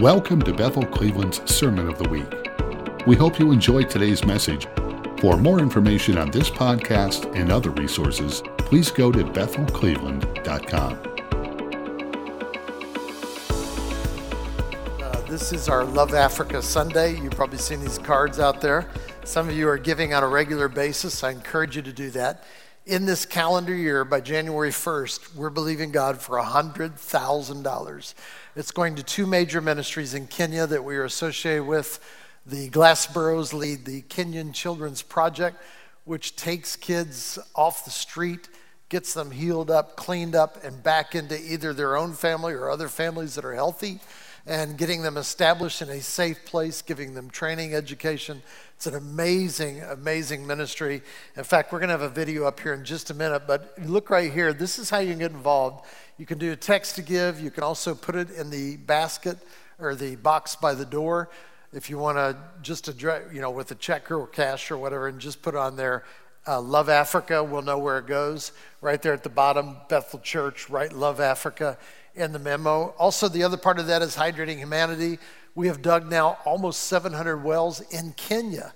Welcome 0.00 0.40
to 0.44 0.54
Bethel 0.54 0.86
Cleveland's 0.86 1.42
Sermon 1.54 1.86
of 1.86 1.98
the 1.98 2.08
Week. 2.08 3.06
We 3.06 3.14
hope 3.14 3.38
you 3.38 3.52
enjoyed 3.52 3.90
today's 3.90 4.24
message. 4.24 4.66
For 5.18 5.36
more 5.36 5.58
information 5.58 6.16
on 6.16 6.30
this 6.30 6.48
podcast 6.48 7.30
and 7.36 7.52
other 7.52 7.68
resources, 7.68 8.42
please 8.56 8.90
go 8.90 9.12
to 9.12 9.22
bethelcleveland.com. 9.22 10.92
Uh, 15.02 15.20
this 15.28 15.52
is 15.52 15.68
our 15.68 15.84
Love 15.84 16.14
Africa 16.14 16.62
Sunday. 16.62 17.20
You've 17.20 17.36
probably 17.36 17.58
seen 17.58 17.80
these 17.80 17.98
cards 17.98 18.40
out 18.40 18.62
there. 18.62 18.88
Some 19.24 19.50
of 19.50 19.54
you 19.54 19.68
are 19.68 19.76
giving 19.76 20.14
on 20.14 20.22
a 20.22 20.28
regular 20.28 20.68
basis. 20.68 21.22
I 21.22 21.32
encourage 21.32 21.76
you 21.76 21.82
to 21.82 21.92
do 21.92 22.08
that. 22.12 22.44
In 22.86 23.04
this 23.04 23.26
calendar 23.26 23.74
year, 23.74 24.06
by 24.06 24.22
January 24.22 24.70
1st, 24.70 25.36
we're 25.36 25.50
believing 25.50 25.92
God 25.92 26.18
for 26.18 26.38
$100,000 26.38 28.14
it's 28.54 28.70
going 28.70 28.96
to 28.96 29.02
two 29.02 29.26
major 29.26 29.60
ministries 29.62 30.12
in 30.12 30.26
Kenya 30.26 30.66
that 30.66 30.84
we 30.84 30.96
are 30.96 31.04
associated 31.04 31.64
with. 31.64 32.00
The 32.44 32.68
Glassboroughs 32.68 33.54
lead 33.54 33.84
the 33.84 34.02
Kenyan 34.02 34.52
Children's 34.52 35.00
Project, 35.00 35.56
which 36.04 36.36
takes 36.36 36.76
kids 36.76 37.38
off 37.54 37.84
the 37.84 37.90
street, 37.90 38.48
gets 38.90 39.14
them 39.14 39.30
healed 39.30 39.70
up, 39.70 39.96
cleaned 39.96 40.34
up, 40.34 40.62
and 40.64 40.82
back 40.82 41.14
into 41.14 41.40
either 41.40 41.72
their 41.72 41.96
own 41.96 42.12
family 42.12 42.52
or 42.52 42.68
other 42.68 42.88
families 42.88 43.36
that 43.36 43.44
are 43.44 43.54
healthy, 43.54 44.00
and 44.46 44.76
getting 44.76 45.02
them 45.02 45.16
established 45.16 45.82
in 45.82 45.88
a 45.88 46.00
safe 46.00 46.44
place, 46.44 46.82
giving 46.82 47.14
them 47.14 47.30
training, 47.30 47.74
education. 47.74 48.42
It's 48.76 48.86
an 48.86 48.94
amazing, 48.94 49.80
amazing 49.82 50.46
ministry. 50.46 51.02
In 51.36 51.44
fact, 51.44 51.72
we're 51.72 51.78
going 51.78 51.88
to 51.88 51.92
have 51.92 52.02
a 52.02 52.08
video 52.08 52.44
up 52.44 52.58
here 52.58 52.74
in 52.74 52.84
just 52.84 53.10
a 53.10 53.14
minute, 53.14 53.44
but 53.46 53.74
look 53.84 54.10
right 54.10 54.32
here. 54.32 54.52
This 54.52 54.78
is 54.78 54.90
how 54.90 54.98
you 54.98 55.10
can 55.10 55.20
get 55.20 55.30
involved. 55.30 55.86
You 56.18 56.26
can 56.26 56.38
do 56.38 56.50
a 56.52 56.56
text 56.56 56.96
to 56.96 57.02
give. 57.02 57.40
You 57.40 57.50
can 57.50 57.62
also 57.62 57.94
put 57.94 58.16
it 58.16 58.30
in 58.30 58.50
the 58.50 58.76
basket 58.78 59.38
or 59.78 59.94
the 59.94 60.16
box 60.16 60.56
by 60.56 60.74
the 60.74 60.86
door 60.86 61.30
if 61.72 61.88
you 61.88 61.96
want 61.96 62.18
to 62.18 62.36
just 62.60 62.88
address, 62.88 63.32
you 63.32 63.40
know, 63.40 63.50
with 63.50 63.70
a 63.70 63.74
check 63.76 64.10
or 64.10 64.26
cash 64.26 64.70
or 64.70 64.76
whatever, 64.76 65.08
and 65.08 65.20
just 65.20 65.40
put 65.40 65.54
on 65.54 65.76
there. 65.76 66.04
Uh, 66.46 66.60
Love 66.60 66.88
Africa, 66.88 67.42
we'll 67.42 67.62
know 67.62 67.78
where 67.78 67.98
it 67.98 68.06
goes. 68.06 68.50
Right 68.80 69.00
there 69.00 69.12
at 69.12 69.22
the 69.22 69.30
bottom, 69.30 69.76
Bethel 69.88 70.18
Church, 70.18 70.68
right? 70.68 70.92
Love 70.92 71.20
Africa 71.20 71.78
in 72.14 72.32
the 72.32 72.38
memo. 72.38 72.94
Also, 72.98 73.28
the 73.28 73.42
other 73.42 73.56
part 73.56 73.78
of 73.78 73.86
that 73.86 74.02
is 74.02 74.16
Hydrating 74.16 74.58
Humanity. 74.58 75.18
We 75.54 75.66
have 75.66 75.82
dug 75.82 76.10
now 76.10 76.38
almost 76.44 76.82
700 76.82 77.38
wells 77.38 77.80
in 77.90 78.12
Kenya 78.12 78.72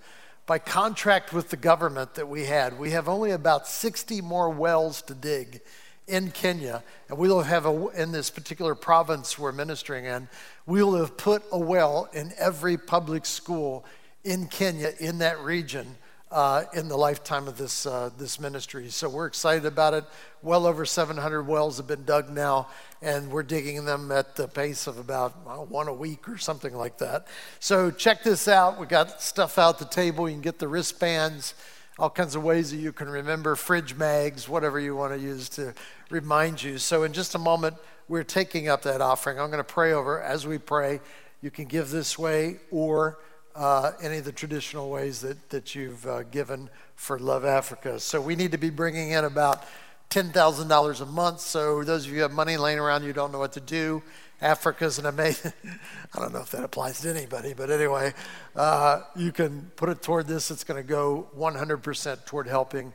by 0.46 0.58
contract 0.58 1.32
with 1.32 1.50
the 1.50 1.56
government 1.56 2.14
that 2.14 2.28
we 2.28 2.44
had. 2.44 2.78
We 2.78 2.92
have 2.92 3.08
only 3.08 3.32
about 3.32 3.66
60 3.66 4.20
more 4.20 4.48
wells 4.48 5.02
to 5.02 5.14
dig 5.14 5.60
in 6.06 6.30
Kenya, 6.30 6.84
and 7.08 7.18
we'll 7.18 7.40
have 7.40 7.66
a, 7.66 7.88
in 7.88 8.12
this 8.12 8.30
particular 8.30 8.76
province 8.76 9.38
we're 9.38 9.50
ministering 9.50 10.04
in, 10.04 10.28
we 10.64 10.82
will 10.82 10.96
have 10.96 11.16
put 11.16 11.42
a 11.50 11.58
well 11.58 12.08
in 12.12 12.32
every 12.38 12.76
public 12.76 13.26
school 13.26 13.84
in 14.22 14.46
Kenya 14.46 14.92
in 15.00 15.18
that 15.18 15.40
region 15.40 15.96
uh, 16.30 16.64
in 16.74 16.88
the 16.88 16.96
lifetime 16.96 17.46
of 17.46 17.56
this, 17.56 17.86
uh, 17.86 18.10
this 18.18 18.40
ministry. 18.40 18.88
So 18.90 19.08
we're 19.08 19.26
excited 19.26 19.64
about 19.64 19.94
it. 19.94 20.04
Well 20.42 20.66
over 20.66 20.84
700 20.84 21.42
wells 21.44 21.76
have 21.76 21.86
been 21.86 22.04
dug 22.04 22.30
now, 22.30 22.68
and 23.00 23.30
we're 23.30 23.42
digging 23.42 23.84
them 23.84 24.10
at 24.10 24.36
the 24.36 24.48
pace 24.48 24.86
of 24.86 24.98
about 24.98 25.46
well, 25.46 25.66
one 25.66 25.88
a 25.88 25.92
week 25.92 26.28
or 26.28 26.38
something 26.38 26.74
like 26.74 26.98
that. 26.98 27.26
So 27.60 27.90
check 27.90 28.22
this 28.22 28.48
out. 28.48 28.80
We 28.80 28.86
got 28.86 29.22
stuff 29.22 29.58
out 29.58 29.78
the 29.78 29.84
table. 29.84 30.28
You 30.28 30.34
can 30.34 30.42
get 30.42 30.58
the 30.58 30.68
wristbands 30.68 31.54
all 31.98 32.10
kinds 32.10 32.34
of 32.34 32.44
ways 32.44 32.70
that 32.70 32.76
you 32.76 32.92
can 32.92 33.08
remember 33.08 33.56
fridge 33.56 33.94
mags, 33.94 34.48
whatever 34.48 34.78
you 34.78 34.94
want 34.94 35.14
to 35.14 35.18
use 35.18 35.48
to 35.48 35.72
remind 36.10 36.62
you. 36.62 36.76
So, 36.78 37.04
in 37.04 37.12
just 37.12 37.34
a 37.34 37.38
moment, 37.38 37.76
we're 38.08 38.24
taking 38.24 38.68
up 38.68 38.82
that 38.82 39.00
offering. 39.00 39.40
I'm 39.40 39.50
going 39.50 39.58
to 39.58 39.64
pray 39.64 39.92
over. 39.92 40.20
As 40.20 40.46
we 40.46 40.58
pray, 40.58 41.00
you 41.40 41.50
can 41.50 41.64
give 41.64 41.90
this 41.90 42.18
way 42.18 42.56
or 42.70 43.18
uh, 43.56 43.92
any 44.00 44.18
of 44.18 44.24
the 44.24 44.32
traditional 44.32 44.90
ways 44.90 45.20
that, 45.20 45.50
that 45.50 45.74
you've 45.74 46.06
uh, 46.06 46.22
given 46.24 46.68
for 46.94 47.18
Love 47.18 47.44
Africa. 47.44 47.98
So, 47.98 48.20
we 48.20 48.36
need 48.36 48.52
to 48.52 48.58
be 48.58 48.70
bringing 48.70 49.10
in 49.10 49.24
about 49.24 49.64
$10,000 50.10 51.00
a 51.00 51.06
month. 51.06 51.40
So, 51.40 51.82
those 51.82 52.04
of 52.04 52.10
you 52.10 52.16
who 52.18 52.22
have 52.22 52.32
money 52.32 52.56
laying 52.56 52.78
around, 52.78 53.04
you 53.04 53.12
don't 53.12 53.32
know 53.32 53.38
what 53.38 53.52
to 53.54 53.60
do. 53.60 54.02
Africa's 54.40 54.98
an 54.98 55.06
amazing, 55.06 55.52
I 56.14 56.18
don't 56.20 56.32
know 56.32 56.40
if 56.40 56.50
that 56.50 56.62
applies 56.62 57.00
to 57.00 57.10
anybody, 57.10 57.54
but 57.54 57.70
anyway, 57.70 58.12
uh, 58.54 59.02
you 59.14 59.32
can 59.32 59.70
put 59.76 59.88
it 59.88 60.02
toward 60.02 60.26
this. 60.26 60.50
It's 60.50 60.64
going 60.64 60.82
to 60.82 60.86
go 60.86 61.28
100% 61.36 62.26
toward 62.26 62.46
helping 62.46 62.92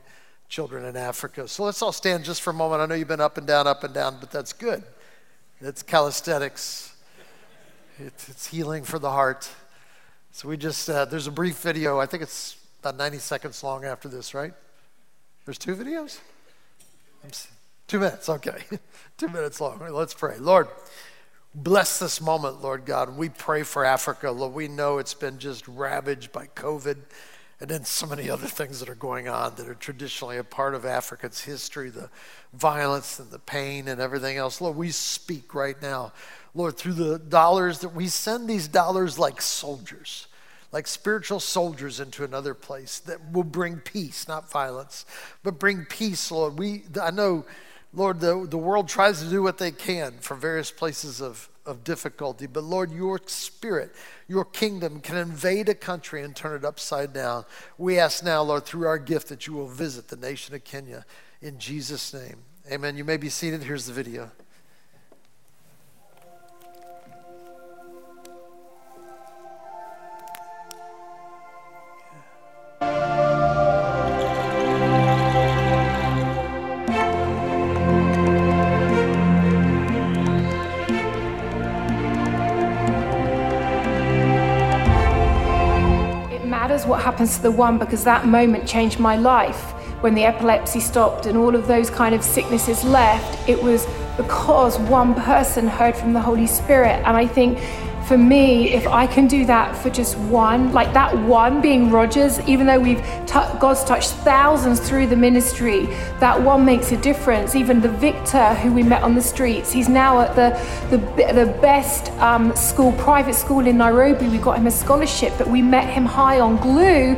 children 0.48 0.84
in 0.84 0.96
Africa. 0.96 1.48
So 1.48 1.64
let's 1.64 1.82
all 1.82 1.92
stand 1.92 2.24
just 2.24 2.42
for 2.42 2.50
a 2.50 2.54
moment. 2.54 2.82
I 2.82 2.86
know 2.86 2.94
you've 2.94 3.08
been 3.08 3.20
up 3.20 3.38
and 3.38 3.46
down, 3.46 3.66
up 3.66 3.82
and 3.84 3.92
down, 3.92 4.18
but 4.20 4.30
that's 4.30 4.52
good. 4.52 4.84
It's 5.60 5.82
calisthenics, 5.82 6.94
it's, 7.98 8.28
it's 8.28 8.46
healing 8.48 8.84
for 8.84 8.98
the 8.98 9.10
heart. 9.10 9.48
So 10.32 10.48
we 10.48 10.56
just, 10.56 10.88
uh, 10.88 11.04
there's 11.04 11.26
a 11.26 11.30
brief 11.30 11.58
video. 11.58 12.00
I 12.00 12.06
think 12.06 12.22
it's 12.22 12.56
about 12.80 12.96
90 12.96 13.18
seconds 13.18 13.62
long 13.62 13.84
after 13.84 14.08
this, 14.08 14.34
right? 14.34 14.52
There's 15.44 15.58
two 15.58 15.76
videos? 15.76 16.18
Two 17.86 18.00
minutes, 18.00 18.28
okay. 18.28 18.64
two 19.18 19.28
minutes 19.28 19.60
long. 19.60 19.78
Let's 19.90 20.14
pray. 20.14 20.38
Lord, 20.38 20.68
Bless 21.54 21.98
this 21.98 22.18
moment, 22.18 22.62
Lord 22.62 22.86
God. 22.86 23.14
We 23.14 23.28
pray 23.28 23.62
for 23.62 23.84
Africa. 23.84 24.30
Lord, 24.30 24.54
we 24.54 24.68
know 24.68 24.96
it's 24.96 25.12
been 25.12 25.38
just 25.38 25.68
ravaged 25.68 26.32
by 26.32 26.46
COVID 26.46 26.96
and 27.62 27.70
then 27.70 27.84
so 27.84 28.06
many 28.08 28.28
other 28.28 28.48
things 28.48 28.80
that 28.80 28.88
are 28.88 28.96
going 28.96 29.28
on 29.28 29.54
that 29.54 29.68
are 29.68 29.74
traditionally 29.74 30.36
a 30.36 30.42
part 30.42 30.74
of 30.74 30.84
Africa's 30.84 31.42
history 31.42 31.90
the 31.90 32.10
violence 32.52 33.20
and 33.20 33.30
the 33.30 33.38
pain 33.38 33.86
and 33.86 34.00
everything 34.00 34.36
else. 34.36 34.60
Lord, 34.60 34.76
we 34.76 34.90
speak 34.90 35.54
right 35.54 35.80
now, 35.80 36.12
Lord, 36.56 36.76
through 36.76 36.94
the 36.94 37.20
dollars 37.20 37.78
that 37.78 37.90
we 37.90 38.08
send 38.08 38.48
these 38.48 38.66
dollars 38.66 39.16
like 39.16 39.40
soldiers, 39.40 40.26
like 40.72 40.88
spiritual 40.88 41.38
soldiers 41.38 42.00
into 42.00 42.24
another 42.24 42.52
place 42.52 42.98
that 42.98 43.30
will 43.32 43.44
bring 43.44 43.76
peace, 43.76 44.26
not 44.26 44.50
violence, 44.50 45.06
but 45.44 45.60
bring 45.60 45.84
peace, 45.84 46.32
Lord. 46.32 46.58
We, 46.58 46.82
I 47.00 47.12
know 47.12 47.44
Lord, 47.94 48.18
the, 48.18 48.44
the 48.48 48.58
world 48.58 48.88
tries 48.88 49.22
to 49.22 49.28
do 49.28 49.40
what 49.40 49.58
they 49.58 49.70
can 49.70 50.14
from 50.18 50.40
various 50.40 50.72
places 50.72 51.20
of, 51.20 51.48
of 51.64 51.84
difficulty, 51.84 52.46
but 52.46 52.64
Lord, 52.64 52.90
your 52.90 53.20
spirit, 53.26 53.94
your 54.28 54.44
kingdom 54.44 55.00
can 55.00 55.16
invade 55.16 55.68
a 55.68 55.74
country 55.74 56.22
and 56.22 56.34
turn 56.34 56.56
it 56.56 56.64
upside 56.64 57.12
down. 57.12 57.44
We 57.78 57.98
ask 57.98 58.24
now, 58.24 58.42
Lord, 58.42 58.64
through 58.64 58.86
our 58.86 58.98
gift 58.98 59.28
that 59.28 59.46
you 59.46 59.52
will 59.52 59.68
visit 59.68 60.08
the 60.08 60.16
nation 60.16 60.54
of 60.54 60.64
Kenya 60.64 61.04
in 61.40 61.58
Jesus' 61.58 62.12
name. 62.12 62.38
Amen. 62.70 62.96
You 62.96 63.04
may 63.04 63.16
be 63.16 63.28
seated. 63.28 63.62
Here's 63.62 63.86
the 63.86 63.92
video. 63.92 64.30
Happens 87.22 87.36
to 87.36 87.42
the 87.42 87.52
one 87.52 87.78
because 87.78 88.02
that 88.02 88.26
moment 88.26 88.66
changed 88.66 88.98
my 88.98 89.16
life. 89.16 89.70
When 90.02 90.14
the 90.14 90.24
epilepsy 90.24 90.80
stopped 90.80 91.26
and 91.26 91.38
all 91.38 91.54
of 91.54 91.68
those 91.68 91.88
kind 91.88 92.16
of 92.16 92.24
sicknesses 92.24 92.82
left, 92.82 93.48
it 93.48 93.62
was 93.62 93.86
because 94.16 94.76
one 94.80 95.14
person 95.14 95.68
heard 95.68 95.94
from 95.94 96.14
the 96.14 96.20
Holy 96.20 96.48
Spirit. 96.48 97.00
And 97.06 97.16
I 97.16 97.28
think 97.28 97.60
for 98.06 98.18
me, 98.18 98.72
if 98.72 98.86
I 98.86 99.06
can 99.06 99.26
do 99.26 99.44
that 99.46 99.76
for 99.76 99.90
just 99.90 100.18
one, 100.18 100.72
like 100.72 100.92
that 100.92 101.16
one 101.16 101.60
being 101.60 101.90
Rogers, 101.90 102.40
even 102.48 102.66
though 102.66 102.80
we've 102.80 103.02
t- 103.26 103.58
God's 103.60 103.84
touched 103.84 104.10
thousands 104.10 104.80
through 104.80 105.06
the 105.06 105.16
ministry, 105.16 105.86
that 106.18 106.40
one 106.40 106.64
makes 106.64 106.92
a 106.92 106.96
difference. 106.96 107.54
Even 107.54 107.80
the 107.80 107.88
Victor 107.88 108.54
who 108.54 108.72
we 108.72 108.82
met 108.82 109.02
on 109.02 109.14
the 109.14 109.22
streets, 109.22 109.70
he's 109.72 109.88
now 109.88 110.20
at 110.20 110.34
the 110.34 110.52
the, 110.90 110.98
the 111.32 111.46
best 111.60 112.10
um, 112.20 112.54
school, 112.56 112.92
private 112.92 113.34
school 113.34 113.66
in 113.66 113.78
Nairobi. 113.78 114.28
We 114.28 114.38
got 114.38 114.58
him 114.58 114.66
a 114.66 114.70
scholarship, 114.70 115.32
but 115.38 115.48
we 115.48 115.62
met 115.62 115.88
him 115.88 116.04
high 116.04 116.40
on 116.40 116.56
glue 116.56 117.16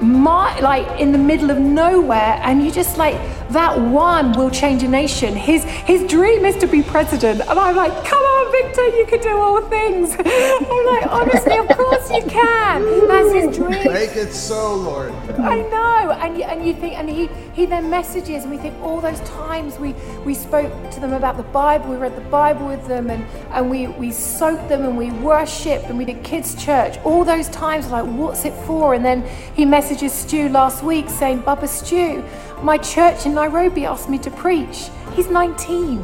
my, 0.00 0.58
like 0.60 1.00
in 1.00 1.12
the 1.12 1.18
middle 1.18 1.50
of 1.50 1.58
nowhere, 1.58 2.40
and 2.42 2.64
you 2.64 2.70
just 2.70 2.96
like 2.96 3.14
that 3.50 3.78
one 3.78 4.32
will 4.32 4.50
change 4.50 4.82
a 4.82 4.88
nation. 4.88 5.34
His 5.34 5.64
his 5.64 6.04
dream 6.10 6.44
is 6.44 6.56
to 6.56 6.66
be 6.66 6.82
president, 6.82 7.40
and 7.40 7.58
I'm 7.58 7.76
like, 7.76 7.92
come 8.04 8.22
on, 8.22 8.52
Victor, 8.52 8.86
you 8.96 9.06
can 9.06 9.20
do 9.20 9.36
all 9.36 9.60
things. 9.68 10.14
I'm 10.18 10.86
like, 10.86 11.06
honestly, 11.06 11.56
of 11.56 11.68
course 11.68 12.10
you 12.10 12.22
can. 12.22 13.08
That's 13.08 13.32
his 13.32 13.56
dream. 13.56 13.92
Make 13.92 14.16
it 14.16 14.32
so, 14.32 14.74
Lord. 14.74 15.12
I 15.38 15.60
know, 15.62 16.10
and 16.20 16.36
you, 16.36 16.44
and 16.44 16.66
you 16.66 16.74
think, 16.74 16.94
and 16.94 17.08
he 17.08 17.28
he 17.54 17.66
then 17.66 17.88
messages, 17.88 18.42
and 18.42 18.50
we 18.50 18.58
think 18.58 18.74
all 18.82 19.00
those 19.00 19.20
times 19.20 19.78
we 19.78 19.94
we 20.24 20.34
spoke 20.34 20.72
to 20.90 21.00
them 21.00 21.12
about 21.12 21.36
the 21.36 21.44
Bible, 21.44 21.90
we 21.90 21.96
read 21.96 22.16
the 22.16 22.28
Bible 22.30 22.66
with 22.66 22.86
them, 22.86 23.10
and 23.10 23.24
and 23.50 23.70
we 23.70 23.86
we 23.86 24.10
soaked 24.10 24.68
them, 24.68 24.84
and 24.84 24.96
we 24.96 25.10
worshipped, 25.10 25.84
and 25.86 25.96
we 25.96 26.04
did 26.04 26.22
kids 26.24 26.54
church. 26.54 26.98
All 27.04 27.24
those 27.24 27.48
times, 27.48 27.90
like, 27.90 28.04
what's 28.04 28.44
it 28.44 28.54
for? 28.66 28.94
And 28.94 29.04
then 29.04 29.24
he 29.54 29.64
messages 29.64 29.83
messages 29.84 30.14
Stu 30.14 30.48
last 30.48 30.82
week 30.82 31.10
saying, 31.10 31.42
Bubba 31.42 31.68
Stu, 31.68 32.24
my 32.62 32.78
church 32.78 33.26
in 33.26 33.34
Nairobi 33.34 33.84
asked 33.84 34.08
me 34.08 34.16
to 34.20 34.30
preach. 34.30 34.88
He's 35.12 35.28
19. 35.28 36.02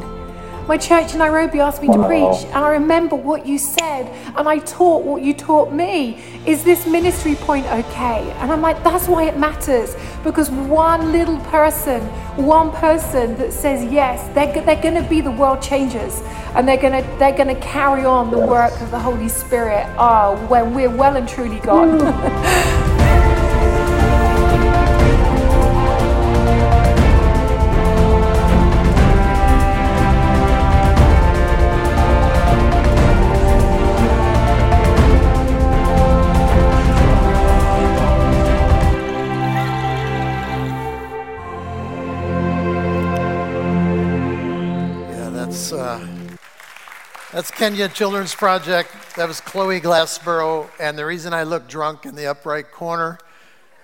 my 0.68 0.76
church 0.76 1.14
in 1.14 1.18
Nairobi 1.18 1.60
asked 1.60 1.80
me 1.80 1.88
to 1.88 2.06
preach, 2.06 2.44
and 2.44 2.56
I 2.56 2.72
remember 2.72 3.16
what 3.16 3.46
you 3.46 3.56
said, 3.56 4.06
and 4.36 4.46
I 4.46 4.58
taught 4.58 5.02
what 5.02 5.22
you 5.22 5.32
taught 5.32 5.72
me. 5.72 6.22
Is 6.44 6.62
this 6.62 6.86
ministry 6.86 7.36
point 7.36 7.64
okay? 7.68 8.30
And 8.40 8.52
I'm 8.52 8.60
like, 8.60 8.84
that's 8.84 9.08
why 9.08 9.24
it 9.24 9.38
matters, 9.38 9.96
because 10.24 10.50
one 10.50 11.10
little 11.10 11.38
person, 11.38 12.02
one 12.36 12.72
person 12.72 13.34
that 13.38 13.50
says 13.50 13.90
yes, 13.90 14.22
they're, 14.34 14.52
they're 14.62 14.82
going 14.82 15.02
to 15.02 15.08
be 15.08 15.22
the 15.22 15.30
world 15.30 15.62
changers, 15.62 16.20
and 16.54 16.68
they're 16.68 16.76
going 16.76 17.02
to 17.02 17.18
they're 17.18 17.36
going 17.36 17.48
to 17.48 17.60
carry 17.62 18.04
on 18.04 18.30
the 18.30 18.46
work 18.46 18.78
of 18.82 18.90
the 18.90 18.98
Holy 18.98 19.30
Spirit. 19.30 19.86
Oh, 19.98 20.36
when 20.48 20.74
we're 20.74 20.94
well 20.94 21.16
and 21.16 21.26
truly 21.26 21.60
gone. 21.60 21.98
That's 47.40 47.50
Kenya 47.50 47.88
Children's 47.88 48.34
Project. 48.34 49.16
That 49.16 49.26
was 49.26 49.40
Chloe 49.40 49.80
Glassborough. 49.80 50.68
And 50.78 50.98
the 50.98 51.06
reason 51.06 51.32
I 51.32 51.44
looked 51.44 51.70
drunk 51.70 52.04
in 52.04 52.14
the 52.14 52.26
upright 52.26 52.70
corner 52.70 53.18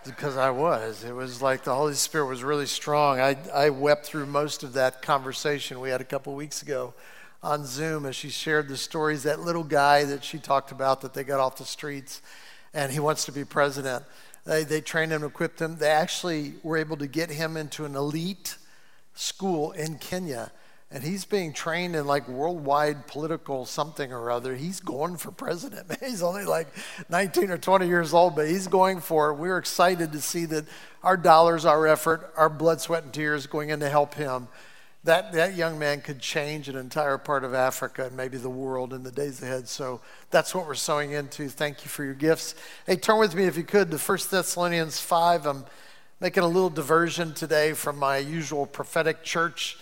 is 0.04 0.10
because 0.10 0.36
I 0.36 0.50
was. 0.50 1.02
It 1.04 1.14
was 1.14 1.40
like 1.40 1.64
the 1.64 1.74
Holy 1.74 1.94
Spirit 1.94 2.26
was 2.26 2.44
really 2.44 2.66
strong. 2.66 3.18
I, 3.18 3.38
I 3.54 3.70
wept 3.70 4.04
through 4.04 4.26
most 4.26 4.62
of 4.62 4.74
that 4.74 5.00
conversation 5.00 5.80
we 5.80 5.88
had 5.88 6.02
a 6.02 6.04
couple 6.04 6.34
weeks 6.34 6.60
ago 6.60 6.92
on 7.42 7.64
Zoom 7.64 8.04
as 8.04 8.14
she 8.14 8.28
shared 8.28 8.68
the 8.68 8.76
stories. 8.76 9.22
That 9.22 9.40
little 9.40 9.64
guy 9.64 10.04
that 10.04 10.22
she 10.22 10.36
talked 10.36 10.70
about 10.70 11.00
that 11.00 11.14
they 11.14 11.24
got 11.24 11.40
off 11.40 11.56
the 11.56 11.64
streets 11.64 12.20
and 12.74 12.92
he 12.92 13.00
wants 13.00 13.24
to 13.24 13.32
be 13.32 13.46
president. 13.46 14.04
They, 14.44 14.64
they 14.64 14.82
trained 14.82 15.12
him, 15.12 15.24
equipped 15.24 15.62
him. 15.62 15.78
They 15.78 15.88
actually 15.88 16.56
were 16.62 16.76
able 16.76 16.98
to 16.98 17.06
get 17.06 17.30
him 17.30 17.56
into 17.56 17.86
an 17.86 17.96
elite 17.96 18.58
school 19.14 19.72
in 19.72 19.96
Kenya 19.96 20.52
and 20.96 21.04
he's 21.04 21.26
being 21.26 21.52
trained 21.52 21.94
in 21.94 22.06
like 22.06 22.26
worldwide 22.26 23.06
political 23.06 23.66
something 23.66 24.14
or 24.14 24.30
other. 24.30 24.54
He's 24.56 24.80
going 24.80 25.18
for 25.18 25.30
president. 25.30 25.90
Man, 25.90 25.98
he's 26.10 26.22
only 26.22 26.46
like 26.46 26.68
19 27.10 27.50
or 27.50 27.58
20 27.58 27.86
years 27.86 28.14
old, 28.14 28.34
but 28.34 28.48
he's 28.48 28.66
going 28.66 29.02
for 29.02 29.28
it. 29.28 29.34
We're 29.34 29.58
excited 29.58 30.12
to 30.12 30.22
see 30.22 30.46
that 30.46 30.64
our 31.02 31.18
dollars, 31.18 31.66
our 31.66 31.86
effort, 31.86 32.32
our 32.34 32.48
blood, 32.48 32.80
sweat, 32.80 33.04
and 33.04 33.12
tears 33.12 33.46
going 33.46 33.68
in 33.68 33.80
to 33.80 33.90
help 33.90 34.14
him. 34.14 34.48
That, 35.04 35.34
that 35.34 35.54
young 35.54 35.78
man 35.78 36.00
could 36.00 36.18
change 36.18 36.66
an 36.70 36.76
entire 36.76 37.18
part 37.18 37.44
of 37.44 37.52
Africa 37.52 38.06
and 38.06 38.16
maybe 38.16 38.38
the 38.38 38.48
world 38.48 38.94
in 38.94 39.02
the 39.02 39.12
days 39.12 39.42
ahead. 39.42 39.68
So 39.68 40.00
that's 40.30 40.54
what 40.54 40.66
we're 40.66 40.74
sowing 40.76 41.12
into. 41.12 41.50
Thank 41.50 41.84
you 41.84 41.90
for 41.90 42.04
your 42.04 42.14
gifts. 42.14 42.54
Hey, 42.86 42.96
turn 42.96 43.18
with 43.18 43.34
me 43.34 43.44
if 43.44 43.58
you 43.58 43.64
could 43.64 43.90
to 43.90 43.98
1 43.98 44.18
Thessalonians 44.30 44.98
5. 44.98 45.46
I'm 45.46 45.66
making 46.20 46.42
a 46.42 46.48
little 46.48 46.70
diversion 46.70 47.34
today 47.34 47.74
from 47.74 47.98
my 47.98 48.16
usual 48.16 48.64
prophetic 48.64 49.22
church 49.22 49.76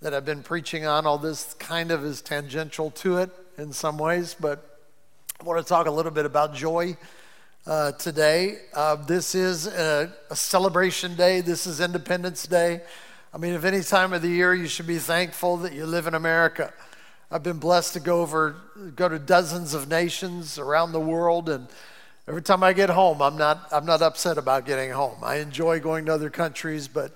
that 0.00 0.14
I've 0.14 0.24
been 0.24 0.42
preaching 0.42 0.86
on. 0.86 1.06
All 1.06 1.18
this 1.18 1.52
kind 1.54 1.90
of 1.90 2.04
is 2.04 2.22
tangential 2.22 2.90
to 2.92 3.18
it 3.18 3.30
in 3.58 3.72
some 3.72 3.98
ways, 3.98 4.34
but 4.38 4.78
I 5.38 5.44
want 5.44 5.62
to 5.62 5.68
talk 5.68 5.86
a 5.86 5.90
little 5.90 6.10
bit 6.10 6.24
about 6.24 6.54
joy 6.54 6.96
uh, 7.66 7.92
today. 7.92 8.60
Uh, 8.72 8.96
this 8.96 9.34
is 9.34 9.66
a, 9.66 10.10
a, 10.30 10.36
celebration 10.36 11.16
day, 11.16 11.42
this 11.42 11.66
is 11.66 11.80
Independence 11.80 12.46
Day. 12.46 12.80
I 13.34 13.36
mean, 13.36 13.52
if 13.52 13.64
any 13.64 13.82
time 13.82 14.14
of 14.14 14.22
the 14.22 14.28
year 14.28 14.54
you 14.54 14.68
should 14.68 14.86
be 14.86 14.98
thankful 14.98 15.58
that 15.58 15.74
you 15.74 15.84
live 15.84 16.06
in 16.06 16.14
America. 16.14 16.72
I've 17.30 17.42
been 17.42 17.58
blessed 17.58 17.92
to 17.92 18.00
go 18.00 18.22
over, 18.22 18.56
go 18.96 19.06
to 19.06 19.18
dozens 19.18 19.74
of 19.74 19.88
nations 19.88 20.58
around 20.58 20.92
the 20.92 21.00
world, 21.00 21.50
and 21.50 21.68
every 22.26 22.42
time 22.42 22.62
I 22.62 22.72
get 22.72 22.88
home, 22.88 23.20
I'm 23.20 23.36
not, 23.36 23.68
I'm 23.70 23.84
not 23.84 24.00
upset 24.00 24.38
about 24.38 24.64
getting 24.64 24.90
home. 24.90 25.18
I 25.22 25.36
enjoy 25.36 25.78
going 25.78 26.06
to 26.06 26.14
other 26.14 26.30
countries, 26.30 26.88
but 26.88 27.14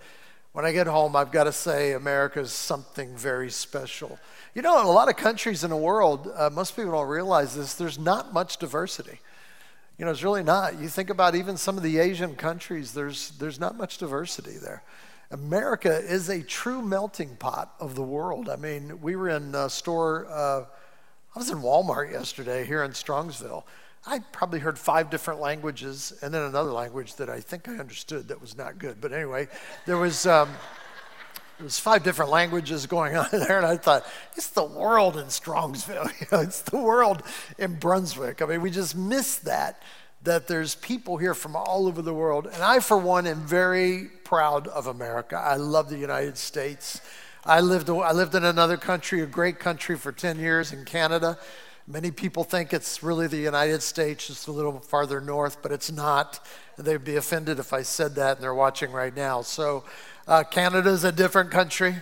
when 0.55 0.65
I 0.65 0.71
get 0.71 0.87
home, 0.87 1.17
I've 1.17 1.33
got 1.33 1.45
to 1.45 1.53
say 1.53 1.95
America 1.95 2.39
is 2.39 2.53
something 2.53 3.17
very 3.17 3.51
special. 3.51 4.21
You 4.55 4.63
know, 4.63 4.79
in 4.81 4.87
a 4.87 4.91
lot 4.91 5.09
of 5.09 5.17
countries 5.17 5.65
in 5.65 5.71
the 5.71 5.77
world, 5.77 6.31
uh, 6.33 6.49
most 6.49 6.77
people 6.77 6.93
don't 6.93 7.09
realize 7.09 7.57
this, 7.57 7.75
there's 7.75 7.99
not 7.99 8.33
much 8.33 8.59
diversity. 8.59 9.19
You 9.99 10.05
know, 10.05 10.13
it's 10.13 10.23
really 10.23 10.45
not. 10.45 10.79
You 10.79 10.89
think 10.89 11.11
about 11.11 11.35
even 11.35 11.57
some 11.57 11.77
of 11.77 11.83
the 11.83 11.99
Asian 11.99 12.37
countries, 12.37 12.93
there's, 12.95 13.31
there's 13.31 13.59
not 13.59 13.77
much 13.77 13.99
diversity 13.99 14.57
there. 14.63 14.85
America 15.33 15.99
is 15.99 16.29
a 16.29 16.41
true 16.41 16.83
melting 16.83 17.35
pot 17.35 17.75
of 17.81 17.97
the 17.97 18.05
world. 18.05 18.49
I 18.49 18.55
mean, 18.55 19.01
we 19.03 19.17
were 19.17 19.31
in 19.31 19.57
a 19.57 19.69
store, 19.69 20.29
uh, 20.31 20.67
I 21.35 21.39
was 21.39 21.51
in 21.51 21.59
Walmart 21.59 22.13
yesterday 22.13 22.65
here 22.65 22.85
in 22.85 22.93
Strongsville. 22.93 23.65
I 24.07 24.19
probably 24.33 24.61
heard 24.61 24.79
five 24.79 25.09
different 25.11 25.41
languages 25.41 26.13
and 26.21 26.33
then 26.33 26.43
another 26.43 26.73
language 26.73 27.15
that 27.17 27.31
I 27.31 27.41
think 27.41 27.69
I 27.69 27.77
understood 27.79 28.29
that 28.29 28.41
was 28.41 28.57
not 28.57 28.79
good. 28.79 29.01
But 29.01 29.13
anyway, 29.13 29.49
there 29.87 29.99
was. 29.99 30.27
Um, 30.27 30.51
there 31.59 31.65
was 31.65 31.79
five 31.79 32.03
different 32.03 32.33
languages 32.33 32.87
going 32.87 33.17
on 33.17 33.29
there, 33.33 33.59
and 33.59 33.67
I 33.67 33.77
thought, 33.77 34.05
it's 34.35 34.49
the 34.49 34.65
world 34.65 35.17
in 35.17 35.27
Strongsville. 35.27 36.13
You 36.21 36.27
know, 36.33 36.41
it's 36.41 36.63
the 36.63 36.79
world 36.79 37.23
in 37.59 37.77
Brunswick. 37.77 38.43
I 38.43 38.47
mean, 38.47 38.61
we 38.61 38.71
just 38.71 38.97
miss 38.97 39.37
that, 39.37 39.81
that 40.25 40.49
there's 40.49 40.75
people 40.75 41.17
here 41.17 41.33
from 41.33 41.55
all 41.55 41.87
over 41.87 42.03
the 42.03 42.13
world. 42.13 42.49
And 42.53 42.61
I, 42.61 42.81
for 42.81 42.99
one, 42.99 43.29
am 43.29 43.47
very 43.47 44.11
proud 44.25 44.67
of 44.67 44.89
America. 44.89 45.37
I 45.37 45.55
love 45.55 45.89
the 45.89 45.97
United 45.97 46.39
States. 46.39 47.01
I 47.45 47.61
lived, 47.61 47.89
I 47.89 48.11
lived 48.11 48.35
in 48.35 48.45
another 48.45 48.77
country, 48.77 49.21
a 49.21 49.27
great 49.27 49.61
country, 49.61 49.97
for 49.97 50.11
10 50.11 50.41
years 50.41 50.73
in 50.73 50.85
Canada. 50.85 51.39
Many 51.87 52.11
people 52.11 52.45
think 52.45 52.73
it's 52.73 53.03
really 53.03 53.27
the 53.27 53.37
United 53.37 53.83
States, 53.83 54.29
just 54.29 54.49
a 54.49 54.53
little 54.53 54.81
farther 54.81 55.21
north, 55.21 55.61
but 55.61 55.71
it's 55.71 55.93
not. 55.93 56.41
They'd 56.79 57.05
be 57.05 57.17
offended 57.17 57.59
if 57.59 57.75
I 57.75 57.83
said 57.83 58.15
that, 58.15 58.37
and 58.37 58.43
they're 58.43 58.55
watching 58.55 58.91
right 58.91 59.15
now. 59.15 59.43
So, 59.43 59.85
uh, 60.27 60.45
Canada 60.45 60.89
is 60.89 61.05
a 61.05 61.13
different 61.13 61.51
country, 61.51 61.97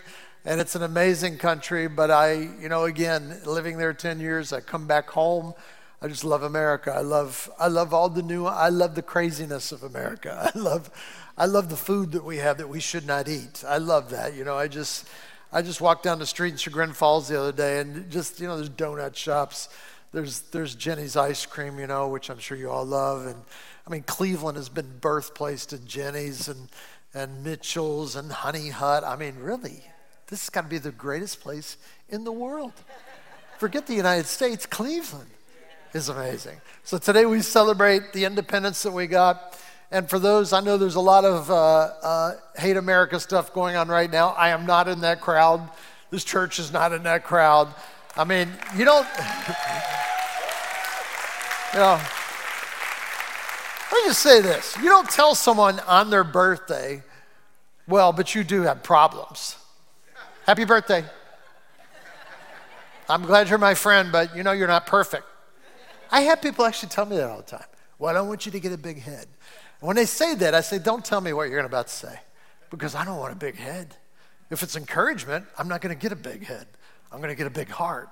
and 0.45 0.61
it's 0.61 0.77
an 0.77 0.85
amazing 0.85 1.39
country. 1.39 1.89
But 1.89 2.13
I, 2.13 2.35
you 2.61 2.69
know, 2.69 2.85
again, 2.85 3.41
living 3.45 3.77
there 3.77 3.93
10 3.93 4.21
years, 4.21 4.53
I 4.53 4.61
come 4.61 4.87
back 4.87 5.11
home. 5.11 5.53
I 6.01 6.07
just 6.07 6.25
love 6.25 6.45
America. 6.45 6.93
I 6.93 7.01
love, 7.01 7.51
I 7.59 7.67
love 7.67 7.93
all 7.93 8.09
the 8.09 8.23
new. 8.23 8.47
I 8.47 8.69
love 8.69 8.95
the 8.95 9.03
craziness 9.03 9.73
of 9.73 9.83
America. 9.83 10.49
I 10.55 10.57
love, 10.57 10.91
I 11.37 11.47
love 11.47 11.71
the 11.71 11.77
food 11.77 12.13
that 12.13 12.25
we 12.25 12.37
have 12.37 12.59
that 12.59 12.69
we 12.69 12.79
should 12.79 13.05
not 13.05 13.27
eat. 13.27 13.65
I 13.67 13.79
love 13.79 14.11
that. 14.11 14.35
You 14.35 14.45
know, 14.45 14.57
I 14.57 14.69
just. 14.69 15.09
I 15.53 15.61
just 15.61 15.81
walked 15.83 16.03
down 16.03 16.19
the 16.19 16.27
street 16.27 16.53
in 16.53 16.57
Chagrin 16.57 16.95
Falls 16.95 17.29
the 17.29 17.39
other 17.39 17.53
day, 17.53 17.81
and 17.81 18.11
just 18.11 18.41
you 18.41 18.47
know, 18.47 18.57
there's 18.57 18.71
donut 18.71 19.15
shops. 19.15 19.69
There's 20.13 20.41
there's 20.51 20.75
Jeni's 20.75 21.17
ice 21.17 21.45
cream, 21.45 21.79
you 21.79 21.87
know, 21.87 22.09
which 22.09 22.31
I'm 22.31 22.39
sure 22.39 22.57
you 22.57 22.71
all 22.71 22.85
love, 22.85 23.27
and 23.27 23.37
I 23.87 23.91
mean 23.91 24.03
Cleveland 24.05 24.57
has 24.57 24.69
been 24.69 24.99
birthplace 25.01 25.67
to 25.67 25.79
Jeni's 25.79 26.49
and 26.49 26.69
and 27.15 27.45
Mitchell's 27.45 28.17
and 28.17 28.33
Honey 28.33 28.71
Hut. 28.71 29.05
I 29.05 29.17
mean, 29.17 29.37
really, 29.39 29.85
this 30.29 30.41
has 30.41 30.51
got 30.51 30.63
to 30.63 30.69
be 30.69 30.79
the 30.79 30.93
greatest 30.93 31.41
place 31.41 31.77
in 32.09 32.25
the 32.25 32.33
world. 32.33 32.73
Forget 33.59 33.87
the 33.87 33.95
United 33.95 34.27
States, 34.27 34.65
Cleveland 34.65 35.31
is 35.93 36.09
amazing. 36.09 36.61
So 36.85 36.97
today 36.99 37.27
we 37.27 37.43
celebrate 37.43 38.13
the 38.13 38.25
independence 38.25 38.83
that 38.83 38.93
we 38.93 39.07
got. 39.07 39.59
And 39.93 40.09
for 40.09 40.19
those, 40.19 40.55
I 40.55 40.61
know 40.61 40.79
there's 40.79 40.95
a 40.95 41.01
lot 41.01 41.27
of 41.27 41.51
uh, 41.51 41.91
uh, 42.03 42.33
hate 42.57 42.79
America 42.79 43.21
stuff 43.21 43.53
going 43.53 43.77
on 43.77 43.89
right 43.89 44.11
now. 44.11 44.31
I 44.31 44.49
am 44.49 44.65
not 44.65 44.89
in 44.89 45.03
that 45.03 45.21
crowd. 45.21 45.69
This 46.09 46.25
church 46.25 46.59
is 46.59 46.73
not 46.73 46.93
in 46.93 47.03
that 47.03 47.25
crowd. 47.25 47.69
I 48.17 48.25
mean, 48.25 48.49
you 48.75 48.87
don't, 48.87 49.07
you 51.75 51.79
know, 51.79 52.01
let 53.93 54.03
me 54.03 54.09
just 54.09 54.23
say 54.23 54.41
this. 54.41 54.75
You 54.79 54.85
don't 54.85 55.11
tell 55.11 55.35
someone 55.35 55.79
on 55.81 56.09
their 56.09 56.25
birthday, 56.25 57.03
well, 57.87 58.15
but 58.15 58.35
you 58.35 58.45
do 58.45 58.63
have 58.63 58.83
problems. 58.83 59.57
Happy 60.47 60.65
birthday. 60.65 61.05
I'm 63.11 63.27
glad 63.27 63.51
you're 63.51 63.59
my 63.59 63.75
friend, 63.75 64.11
but 64.11 64.35
you 64.35 64.43
know 64.43 64.53
you're 64.53 64.69
not 64.69 64.87
perfect. 64.87 65.25
I 66.11 66.23
have 66.23 66.41
people 66.41 66.65
actually 66.65 66.89
tell 66.89 67.05
me 67.05 67.17
that 67.17 67.29
all 67.29 67.37
the 67.37 67.43
time. 67.43 67.67
Well, 67.99 68.09
I 68.09 68.15
don't 68.15 68.29
want 68.29 68.47
you 68.47 68.53
to 68.53 68.61
get 68.61 68.73
a 68.73 68.79
big 68.79 69.03
head. 69.03 69.27
When 69.83 69.97
they 69.97 70.07
say 70.07 70.37
that, 70.37 70.55
I 70.55 70.61
say, 70.61 70.79
don't 70.79 71.05
tell 71.05 71.21
me 71.21 71.33
what 71.33 71.51
you're 71.51 71.59
about 71.59 71.89
to 71.89 71.93
say 71.93 72.21
because 72.71 72.95
I 72.95 73.05
don't 73.05 73.19
want 73.19 73.33
a 73.33 73.37
big 73.37 73.57
head. 73.57 73.97
If 74.49 74.63
it's 74.63 74.77
encouragement, 74.77 75.45
I'm 75.59 75.67
not 75.67 75.81
going 75.81 75.93
to 75.95 76.01
get 76.01 76.13
a 76.13 76.17
big 76.17 76.45
head. 76.45 76.69
I'm 77.11 77.19
going 77.19 77.31
to 77.31 77.35
get 77.35 77.49
a 77.49 77.51
big 77.51 77.69
heart. 77.69 78.09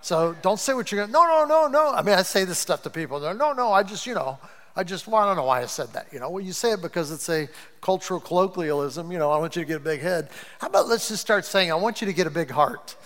So 0.00 0.34
don't 0.42 0.58
say 0.58 0.74
what 0.74 0.90
you're 0.90 1.06
going 1.06 1.08
to, 1.08 1.12
no, 1.12 1.24
no, 1.24 1.44
no, 1.46 1.68
no. 1.68 1.94
I 1.94 2.02
mean, 2.02 2.16
I 2.16 2.22
say 2.22 2.44
this 2.44 2.58
stuff 2.58 2.82
to 2.82 2.90
people. 2.90 3.20
They're, 3.20 3.34
no, 3.34 3.52
no, 3.52 3.72
I 3.72 3.84
just, 3.84 4.04
you 4.04 4.14
know, 4.14 4.36
I 4.74 4.82
just, 4.82 5.06
well, 5.06 5.22
I 5.22 5.26
don't 5.26 5.36
know 5.36 5.44
why 5.44 5.62
I 5.62 5.66
said 5.66 5.92
that. 5.92 6.08
You 6.12 6.18
know, 6.18 6.28
well, 6.28 6.42
you 6.42 6.52
say 6.52 6.72
it 6.72 6.82
because 6.82 7.12
it's 7.12 7.28
a 7.28 7.48
cultural 7.80 8.18
colloquialism. 8.18 9.12
You 9.12 9.20
know, 9.20 9.30
I 9.30 9.38
want 9.38 9.54
you 9.54 9.62
to 9.62 9.68
get 9.68 9.76
a 9.76 9.80
big 9.80 10.00
head. 10.00 10.28
How 10.60 10.66
about 10.66 10.88
let's 10.88 11.06
just 11.06 11.20
start 11.20 11.44
saying, 11.44 11.70
I 11.70 11.76
want 11.76 12.00
you 12.00 12.08
to 12.08 12.12
get 12.12 12.26
a 12.26 12.30
big 12.30 12.50
heart. 12.50 12.96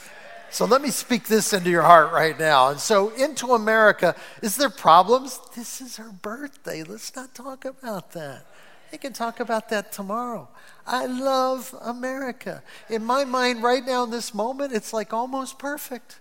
So 0.51 0.65
let 0.65 0.81
me 0.81 0.91
speak 0.91 1.27
this 1.27 1.53
into 1.53 1.71
your 1.71 1.83
heart 1.83 2.13
right 2.13 2.39
now. 2.39 2.71
And 2.71 2.81
so, 2.81 3.11
into 3.11 3.53
America, 3.53 4.15
is 4.43 4.57
there 4.57 4.71
problems? 4.71 5.41
This 5.55 5.81
is 5.81 5.97
her 5.97 6.11
birthday. 6.11 6.83
Let's 6.83 7.15
not 7.15 7.35
talk 7.35 7.65
about 7.65 8.13
that. 8.13 8.47
I 8.93 8.97
can 8.97 9.13
talk 9.13 9.41
about 9.41 9.69
that 9.71 9.93
tomorrow. 9.93 10.49
I 10.87 11.07
love 11.07 11.75
America. 11.83 12.63
In 12.89 13.05
my 13.05 13.25
mind, 13.25 13.63
right 13.63 13.85
now, 13.85 14.05
in 14.05 14.11
this 14.11 14.33
moment, 14.33 14.73
it's 14.73 14.93
like 14.93 15.13
almost 15.13 15.59
perfect. 15.59 16.21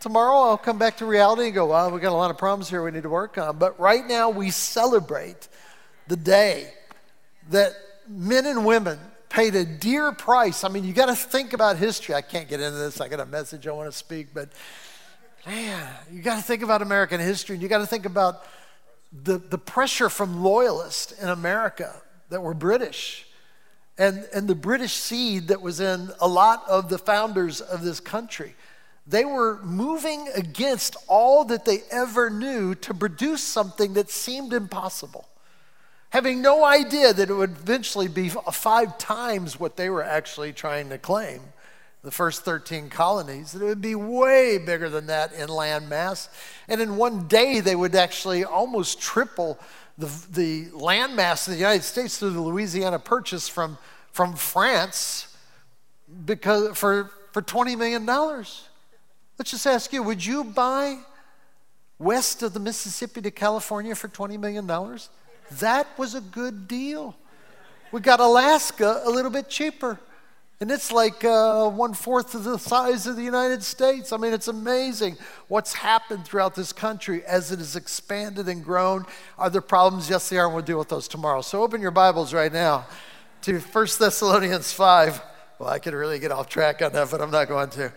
Tomorrow, 0.00 0.50
I'll 0.50 0.56
come 0.56 0.78
back 0.78 0.98
to 0.98 1.06
reality 1.06 1.46
and 1.46 1.54
go, 1.54 1.66
well, 1.66 1.90
we've 1.90 2.00
got 2.00 2.12
a 2.12 2.16
lot 2.16 2.30
of 2.30 2.38
problems 2.38 2.70
here 2.70 2.84
we 2.84 2.92
need 2.92 3.02
to 3.02 3.10
work 3.10 3.36
on. 3.36 3.58
But 3.58 3.78
right 3.80 4.06
now, 4.06 4.30
we 4.30 4.50
celebrate 4.50 5.48
the 6.06 6.16
day 6.16 6.72
that 7.50 7.72
men 8.08 8.46
and 8.46 8.64
women 8.64 8.98
paid 9.28 9.54
a 9.54 9.64
dear 9.64 10.12
price. 10.12 10.64
I 10.64 10.68
mean, 10.68 10.84
you 10.84 10.92
got 10.92 11.06
to 11.06 11.14
think 11.14 11.52
about 11.52 11.76
history. 11.76 12.14
I 12.14 12.22
can't 12.22 12.48
get 12.48 12.60
into 12.60 12.78
this. 12.78 13.00
I 13.00 13.08
got 13.08 13.20
a 13.20 13.26
message 13.26 13.66
I 13.66 13.72
want 13.72 13.90
to 13.90 13.96
speak, 13.96 14.28
but 14.32 14.50
man, 15.46 15.86
you 16.10 16.22
got 16.22 16.36
to 16.36 16.42
think 16.42 16.62
about 16.62 16.82
American 16.82 17.20
history 17.20 17.54
and 17.54 17.62
you 17.62 17.68
got 17.68 17.78
to 17.78 17.86
think 17.86 18.06
about 18.06 18.44
the, 19.12 19.38
the 19.38 19.58
pressure 19.58 20.08
from 20.08 20.42
loyalists 20.42 21.12
in 21.12 21.28
America 21.28 21.94
that 22.28 22.42
were 22.42 22.54
British 22.54 23.26
and, 23.98 24.28
and 24.32 24.46
the 24.46 24.54
British 24.54 24.92
seed 24.92 25.48
that 25.48 25.60
was 25.60 25.80
in 25.80 26.10
a 26.20 26.28
lot 26.28 26.62
of 26.68 26.88
the 26.88 26.98
founders 26.98 27.60
of 27.60 27.82
this 27.82 28.00
country. 28.00 28.54
They 29.06 29.24
were 29.24 29.58
moving 29.62 30.28
against 30.34 30.96
all 31.08 31.44
that 31.46 31.64
they 31.64 31.82
ever 31.90 32.30
knew 32.30 32.74
to 32.76 32.94
produce 32.94 33.42
something 33.42 33.94
that 33.94 34.10
seemed 34.10 34.52
impossible, 34.52 35.26
having 36.10 36.40
no 36.40 36.64
idea 36.64 37.12
that 37.12 37.30
it 37.30 37.34
would 37.34 37.50
eventually 37.50 38.08
be 38.08 38.28
five 38.28 38.98
times 38.98 39.60
what 39.60 39.76
they 39.76 39.90
were 39.90 40.02
actually 40.02 40.52
trying 40.52 40.88
to 40.88 40.98
claim 40.98 41.40
the 42.02 42.10
first 42.10 42.44
13 42.44 42.88
colonies, 42.88 43.52
that 43.52 43.62
it 43.62 43.66
would 43.66 43.80
be 43.80 43.94
way 43.94 44.56
bigger 44.56 44.88
than 44.88 45.06
that 45.06 45.32
in 45.32 45.48
land 45.48 45.88
mass. 45.88 46.28
And 46.68 46.80
in 46.80 46.96
one 46.96 47.26
day, 47.26 47.60
they 47.60 47.74
would 47.74 47.94
actually 47.94 48.44
almost 48.44 49.00
triple 49.00 49.58
the, 49.98 50.10
the 50.30 50.68
land 50.72 51.16
mass 51.16 51.46
of 51.46 51.52
the 51.52 51.58
United 51.58 51.82
States 51.82 52.18
through 52.18 52.30
the 52.30 52.40
Louisiana 52.40 52.98
Purchase 52.98 53.48
from, 53.48 53.76
from 54.12 54.34
France 54.36 55.36
because, 56.24 56.78
for, 56.78 57.10
for 57.32 57.42
$20 57.42 57.76
million. 57.76 58.06
Let's 58.06 59.50
just 59.50 59.66
ask 59.66 59.92
you 59.92 60.02
would 60.02 60.24
you 60.24 60.44
buy 60.44 61.00
west 61.98 62.42
of 62.44 62.54
the 62.54 62.60
Mississippi 62.60 63.20
to 63.22 63.30
California 63.32 63.94
for 63.94 64.08
$20 64.08 64.38
million? 64.38 64.66
That 65.52 65.86
was 65.98 66.14
a 66.14 66.20
good 66.20 66.68
deal. 66.68 67.16
We 67.90 68.00
got 68.00 68.20
Alaska 68.20 69.02
a 69.04 69.10
little 69.10 69.30
bit 69.30 69.48
cheaper. 69.48 69.98
And 70.60 70.72
it's 70.72 70.90
like 70.90 71.24
uh, 71.24 71.68
one 71.70 71.94
fourth 71.94 72.34
of 72.34 72.42
the 72.42 72.58
size 72.58 73.06
of 73.06 73.14
the 73.14 73.22
United 73.22 73.62
States. 73.62 74.12
I 74.12 74.16
mean, 74.16 74.32
it's 74.32 74.48
amazing 74.48 75.16
what's 75.46 75.72
happened 75.72 76.24
throughout 76.24 76.56
this 76.56 76.72
country 76.72 77.24
as 77.24 77.52
it 77.52 77.60
has 77.60 77.76
expanded 77.76 78.48
and 78.48 78.64
grown. 78.64 79.06
Are 79.38 79.48
there 79.48 79.60
problems? 79.60 80.10
Yes, 80.10 80.28
there 80.28 80.40
are, 80.40 80.46
and 80.46 80.54
we'll 80.54 80.64
deal 80.64 80.78
with 80.78 80.88
those 80.88 81.06
tomorrow. 81.06 81.42
So 81.42 81.62
open 81.62 81.80
your 81.80 81.92
Bibles 81.92 82.34
right 82.34 82.52
now 82.52 82.86
to 83.42 83.60
1 83.60 83.86
Thessalonians 84.00 84.72
5. 84.72 85.22
Well, 85.60 85.68
I 85.68 85.78
could 85.78 85.94
really 85.94 86.18
get 86.18 86.32
off 86.32 86.48
track 86.48 86.82
on 86.82 86.92
that, 86.92 87.08
but 87.08 87.20
I'm 87.20 87.30
not 87.30 87.46
going 87.46 87.70
to. 87.70 87.92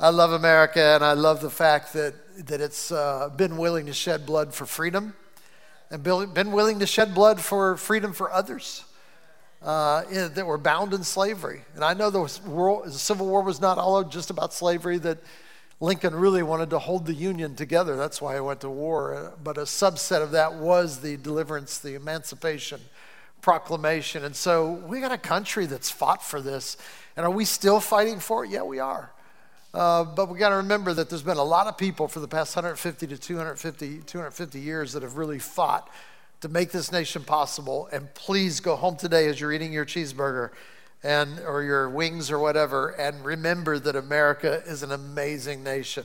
I 0.00 0.08
love 0.08 0.32
America, 0.32 0.80
and 0.80 1.04
I 1.04 1.12
love 1.12 1.42
the 1.42 1.50
fact 1.50 1.92
that, 1.92 2.14
that 2.46 2.62
it's 2.62 2.90
uh, 2.90 3.28
been 3.36 3.58
willing 3.58 3.84
to 3.84 3.92
shed 3.92 4.24
blood 4.24 4.54
for 4.54 4.64
freedom 4.64 5.14
and 5.90 6.02
been 6.02 6.52
willing 6.52 6.78
to 6.80 6.86
shed 6.86 7.14
blood 7.14 7.40
for 7.40 7.76
freedom 7.76 8.12
for 8.12 8.30
others 8.30 8.84
uh, 9.62 10.04
that 10.28 10.46
were 10.46 10.58
bound 10.58 10.92
in 10.94 11.02
slavery. 11.02 11.62
And 11.74 11.84
I 11.84 11.94
know 11.94 12.10
the, 12.10 12.40
world, 12.46 12.86
the 12.86 12.92
Civil 12.92 13.26
War 13.26 13.42
was 13.42 13.60
not 13.60 13.78
all 13.78 14.04
just 14.04 14.30
about 14.30 14.52
slavery, 14.52 14.98
that 14.98 15.18
Lincoln 15.80 16.14
really 16.14 16.42
wanted 16.42 16.70
to 16.70 16.78
hold 16.78 17.06
the 17.06 17.14
Union 17.14 17.54
together. 17.54 17.96
That's 17.96 18.20
why 18.20 18.34
he 18.34 18.40
went 18.40 18.60
to 18.62 18.70
war. 18.70 19.34
But 19.42 19.58
a 19.58 19.62
subset 19.62 20.22
of 20.22 20.32
that 20.32 20.54
was 20.54 21.00
the 21.00 21.16
deliverance, 21.16 21.78
the 21.78 21.94
emancipation 21.94 22.80
proclamation. 23.40 24.24
And 24.24 24.34
so 24.34 24.72
we 24.72 25.00
got 25.00 25.12
a 25.12 25.18
country 25.18 25.66
that's 25.66 25.90
fought 25.90 26.22
for 26.22 26.40
this. 26.40 26.76
And 27.16 27.24
are 27.24 27.30
we 27.30 27.44
still 27.44 27.80
fighting 27.80 28.18
for 28.20 28.44
it? 28.44 28.50
Yeah, 28.50 28.62
we 28.62 28.80
are. 28.80 29.12
Uh, 29.74 30.04
but 30.04 30.28
we 30.28 30.38
got 30.38 30.48
to 30.48 30.56
remember 30.56 30.94
that 30.94 31.10
there's 31.10 31.22
been 31.22 31.36
a 31.36 31.44
lot 31.44 31.66
of 31.66 31.76
people 31.76 32.08
for 32.08 32.20
the 32.20 32.28
past 32.28 32.56
150 32.56 33.06
to 33.06 33.18
250, 33.18 33.98
250 33.98 34.60
years 34.60 34.92
that 34.92 35.02
have 35.02 35.16
really 35.16 35.38
fought 35.38 35.90
to 36.40 36.48
make 36.48 36.70
this 36.70 36.90
nation 36.90 37.22
possible. 37.22 37.88
And 37.92 38.12
please 38.14 38.60
go 38.60 38.76
home 38.76 38.96
today 38.96 39.28
as 39.28 39.40
you're 39.40 39.52
eating 39.52 39.72
your 39.72 39.84
cheeseburger 39.84 40.50
and 41.02 41.38
or 41.40 41.62
your 41.62 41.88
wings 41.88 42.30
or 42.30 42.38
whatever 42.38 42.88
and 42.90 43.24
remember 43.24 43.78
that 43.78 43.94
America 43.94 44.62
is 44.66 44.82
an 44.82 44.90
amazing 44.90 45.62
nation 45.62 46.04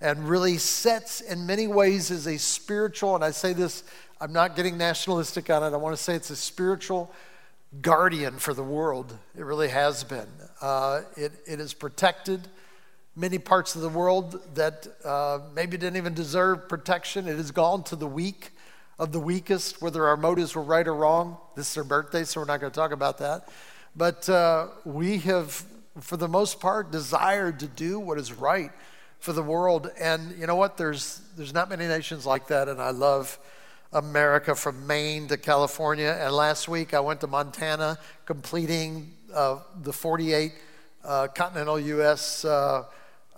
and 0.00 0.28
really 0.28 0.58
sets 0.58 1.20
in 1.20 1.44
many 1.44 1.66
ways 1.66 2.12
is 2.12 2.28
a 2.28 2.38
spiritual 2.38 3.16
and 3.16 3.24
I 3.24 3.32
say 3.32 3.52
this 3.52 3.82
I'm 4.20 4.32
not 4.32 4.56
getting 4.56 4.76
nationalistic 4.76 5.48
on 5.48 5.62
it. 5.62 5.72
I 5.74 5.76
want 5.76 5.96
to 5.96 6.02
say 6.02 6.14
it's 6.14 6.30
a 6.30 6.36
spiritual 6.36 7.12
guardian 7.82 8.38
for 8.38 8.52
the 8.52 8.64
world. 8.64 9.16
It 9.36 9.44
really 9.44 9.68
has 9.68 10.02
been. 10.02 10.26
Uh, 10.60 11.02
it, 11.16 11.32
it 11.46 11.60
has 11.60 11.72
protected 11.72 12.48
many 13.18 13.36
parts 13.36 13.74
of 13.74 13.82
the 13.82 13.88
world 13.88 14.40
that 14.54 14.86
uh, 15.04 15.40
maybe 15.52 15.76
didn't 15.76 15.96
even 15.96 16.14
deserve 16.14 16.68
protection. 16.68 17.26
It 17.26 17.36
has 17.36 17.50
gone 17.50 17.82
to 17.84 17.96
the 17.96 18.06
weak 18.06 18.50
of 18.96 19.10
the 19.10 19.18
weakest, 19.18 19.82
whether 19.82 20.06
our 20.06 20.16
motives 20.16 20.54
were 20.54 20.62
right 20.62 20.86
or 20.86 20.94
wrong. 20.94 21.36
This 21.56 21.68
is 21.68 21.74
their 21.74 21.84
birthday, 21.84 22.22
so 22.22 22.40
we're 22.40 22.46
not 22.46 22.60
going 22.60 22.70
to 22.70 22.76
talk 22.76 22.92
about 22.92 23.18
that. 23.18 23.48
But 23.96 24.28
uh, 24.28 24.68
we 24.84 25.18
have, 25.18 25.64
for 26.00 26.16
the 26.16 26.28
most 26.28 26.60
part, 26.60 26.92
desired 26.92 27.58
to 27.60 27.66
do 27.66 27.98
what 27.98 28.18
is 28.18 28.32
right 28.32 28.70
for 29.18 29.32
the 29.32 29.42
world. 29.42 29.90
And 29.98 30.38
you 30.38 30.46
know 30.46 30.56
what? 30.56 30.76
There's, 30.76 31.20
there's 31.36 31.52
not 31.52 31.68
many 31.68 31.88
nations 31.88 32.24
like 32.24 32.46
that, 32.48 32.68
and 32.68 32.80
I 32.80 32.90
love 32.90 33.36
America 33.92 34.54
from 34.54 34.86
Maine 34.86 35.26
to 35.26 35.36
California. 35.36 36.16
And 36.20 36.32
last 36.32 36.68
week 36.68 36.94
I 36.94 37.00
went 37.00 37.20
to 37.22 37.26
Montana, 37.26 37.98
completing 38.26 39.12
uh, 39.34 39.58
the 39.82 39.92
48 39.92 40.52
uh, 41.04 41.26
continental 41.28 41.80
U.S. 41.80 42.44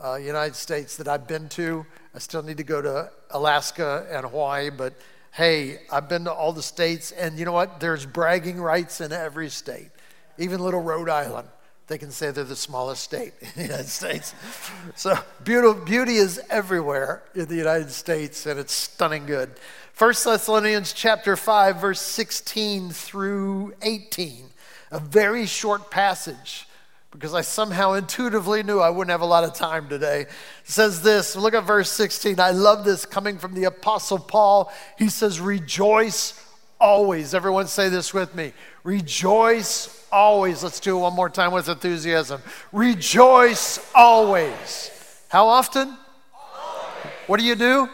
Uh, 0.02 0.14
United 0.16 0.56
States 0.56 0.96
that 0.96 1.08
I've 1.08 1.28
been 1.28 1.50
to. 1.50 1.84
I 2.14 2.20
still 2.20 2.42
need 2.42 2.56
to 2.56 2.64
go 2.64 2.80
to 2.80 3.10
Alaska 3.32 4.06
and 4.10 4.24
Hawaii, 4.24 4.70
but 4.70 4.94
hey, 5.32 5.80
I've 5.92 6.08
been 6.08 6.24
to 6.24 6.32
all 6.32 6.54
the 6.54 6.62
states, 6.62 7.12
and 7.12 7.38
you 7.38 7.44
know 7.44 7.52
what? 7.52 7.80
There's 7.80 8.06
bragging 8.06 8.58
rights 8.62 9.02
in 9.02 9.12
every 9.12 9.50
state, 9.50 9.90
even 10.38 10.60
little 10.60 10.80
Rhode 10.80 11.10
Island. 11.10 11.48
They 11.86 11.98
can 11.98 12.12
say 12.12 12.30
they're 12.30 12.44
the 12.44 12.56
smallest 12.56 13.02
state 13.02 13.34
in 13.40 13.48
the 13.56 13.62
United 13.62 13.88
States. 13.88 14.34
So 14.96 15.18
beauty, 15.44 15.78
beauty 15.84 16.16
is 16.16 16.40
everywhere 16.48 17.22
in 17.34 17.46
the 17.46 17.56
United 17.56 17.90
States, 17.90 18.46
and 18.46 18.58
it's 18.58 18.72
stunning 18.72 19.26
good. 19.26 19.50
1 19.98 20.14
Thessalonians 20.24 20.94
chapter 20.94 21.36
5, 21.36 21.76
verse 21.76 22.00
16 22.00 22.88
through 22.88 23.74
18, 23.82 24.46
a 24.92 24.98
very 24.98 25.44
short 25.44 25.90
passage 25.90 26.66
because 27.10 27.34
I 27.34 27.40
somehow 27.40 27.94
intuitively 27.94 28.62
knew 28.62 28.78
I 28.78 28.90
wouldn't 28.90 29.10
have 29.10 29.20
a 29.20 29.26
lot 29.26 29.42
of 29.42 29.52
time 29.52 29.88
today. 29.88 30.22
It 30.22 30.28
says 30.64 31.02
this, 31.02 31.34
look 31.34 31.54
at 31.54 31.64
verse 31.64 31.90
16. 31.90 32.38
I 32.38 32.52
love 32.52 32.84
this 32.84 33.04
coming 33.04 33.38
from 33.38 33.54
the 33.54 33.64
Apostle 33.64 34.18
Paul. 34.18 34.72
He 34.96 35.08
says, 35.08 35.40
Rejoice 35.40 36.44
always. 36.80 37.34
Everyone 37.34 37.66
say 37.66 37.88
this 37.88 38.14
with 38.14 38.34
me. 38.34 38.52
Rejoice 38.84 40.06
always. 40.12 40.62
Let's 40.62 40.78
do 40.78 40.96
it 40.96 41.00
one 41.00 41.14
more 41.14 41.28
time 41.28 41.52
with 41.52 41.68
enthusiasm. 41.68 42.40
Rejoice 42.72 43.90
always. 43.94 44.90
How 45.28 45.46
often? 45.46 45.88
Always. 45.88 47.14
What 47.26 47.40
do 47.40 47.46
you 47.46 47.56
do? 47.56 47.88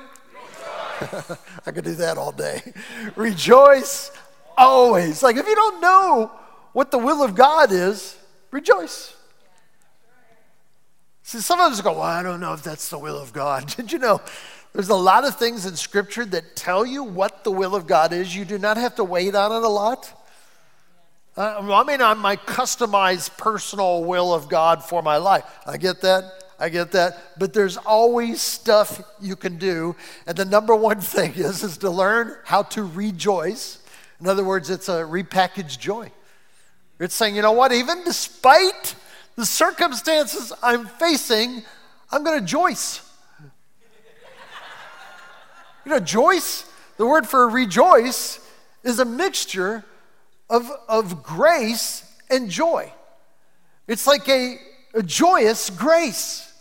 I 1.67 1.73
could 1.73 1.85
do 1.85 1.95
that 1.97 2.19
all 2.19 2.33
day. 2.33 2.61
Rejoice 3.17 4.11
always. 4.57 5.23
Like 5.23 5.37
if 5.37 5.47
you 5.47 5.55
don't 5.55 5.81
know 5.81 6.31
what 6.73 6.91
the 6.91 6.99
will 6.99 7.23
of 7.23 7.35
God 7.35 7.73
is, 7.73 8.17
rejoice. 8.57 9.15
See, 11.23 11.41
some 11.41 11.61
of 11.61 11.73
us 11.73 11.81
go, 11.81 11.93
Well, 11.93 12.03
I 12.03 12.23
don't 12.23 12.41
know 12.41 12.55
if 12.55 12.63
that's 12.63 12.89
the 12.89 12.99
will 12.99 13.19
of 13.19 13.33
God. 13.33 13.67
Did 13.77 13.93
you 13.93 13.99
know 13.99 14.21
there's 14.73 14.89
a 14.89 14.95
lot 14.95 15.25
of 15.25 15.37
things 15.37 15.67
in 15.67 15.77
Scripture 15.77 16.25
that 16.27 16.57
tell 16.57 16.85
you 16.85 17.03
what 17.03 17.45
the 17.45 17.51
will 17.51 17.75
of 17.75 17.87
God 17.87 18.13
is? 18.13 18.35
You 18.35 18.45
do 18.45 18.59
not 18.59 18.77
have 18.77 18.95
to 18.97 19.05
wait 19.05 19.35
on 19.35 19.53
it 19.53 19.63
a 19.63 19.69
lot. 19.69 20.13
Uh, 21.37 21.59
I 21.61 21.85
mean, 21.85 22.01
I'm 22.01 22.19
my 22.19 22.37
customized 22.37 23.37
personal 23.37 24.05
will 24.05 24.33
of 24.33 24.49
God 24.49 24.83
for 24.83 25.03
my 25.03 25.17
life. 25.19 25.45
I 25.67 25.77
get 25.77 26.01
that. 26.01 26.25
I 26.59 26.71
get 26.71 26.93
that. 26.93 27.39
But 27.39 27.53
there's 27.53 27.77
always 27.77 28.41
stuff 28.41 29.03
you 29.21 29.37
can 29.37 29.59
do. 29.59 29.95
And 30.27 30.37
the 30.37 30.47
number 30.47 30.75
one 30.75 31.01
thing 31.17 31.35
is, 31.35 31.63
is 31.63 31.77
to 31.79 31.91
learn 31.91 32.37
how 32.45 32.63
to 32.63 32.83
rejoice. 32.83 33.79
In 34.21 34.27
other 34.27 34.45
words, 34.45 34.71
it's 34.71 34.89
a 34.89 35.03
repackaged 35.03 35.79
joy. 35.79 36.11
It's 36.99 37.15
saying, 37.15 37.37
you 37.37 37.43
know 37.43 37.53
what, 37.53 37.73
even 37.73 38.05
despite 38.05 38.95
the 39.37 39.45
circumstances 39.45 40.53
I'm 40.63 40.87
facing, 40.87 41.63
I'm 42.11 42.25
going 42.25 42.41
to 42.41 42.45
joyce. 42.45 43.03
You 45.85 45.93
know, 45.93 46.01
joyce, 46.01 46.65
the 46.97 47.07
word 47.07 47.27
for 47.27 47.49
rejoice, 47.49 48.41
is 48.83 48.99
a 48.99 49.05
mixture 49.05 49.85
of, 50.49 50.71
of 50.89 51.23
grace 51.23 52.05
and 52.31 52.51
joy. 52.51 52.93
It's 53.87 54.07
like 54.07 54.29
a, 54.29 54.57
a 54.95 55.03
joyous 55.03 55.71
grace. 55.71 56.53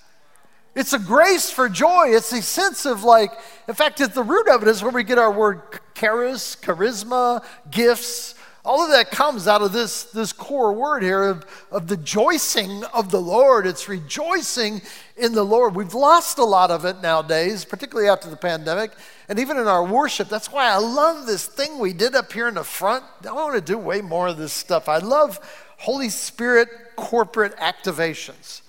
It's 0.75 0.92
a 0.92 1.00
grace 1.00 1.50
for 1.50 1.70
joy. 1.70 2.10
It's 2.10 2.34
a 2.34 2.42
sense 2.42 2.86
of 2.86 3.04
like, 3.04 3.32
in 3.68 3.74
fact, 3.74 4.01
at 4.01 4.13
the 4.13 4.24
root 4.24 4.50
of 4.50 4.62
it 4.62 4.68
is 4.68 4.84
where 4.84 4.92
we 4.92 5.04
get 5.04 5.18
our 5.18 5.32
word 5.32 5.62
charis, 5.94 6.58
charisma, 6.62 7.44
gifts, 7.72 8.35
All 8.65 8.84
of 8.84 8.89
that 8.89 9.12
comes 9.12 9.48
out 9.48 9.62
of 9.62 9.74
this, 9.74 10.05
this 10.05 10.34
core 10.34 10.74
word 10.74 11.03
here 11.03 11.25
of, 11.25 11.45
of 11.69 11.88
the 11.88 11.98
joicing 11.98 12.84
of 12.86 13.12
the 13.12 13.22
Lord. 13.22 13.67
It's 13.67 13.88
rejoicing 13.88 14.81
in 15.15 15.34
the 15.34 15.43
Lord. 15.43 15.75
We've 15.75 15.93
lost 15.93 16.39
a 16.39 16.43
lot 16.43 16.72
of 16.72 16.84
it 16.84 17.00
nowadays, 17.00 17.63
particularly 17.63 18.10
after 18.10 18.27
the 18.27 18.36
pandemic, 18.36 18.89
and 19.29 19.38
even 19.38 19.57
in 19.57 19.67
our 19.67 19.86
worship. 19.86 20.29
That's 20.29 20.51
why 20.51 20.65
I 20.65 20.77
love 20.77 21.27
this 21.27 21.45
thing 21.45 21.77
we 21.77 21.93
did 21.93 22.15
up 22.15 22.34
here 22.34 22.48
in 22.48 22.55
the 22.55 22.63
front. 22.63 23.03
I 23.29 23.34
want 23.34 23.53
to 23.53 23.62
do 23.62 23.77
way 23.77 24.01
more 24.01 24.29
of 24.29 24.38
this 24.38 24.51
stuff. 24.51 24.89
I 24.89 24.98
love 24.98 25.39
Holy 25.77 26.10
Spirit 26.10 26.67
corporate 26.95 27.55
activations. 27.57 28.62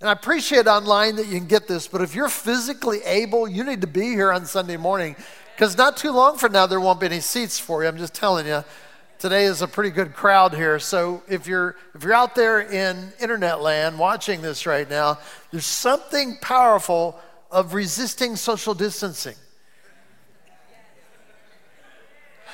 And 0.00 0.08
I 0.08 0.12
appreciate 0.12 0.68
online 0.68 1.16
that 1.16 1.26
you 1.26 1.38
can 1.38 1.48
get 1.48 1.66
this, 1.66 1.88
but 1.88 2.02
if 2.02 2.14
you're 2.14 2.28
physically 2.28 3.02
able, 3.02 3.48
you 3.48 3.64
need 3.64 3.80
to 3.80 3.88
be 3.88 4.10
here 4.10 4.32
on 4.32 4.46
Sunday 4.46 4.76
morning 4.76 5.16
because 5.56 5.76
not 5.76 5.96
too 5.96 6.12
long 6.12 6.38
from 6.38 6.52
now 6.52 6.68
there 6.68 6.80
won't 6.80 7.00
be 7.00 7.06
any 7.06 7.20
seats 7.20 7.58
for 7.58 7.82
you. 7.82 7.88
I'm 7.88 7.98
just 7.98 8.14
telling 8.14 8.46
you. 8.46 8.62
Today 9.20 9.44
is 9.44 9.60
a 9.60 9.68
pretty 9.68 9.90
good 9.90 10.14
crowd 10.14 10.54
here. 10.54 10.78
So 10.78 11.22
if 11.28 11.46
you're 11.46 11.76
if 11.94 12.02
you're 12.02 12.14
out 12.14 12.34
there 12.34 12.58
in 12.58 13.12
internet 13.20 13.60
land 13.60 13.98
watching 13.98 14.40
this 14.40 14.64
right 14.64 14.88
now, 14.88 15.18
there's 15.50 15.66
something 15.66 16.38
powerful 16.40 17.20
of 17.50 17.74
resisting 17.74 18.34
social 18.34 18.72
distancing. 18.72 19.34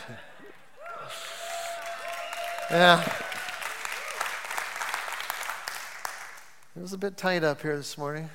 yeah. 2.68 3.00
It 6.74 6.82
was 6.82 6.92
a 6.92 6.98
bit 6.98 7.16
tight 7.16 7.44
up 7.44 7.62
here 7.62 7.76
this 7.76 7.96
morning. 7.96 8.28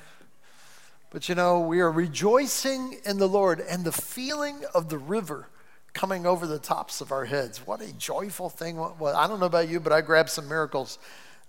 But 1.10 1.28
you 1.28 1.34
know, 1.34 1.60
we 1.60 1.80
are 1.80 1.92
rejoicing 1.92 2.98
in 3.04 3.18
the 3.18 3.28
Lord 3.28 3.60
and 3.60 3.84
the 3.84 3.92
feeling 3.92 4.62
of 4.74 4.88
the 4.88 4.96
river 4.96 5.48
coming 5.94 6.26
over 6.26 6.46
the 6.46 6.58
tops 6.58 7.00
of 7.00 7.12
our 7.12 7.24
heads. 7.24 7.66
What 7.66 7.80
a 7.80 7.92
joyful 7.94 8.48
thing. 8.48 8.78
I 8.78 9.26
don't 9.26 9.40
know 9.40 9.46
about 9.46 9.68
you, 9.68 9.80
but 9.80 9.92
I 9.92 10.00
grabbed 10.00 10.30
some 10.30 10.48
miracles 10.48 10.98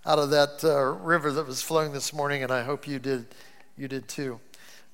out 0.06 0.18
of 0.18 0.30
that 0.30 0.62
uh, 0.62 0.82
river 1.04 1.32
that 1.32 1.46
was 1.46 1.62
flowing 1.62 1.92
this 1.92 2.12
morning, 2.12 2.42
and 2.42 2.52
I 2.52 2.62
hope 2.62 2.86
you 2.86 2.98
did, 2.98 3.26
you 3.76 3.88
did 3.88 4.06
too. 4.06 4.38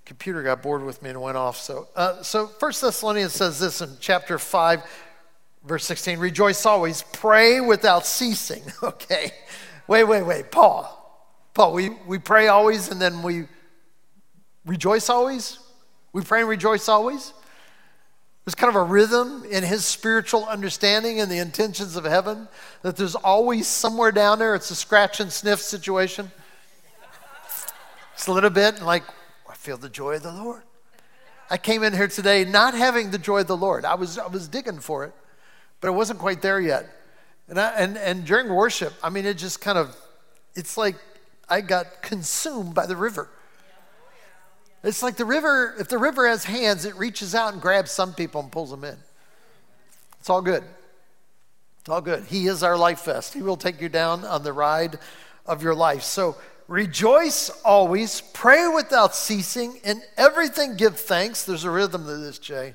Computer 0.04 0.42
got 0.42 0.62
bored 0.62 0.85
with 0.85 1.02
me 1.02 1.11
and 1.11 1.21
went 1.21 1.37
off. 1.37 1.57
So, 1.57 1.88
uh, 1.97 2.23
so 2.23 2.47
First 2.47 2.80
Thessalonians 2.80 3.33
says 3.33 3.59
this 3.59 3.80
in 3.80 3.90
chapter 4.00 4.38
5, 4.38 4.83
verse 5.64 5.85
16 5.85 6.19
Rejoice 6.19 6.64
always, 6.64 7.02
pray 7.12 7.61
without 7.61 8.07
ceasing. 8.07 8.62
Okay. 8.83 9.33
Wait, 9.87 10.04
wait, 10.04 10.23
wait. 10.23 10.52
Paul, 10.52 10.87
Paul, 11.52 11.73
we, 11.73 11.90
we 12.07 12.19
pray 12.19 12.47
always 12.47 12.88
and 12.90 13.00
then 13.00 13.23
we 13.23 13.47
rejoice 14.64 15.09
always? 15.11 15.59
We 16.12 16.23
pray 16.23 16.40
and 16.40 16.49
rejoice 16.49 16.88
always? 16.88 17.33
There's 18.50 18.57
kind 18.57 18.76
of 18.76 18.83
a 18.83 18.85
rhythm 18.85 19.45
in 19.49 19.62
his 19.62 19.85
spiritual 19.85 20.45
understanding 20.45 21.21
and 21.21 21.30
the 21.30 21.38
intentions 21.38 21.95
of 21.95 22.02
heaven 22.02 22.49
that 22.83 22.97
there's 22.97 23.14
always 23.14 23.69
somewhere 23.69 24.11
down 24.11 24.40
there, 24.40 24.57
it's 24.57 24.73
a 24.73 24.75
scratch 24.75 25.21
and 25.21 25.30
sniff 25.30 25.61
situation. 25.61 26.33
It's 28.12 28.26
a 28.26 28.33
little 28.33 28.50
bit 28.50 28.83
like, 28.83 29.04
I 29.49 29.54
feel 29.54 29.76
the 29.76 29.88
joy 29.88 30.16
of 30.16 30.25
the 30.25 30.33
Lord. 30.33 30.62
I 31.49 31.59
came 31.59 31.85
in 31.85 31.92
here 31.92 32.09
today 32.09 32.45
not 32.45 32.75
having 32.75 33.12
the 33.12 33.19
joy 33.19 33.42
of 33.42 33.47
the 33.47 33.57
Lord. 33.57 33.85
I 33.85 33.95
was, 33.95 34.19
I 34.19 34.26
was 34.26 34.49
digging 34.49 34.80
for 34.80 35.04
it, 35.04 35.12
but 35.80 35.87
it 35.87 35.92
wasn't 35.92 36.19
quite 36.19 36.42
there 36.42 36.61
yet. 36.61 36.90
And, 37.47 37.61
I, 37.61 37.71
and, 37.75 37.97
and 37.97 38.25
during 38.25 38.49
worship, 38.49 38.95
I 39.00 39.11
mean, 39.11 39.26
it 39.26 39.35
just 39.35 39.61
kind 39.61 39.78
of, 39.78 39.95
it's 40.57 40.76
like 40.76 40.97
I 41.49 41.61
got 41.61 42.02
consumed 42.02 42.75
by 42.75 42.87
the 42.87 42.97
river. 42.97 43.28
It's 44.83 45.03
like 45.03 45.17
the 45.17 45.25
river, 45.25 45.75
if 45.79 45.89
the 45.89 45.99
river 45.99 46.27
has 46.27 46.45
hands, 46.45 46.85
it 46.85 46.97
reaches 46.97 47.35
out 47.35 47.53
and 47.53 47.61
grabs 47.61 47.91
some 47.91 48.15
people 48.15 48.41
and 48.41 48.51
pulls 48.51 48.71
them 48.71 48.85
in. 48.85 48.97
It's 50.19 50.31
all 50.31 50.43
good. 50.43 50.65
It's 51.81 51.89
all 51.89 52.01
good. 52.01 52.25
He 52.25 52.47
is 52.47 52.63
our 52.63 52.77
life 52.77 53.05
vest. 53.05 53.35
He 53.35 53.43
will 53.43 53.57
take 53.57 53.81
you 53.81 53.89
down 53.89 54.25
on 54.25 54.43
the 54.43 54.53
ride 54.53 54.99
of 55.47 55.63
your 55.63 55.75
life. 55.75 56.03
So 56.03 56.37
rejoice 56.69 57.51
always, 57.65 58.21
pray 58.21 58.69
without 58.69 59.15
ceasing, 59.15 59.81
in 59.85 60.03
everything 60.17 60.76
give 60.76 60.99
thanks. 60.99 61.45
There's 61.45 61.65
a 61.65 61.71
rhythm 61.71 62.04
to 62.07 62.17
this, 62.17 62.39
Jay. 62.39 62.75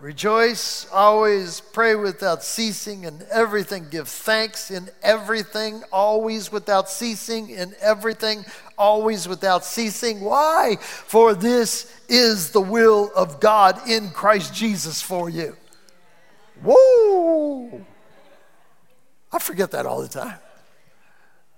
Rejoice 0.00 0.86
always, 0.90 1.60
pray 1.60 1.94
without 1.94 2.42
ceasing, 2.42 3.04
in 3.04 3.22
everything 3.30 3.86
give 3.90 4.08
thanks, 4.08 4.70
in 4.70 4.88
everything, 5.02 5.82
always 5.92 6.50
without 6.50 6.88
ceasing, 6.88 7.50
in 7.50 7.74
everything, 7.82 8.46
always 8.78 9.28
without 9.28 9.62
ceasing. 9.62 10.22
Why? 10.22 10.76
For 10.80 11.34
this 11.34 11.94
is 12.08 12.50
the 12.50 12.62
will 12.62 13.10
of 13.14 13.40
God 13.40 13.78
in 13.86 14.08
Christ 14.08 14.54
Jesus 14.54 15.02
for 15.02 15.28
you. 15.28 15.54
Whoa! 16.62 17.84
I 19.30 19.38
forget 19.38 19.70
that 19.72 19.84
all 19.84 20.00
the 20.00 20.08
time. 20.08 20.38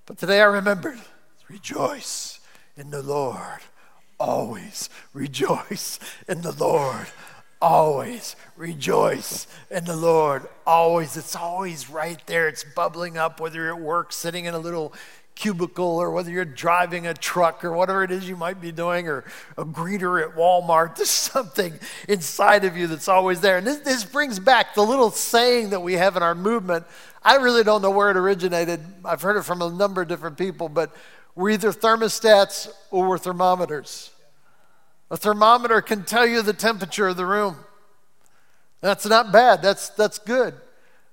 But 0.04 0.18
today 0.18 0.40
I 0.40 0.46
remembered 0.46 0.98
rejoice 1.48 2.40
in 2.76 2.90
the 2.90 3.02
Lord. 3.02 3.60
Always 4.18 4.90
rejoice 5.12 6.00
in 6.28 6.42
the 6.42 6.52
Lord 6.52 7.06
always 7.62 8.36
rejoice 8.56 9.46
in 9.70 9.84
the 9.84 9.96
Lord. 9.96 10.46
Always. 10.66 11.16
It's 11.16 11.36
always 11.36 11.88
right 11.88 12.20
there. 12.26 12.48
It's 12.48 12.64
bubbling 12.64 13.16
up, 13.16 13.40
whether 13.40 13.56
you're 13.56 13.74
at 13.74 13.80
work, 13.80 14.12
sitting 14.12 14.44
in 14.44 14.52
a 14.52 14.58
little 14.58 14.92
cubicle, 15.34 15.86
or 15.86 16.10
whether 16.10 16.30
you're 16.30 16.44
driving 16.44 17.06
a 17.06 17.14
truck, 17.14 17.64
or 17.64 17.72
whatever 17.72 18.02
it 18.04 18.10
is 18.10 18.28
you 18.28 18.36
might 18.36 18.60
be 18.60 18.72
doing, 18.72 19.08
or 19.08 19.24
a 19.56 19.64
greeter 19.64 20.22
at 20.22 20.36
Walmart. 20.36 20.96
There's 20.96 21.08
something 21.08 21.72
inside 22.08 22.64
of 22.64 22.76
you 22.76 22.86
that's 22.88 23.08
always 23.08 23.40
there. 23.40 23.56
And 23.56 23.66
this, 23.66 23.78
this 23.78 24.04
brings 24.04 24.38
back 24.38 24.74
the 24.74 24.82
little 24.82 25.10
saying 25.10 25.70
that 25.70 25.80
we 25.80 25.94
have 25.94 26.16
in 26.16 26.22
our 26.22 26.34
movement. 26.34 26.84
I 27.22 27.36
really 27.36 27.62
don't 27.62 27.80
know 27.80 27.90
where 27.90 28.10
it 28.10 28.16
originated. 28.16 28.80
I've 29.04 29.22
heard 29.22 29.36
it 29.36 29.44
from 29.44 29.62
a 29.62 29.70
number 29.70 30.02
of 30.02 30.08
different 30.08 30.36
people, 30.36 30.68
but 30.68 30.94
we're 31.34 31.50
either 31.50 31.72
thermostats 31.72 32.68
or 32.90 33.08
we're 33.08 33.18
thermometers. 33.18 34.10
A 35.12 35.16
thermometer 35.18 35.82
can 35.82 36.04
tell 36.04 36.26
you 36.26 36.40
the 36.40 36.54
temperature 36.54 37.06
of 37.06 37.18
the 37.18 37.26
room. 37.26 37.56
That's 38.80 39.04
not 39.04 39.30
bad, 39.30 39.60
that's, 39.60 39.90
that's 39.90 40.18
good. 40.18 40.54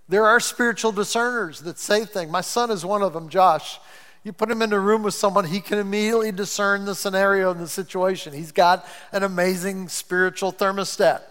There 0.08 0.26
are 0.26 0.40
spiritual 0.40 0.94
discerners 0.94 1.60
that 1.60 1.78
say 1.78 2.06
things. 2.06 2.32
My 2.32 2.40
son 2.40 2.72
is 2.72 2.86
one 2.86 3.04
of 3.04 3.12
them, 3.12 3.28
Josh. 3.28 3.78
You 4.24 4.32
put 4.32 4.50
him 4.50 4.62
in 4.62 4.72
a 4.72 4.80
room 4.80 5.04
with 5.04 5.16
someone, 5.16 5.44
he 5.44 5.60
can 5.60 5.80
immediately 5.80 6.32
discern 6.32 6.86
the 6.86 6.96
scenario 6.96 7.52
and 7.52 7.60
the 7.60 7.68
situation. 7.68 8.34
He's 8.34 8.54
got 8.54 8.88
an 9.12 9.24
amazing 9.24 9.90
spiritual 9.90 10.54
thermostat. 10.54 11.22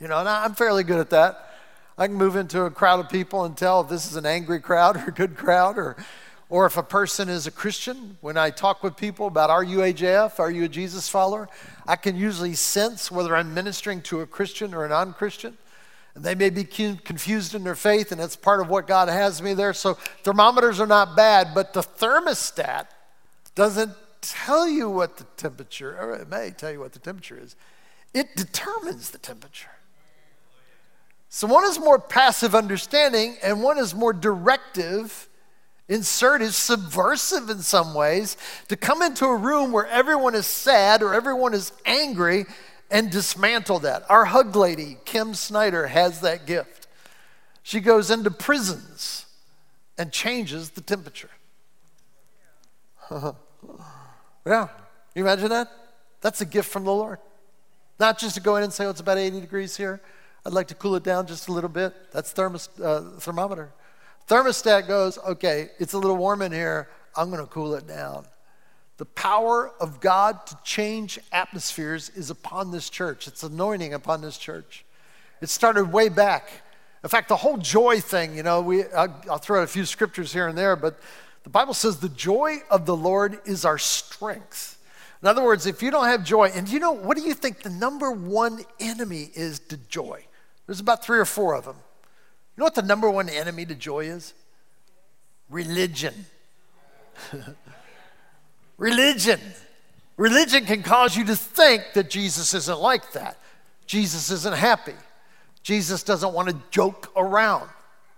You 0.00 0.08
know, 0.08 0.18
and 0.18 0.28
I'm 0.28 0.54
fairly 0.54 0.82
good 0.82 0.98
at 0.98 1.10
that. 1.10 1.58
I 1.98 2.06
can 2.06 2.16
move 2.16 2.36
into 2.36 2.62
a 2.62 2.70
crowd 2.70 3.00
of 3.00 3.10
people 3.10 3.44
and 3.44 3.54
tell 3.54 3.82
if 3.82 3.88
this 3.90 4.06
is 4.06 4.16
an 4.16 4.24
angry 4.24 4.60
crowd 4.60 4.96
or 5.06 5.08
a 5.08 5.12
good 5.12 5.36
crowd 5.36 5.76
or 5.76 5.96
or 6.48 6.66
if 6.66 6.76
a 6.76 6.82
person 6.82 7.28
is 7.28 7.46
a 7.46 7.50
Christian, 7.50 8.18
when 8.20 8.36
I 8.36 8.50
talk 8.50 8.82
with 8.82 8.96
people 8.96 9.26
about 9.26 9.50
are 9.50 9.64
you 9.64 9.78
AJF, 9.78 10.38
are 10.38 10.50
you 10.50 10.64
a 10.64 10.68
Jesus 10.68 11.08
follower, 11.08 11.48
I 11.86 11.96
can 11.96 12.16
usually 12.16 12.54
sense 12.54 13.10
whether 13.10 13.34
I'm 13.34 13.52
ministering 13.52 14.00
to 14.02 14.20
a 14.20 14.26
Christian 14.26 14.72
or 14.72 14.84
a 14.84 14.88
non 14.88 15.12
Christian. 15.12 15.56
And 16.14 16.24
they 16.24 16.34
may 16.34 16.48
be 16.48 16.64
confused 16.64 17.54
in 17.54 17.62
their 17.62 17.74
faith, 17.74 18.10
and 18.10 18.20
that's 18.20 18.36
part 18.36 18.60
of 18.60 18.70
what 18.70 18.86
God 18.86 19.08
has 19.08 19.42
me 19.42 19.52
there. 19.52 19.74
So 19.74 19.94
thermometers 20.22 20.80
are 20.80 20.86
not 20.86 21.14
bad, 21.14 21.48
but 21.54 21.74
the 21.74 21.82
thermostat 21.82 22.86
doesn't 23.54 23.92
tell 24.22 24.66
you 24.66 24.88
what 24.88 25.18
the 25.18 25.24
temperature, 25.36 25.98
or 25.98 26.14
it 26.14 26.28
may 26.28 26.52
tell 26.52 26.72
you 26.72 26.80
what 26.80 26.94
the 26.94 27.00
temperature 27.00 27.38
is. 27.38 27.54
It 28.14 28.34
determines 28.34 29.10
the 29.10 29.18
temperature. 29.18 29.68
So 31.28 31.46
one 31.46 31.64
is 31.64 31.78
more 31.78 31.98
passive 31.98 32.54
understanding, 32.54 33.36
and 33.42 33.62
one 33.62 33.76
is 33.76 33.94
more 33.94 34.14
directive 34.14 35.25
Insert 35.88 36.42
is 36.42 36.56
subversive 36.56 37.48
in 37.48 37.60
some 37.60 37.94
ways 37.94 38.36
to 38.68 38.76
come 38.76 39.02
into 39.02 39.24
a 39.26 39.36
room 39.36 39.70
where 39.70 39.86
everyone 39.86 40.34
is 40.34 40.46
sad 40.46 41.02
or 41.02 41.14
everyone 41.14 41.54
is 41.54 41.72
angry 41.84 42.46
and 42.90 43.10
dismantle 43.10 43.80
that. 43.80 44.04
Our 44.10 44.24
hug 44.24 44.56
lady, 44.56 44.96
Kim 45.04 45.34
Snyder, 45.34 45.86
has 45.86 46.20
that 46.22 46.46
gift. 46.46 46.88
She 47.62 47.80
goes 47.80 48.10
into 48.10 48.30
prisons 48.30 49.26
and 49.96 50.12
changes 50.12 50.70
the 50.70 50.80
temperature. 50.80 51.30
yeah, 53.10 54.68
you 55.14 55.22
imagine 55.22 55.48
that? 55.50 55.68
That's 56.20 56.40
a 56.40 56.46
gift 56.46 56.68
from 56.68 56.84
the 56.84 56.92
Lord. 56.92 57.18
Not 57.98 58.18
just 58.18 58.34
to 58.34 58.40
go 58.40 58.56
in 58.56 58.64
and 58.64 58.72
say, 58.72 58.84
oh, 58.86 58.90
it's 58.90 59.00
about 59.00 59.18
80 59.18 59.40
degrees 59.40 59.76
here. 59.76 60.00
I'd 60.44 60.52
like 60.52 60.68
to 60.68 60.74
cool 60.74 60.96
it 60.96 61.02
down 61.02 61.26
just 61.26 61.48
a 61.48 61.52
little 61.52 61.70
bit. 61.70 61.94
That's 62.12 62.32
thermos, 62.32 62.68
uh, 62.82 63.18
thermometer. 63.18 63.72
Thermostat 64.28 64.88
goes, 64.88 65.18
okay, 65.18 65.70
it's 65.78 65.92
a 65.92 65.98
little 65.98 66.16
warm 66.16 66.42
in 66.42 66.50
here. 66.52 66.88
I'm 67.16 67.30
going 67.30 67.42
to 67.42 67.50
cool 67.50 67.74
it 67.74 67.86
down. 67.86 68.26
The 68.98 69.04
power 69.04 69.72
of 69.78 70.00
God 70.00 70.46
to 70.46 70.58
change 70.64 71.18
atmospheres 71.30 72.08
is 72.10 72.30
upon 72.30 72.72
this 72.72 72.88
church. 72.88 73.28
It's 73.28 73.42
anointing 73.42 73.94
upon 73.94 74.22
this 74.22 74.38
church. 74.38 74.84
It 75.40 75.48
started 75.48 75.92
way 75.92 76.08
back. 76.08 76.48
In 77.04 77.08
fact, 77.08 77.28
the 77.28 77.36
whole 77.36 77.58
joy 77.58 78.00
thing, 78.00 78.36
you 78.36 78.42
know, 78.42 78.62
we, 78.62 78.84
I'll, 78.86 79.22
I'll 79.30 79.38
throw 79.38 79.60
out 79.60 79.64
a 79.64 79.68
few 79.68 79.84
scriptures 79.84 80.32
here 80.32 80.48
and 80.48 80.56
there, 80.56 80.74
but 80.76 80.98
the 81.44 81.50
Bible 81.50 81.74
says 81.74 81.98
the 81.98 82.08
joy 82.08 82.56
of 82.70 82.86
the 82.86 82.96
Lord 82.96 83.38
is 83.44 83.64
our 83.64 83.78
strength. 83.78 84.78
In 85.22 85.28
other 85.28 85.44
words, 85.44 85.66
if 85.66 85.82
you 85.82 85.90
don't 85.90 86.06
have 86.06 86.24
joy, 86.24 86.48
and 86.48 86.68
you 86.68 86.80
know, 86.80 86.92
what 86.92 87.16
do 87.16 87.22
you 87.22 87.34
think 87.34 87.62
the 87.62 87.70
number 87.70 88.10
one 88.10 88.64
enemy 88.80 89.30
is 89.34 89.60
to 89.60 89.76
joy? 89.76 90.24
There's 90.66 90.80
about 90.80 91.04
three 91.04 91.18
or 91.18 91.24
four 91.24 91.54
of 91.54 91.64
them 91.64 91.76
You 92.56 92.62
know 92.62 92.64
what 92.64 92.74
the 92.74 92.82
number 92.82 93.10
one 93.10 93.28
enemy 93.28 93.66
to 93.66 93.74
joy 93.74 94.06
is? 94.06 94.32
Religion. 95.50 96.14
Religion. 98.78 99.40
Religion 100.16 100.64
can 100.64 100.82
cause 100.82 101.16
you 101.16 101.24
to 101.26 101.36
think 101.36 101.82
that 101.94 102.08
Jesus 102.08 102.54
isn't 102.54 102.80
like 102.80 103.12
that. 103.12 103.38
Jesus 103.86 104.30
isn't 104.30 104.56
happy. 104.56 104.94
Jesus 105.62 106.02
doesn't 106.02 106.32
want 106.32 106.48
to 106.48 106.56
joke 106.70 107.12
around. 107.14 107.68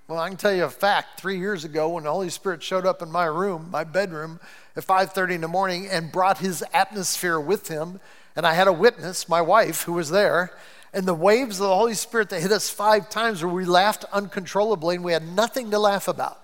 Well, 0.06 0.20
I 0.20 0.28
can 0.28 0.38
tell 0.38 0.54
you 0.54 0.64
a 0.64 0.70
fact. 0.70 1.20
Three 1.20 1.38
years 1.38 1.64
ago, 1.64 1.90
when 1.90 2.04
the 2.04 2.12
Holy 2.12 2.30
Spirit 2.30 2.62
showed 2.62 2.86
up 2.86 3.02
in 3.02 3.10
my 3.10 3.24
room, 3.24 3.68
my 3.70 3.84
bedroom, 3.84 4.40
at 4.76 4.84
5:30 4.84 5.34
in 5.34 5.40
the 5.40 5.48
morning, 5.48 5.86
and 5.88 6.12
brought 6.12 6.38
His 6.38 6.64
atmosphere 6.72 7.38
with 7.38 7.68
Him, 7.68 8.00
and 8.36 8.46
I 8.46 8.54
had 8.54 8.68
a 8.68 8.72
witness, 8.72 9.28
my 9.28 9.42
wife, 9.42 9.82
who 9.82 9.92
was 9.92 10.10
there, 10.10 10.52
and 10.92 11.06
the 11.06 11.14
waves 11.14 11.60
of 11.60 11.68
the 11.68 11.74
Holy 11.74 11.94
Spirit 11.94 12.30
that 12.30 12.40
hit 12.40 12.52
us 12.52 12.70
five 12.70 13.10
times, 13.10 13.42
where 13.42 13.52
we 13.52 13.64
laughed 13.64 14.04
uncontrollably, 14.12 14.96
and 14.96 15.04
we 15.04 15.12
had 15.12 15.26
nothing 15.26 15.70
to 15.70 15.78
laugh 15.78 16.08
about. 16.08 16.40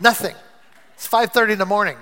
nothing. 0.00 0.34
It's 0.94 1.06
5:30 1.06 1.52
in 1.52 1.58
the 1.58 1.66
morning. 1.66 1.98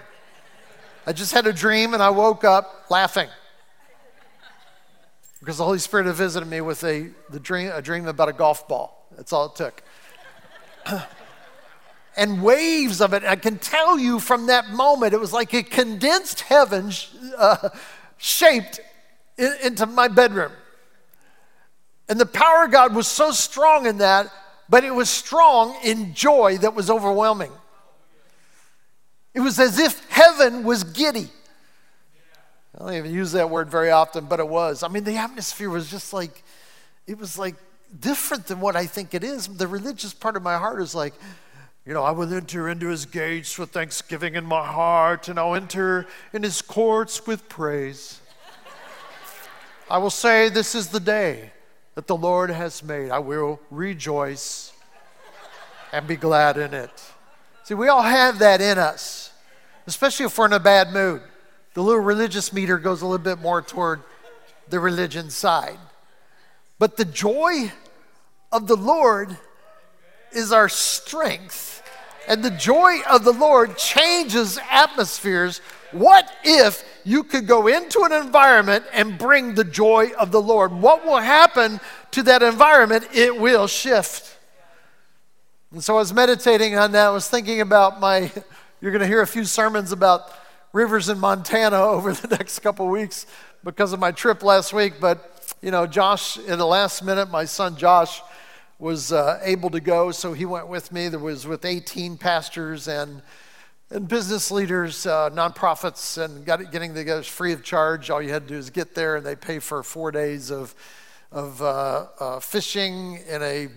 I 1.07 1.12
just 1.12 1.33
had 1.33 1.47
a 1.47 1.53
dream, 1.53 1.94
and 1.94 2.03
I 2.03 2.11
woke 2.11 2.44
up 2.44 2.87
laughing 2.90 3.29
because 5.40 5.59
the 5.59 5.64
Holy 5.64 5.79
Spirit 5.79 6.07
had 6.07 6.16
visited 6.16 6.47
me 6.47 6.61
with 6.61 6.83
a, 6.85 7.11
the 7.31 7.40
dream, 7.40 7.71
a 7.73 7.81
dream 7.81 8.07
about 8.07 8.29
a 8.29 8.33
golf 8.33 8.66
ball. 8.68 9.07
That's 9.16 9.33
all 9.33 9.47
it 9.47 9.55
took. 9.55 9.83
and 12.16 12.42
waves 12.42 13.01
of 13.01 13.14
it. 13.14 13.25
I 13.25 13.37
can 13.37 13.59
tell 13.59 13.99
you 13.99 14.18
from 14.18 14.47
that 14.47 14.71
moment, 14.71 15.14
it 15.14 15.21
was 15.21 15.33
like 15.33 15.55
a 15.55 15.62
condensed 15.62 16.40
heaven 16.40 16.90
uh, 17.37 17.71
shaped 18.16 18.81
in, 19.37 19.53
into 19.62 19.87
my 19.87 20.09
bedroom. 20.09 20.53
And 22.09 22.18
the 22.18 22.27
power 22.27 22.64
of 22.64 22.71
God 22.71 22.94
was 22.94 23.07
so 23.07 23.33
strong 23.33 23.87
in 23.87 23.99
that, 23.99 24.33
but 24.68 24.85
it 24.85 24.94
was 24.94 25.11
strong 25.11 25.77
in 25.85 26.14
joy 26.14 26.59
that 26.59 26.75
was 26.75 26.88
overwhelming. 26.88 27.53
It 29.35 29.40
was 29.40 29.59
as 29.59 29.79
if 29.79 30.09
heaven 30.09 30.64
was 30.64 30.85
giddy. 30.85 31.29
I 32.75 32.79
don't 32.79 32.94
even 32.94 33.12
use 33.12 33.33
that 33.33 33.51
word 33.51 33.71
very 33.71 33.90
often, 33.90 34.27
but 34.27 34.40
it 34.40 34.49
was. 34.49 34.83
I 34.83 34.88
mean, 34.88 35.05
the 35.05 35.16
atmosphere 35.16 35.68
was 35.68 35.90
just 35.90 36.12
like, 36.12 36.42
it 37.07 37.18
was 37.18 37.38
like 37.38 37.57
different 37.99 38.47
than 38.47 38.61
what 38.61 38.75
I 38.77 38.87
think 38.87 39.14
it 39.14 39.23
is. 39.23 39.47
The 39.49 39.66
religious 39.66 40.14
part 40.14 40.37
of 40.37 40.42
my 40.42 40.57
heart 40.57 40.81
is 40.81 40.94
like, 40.94 41.14
you 41.85 41.92
know, 41.94 42.03
I 42.03 42.11
will 42.11 42.33
enter 42.33 42.68
into 42.68 42.88
his 42.88 43.07
gates 43.07 43.59
with 43.59 43.71
thanksgiving 43.71 44.35
in 44.35 44.44
my 44.44 44.66
heart, 44.66 45.29
and 45.29 45.38
I'll 45.38 45.55
enter 45.55 46.07
in 46.33 46.42
his 46.42 46.61
courts 46.61 47.27
with 47.27 47.49
praise. 47.49 48.21
I 49.90 49.99
will 49.99 50.11
say, 50.11 50.51
This 50.51 50.75
is 50.75 50.88
the 50.88 51.01
day 51.01 51.53
that 51.99 52.07
the 52.07 52.17
Lord 52.17 52.51
has 52.51 52.85
made. 52.85 53.11
I 53.11 53.19
will 53.19 53.59
rejoice 53.73 54.73
and 55.93 56.07
be 56.07 56.15
glad 56.15 56.57
in 56.57 56.73
it. 56.73 56.93
See, 57.65 57.75
we 57.75 57.89
all 57.89 58.03
have 58.03 58.39
that 58.39 58.61
in 58.61 58.79
us, 58.79 59.33
especially 59.85 60.27
if 60.27 60.39
we're 60.39 60.47
in 60.47 60.53
a 60.53 60.61
bad 60.61 60.93
mood. 60.93 61.23
The 61.75 61.83
little 61.83 62.01
religious 62.01 62.53
meter 62.53 62.79
goes 62.79 63.03
a 63.03 63.05
little 63.05 63.25
bit 63.25 63.41
more 63.41 63.63
toward 63.63 64.03
the 64.69 64.79
religion 64.79 65.29
side. 65.29 65.81
But 66.79 66.97
the 66.97 67.05
joy 67.05 67.73
of 68.53 68.69
the 68.69 68.77
Lord 68.77 69.37
is 70.31 70.53
our 70.53 70.69
strength. 70.69 71.83
And 72.29 72.45
the 72.45 72.53
joy 72.53 72.99
of 73.11 73.25
the 73.25 73.33
Lord 73.33 73.77
changes 73.77 74.61
atmospheres. 74.71 75.61
What 75.91 76.31
if 76.45 76.85
you 77.09 77.25
could 77.25 77.47
go 77.47 77.68
into 77.68 78.03
an 78.03 78.12
environment 78.12 78.85
and 78.92 79.16
bring 79.16 79.55
the 79.55 79.64
joy 79.64 80.11
of 80.18 80.31
the 80.31 80.42
Lord? 80.42 80.73
What 80.73 81.07
will 81.07 81.16
happen 81.16 81.81
to 82.11 82.23
that 82.25 82.42
environment? 82.42 83.09
It 83.14 83.40
will 83.40 83.66
shift. 83.66 84.37
And 85.73 85.83
so 85.83 85.94
I 85.94 86.01
was 86.01 86.12
meditating 86.12 86.77
on 86.77 86.92
that. 86.92 87.07
I 87.07 87.11
was 87.11 87.27
thinking 87.27 87.62
about 87.62 87.99
my, 87.99 88.31
you're 88.83 88.92
going 88.92 89.01
to 89.01 89.07
hear 89.07 89.23
a 89.23 89.27
few 89.27 89.47
sermons 89.47 89.90
about 89.90 90.31
rivers 90.75 91.09
in 91.09 91.18
Montana 91.18 91.77
over 91.83 92.12
the 92.12 92.29
next 92.29 92.59
couple 92.59 92.87
weeks 92.88 93.25
because 93.64 93.94
of 93.94 94.01
my 94.01 94.12
trip 94.12 94.42
last 94.42 94.75
week. 94.75 95.01
But 95.01 95.55
you 95.62 95.71
know, 95.71 95.87
Josh, 95.87 96.37
in 96.37 96.59
the 96.59 96.66
last 96.66 97.03
minute, 97.03 97.31
my 97.31 97.47
son 97.47 97.75
Josh 97.77 98.21
was 98.79 99.12
uh, 99.12 99.40
able 99.42 99.71
to 99.71 99.81
go, 99.81 100.11
so 100.11 100.35
he 100.35 100.44
went 100.44 100.68
with 100.68 100.92
me. 100.92 101.09
There 101.09 101.18
was 101.18 101.47
with 101.47 101.64
18 101.64 102.18
pastors 102.18 102.87
and 102.87 103.23
and 103.90 104.07
business 104.07 104.51
leaders, 104.51 105.07
uh, 105.07 105.31
nonprofits, 105.31 106.22
and 106.22 106.44
got 106.44 106.70
getting 106.70 106.94
together 106.94 107.22
free 107.22 107.53
of 107.53 107.62
charge. 107.62 108.11
All 108.11 108.20
you 108.20 108.31
had 108.31 108.42
to 108.42 108.55
do 108.55 108.59
is 108.59 108.70
get 108.70 108.94
there, 108.94 109.16
and 109.16 109.24
they 109.24 109.37
pay 109.37 109.59
for 109.59 109.83
four 109.83 110.11
days 110.11 110.51
of 110.51 110.74
of 111.31 111.61
uh, 111.61 112.07
uh 112.18 112.40
fishing 112.40 113.20
in 113.29 113.42
a 113.42 113.68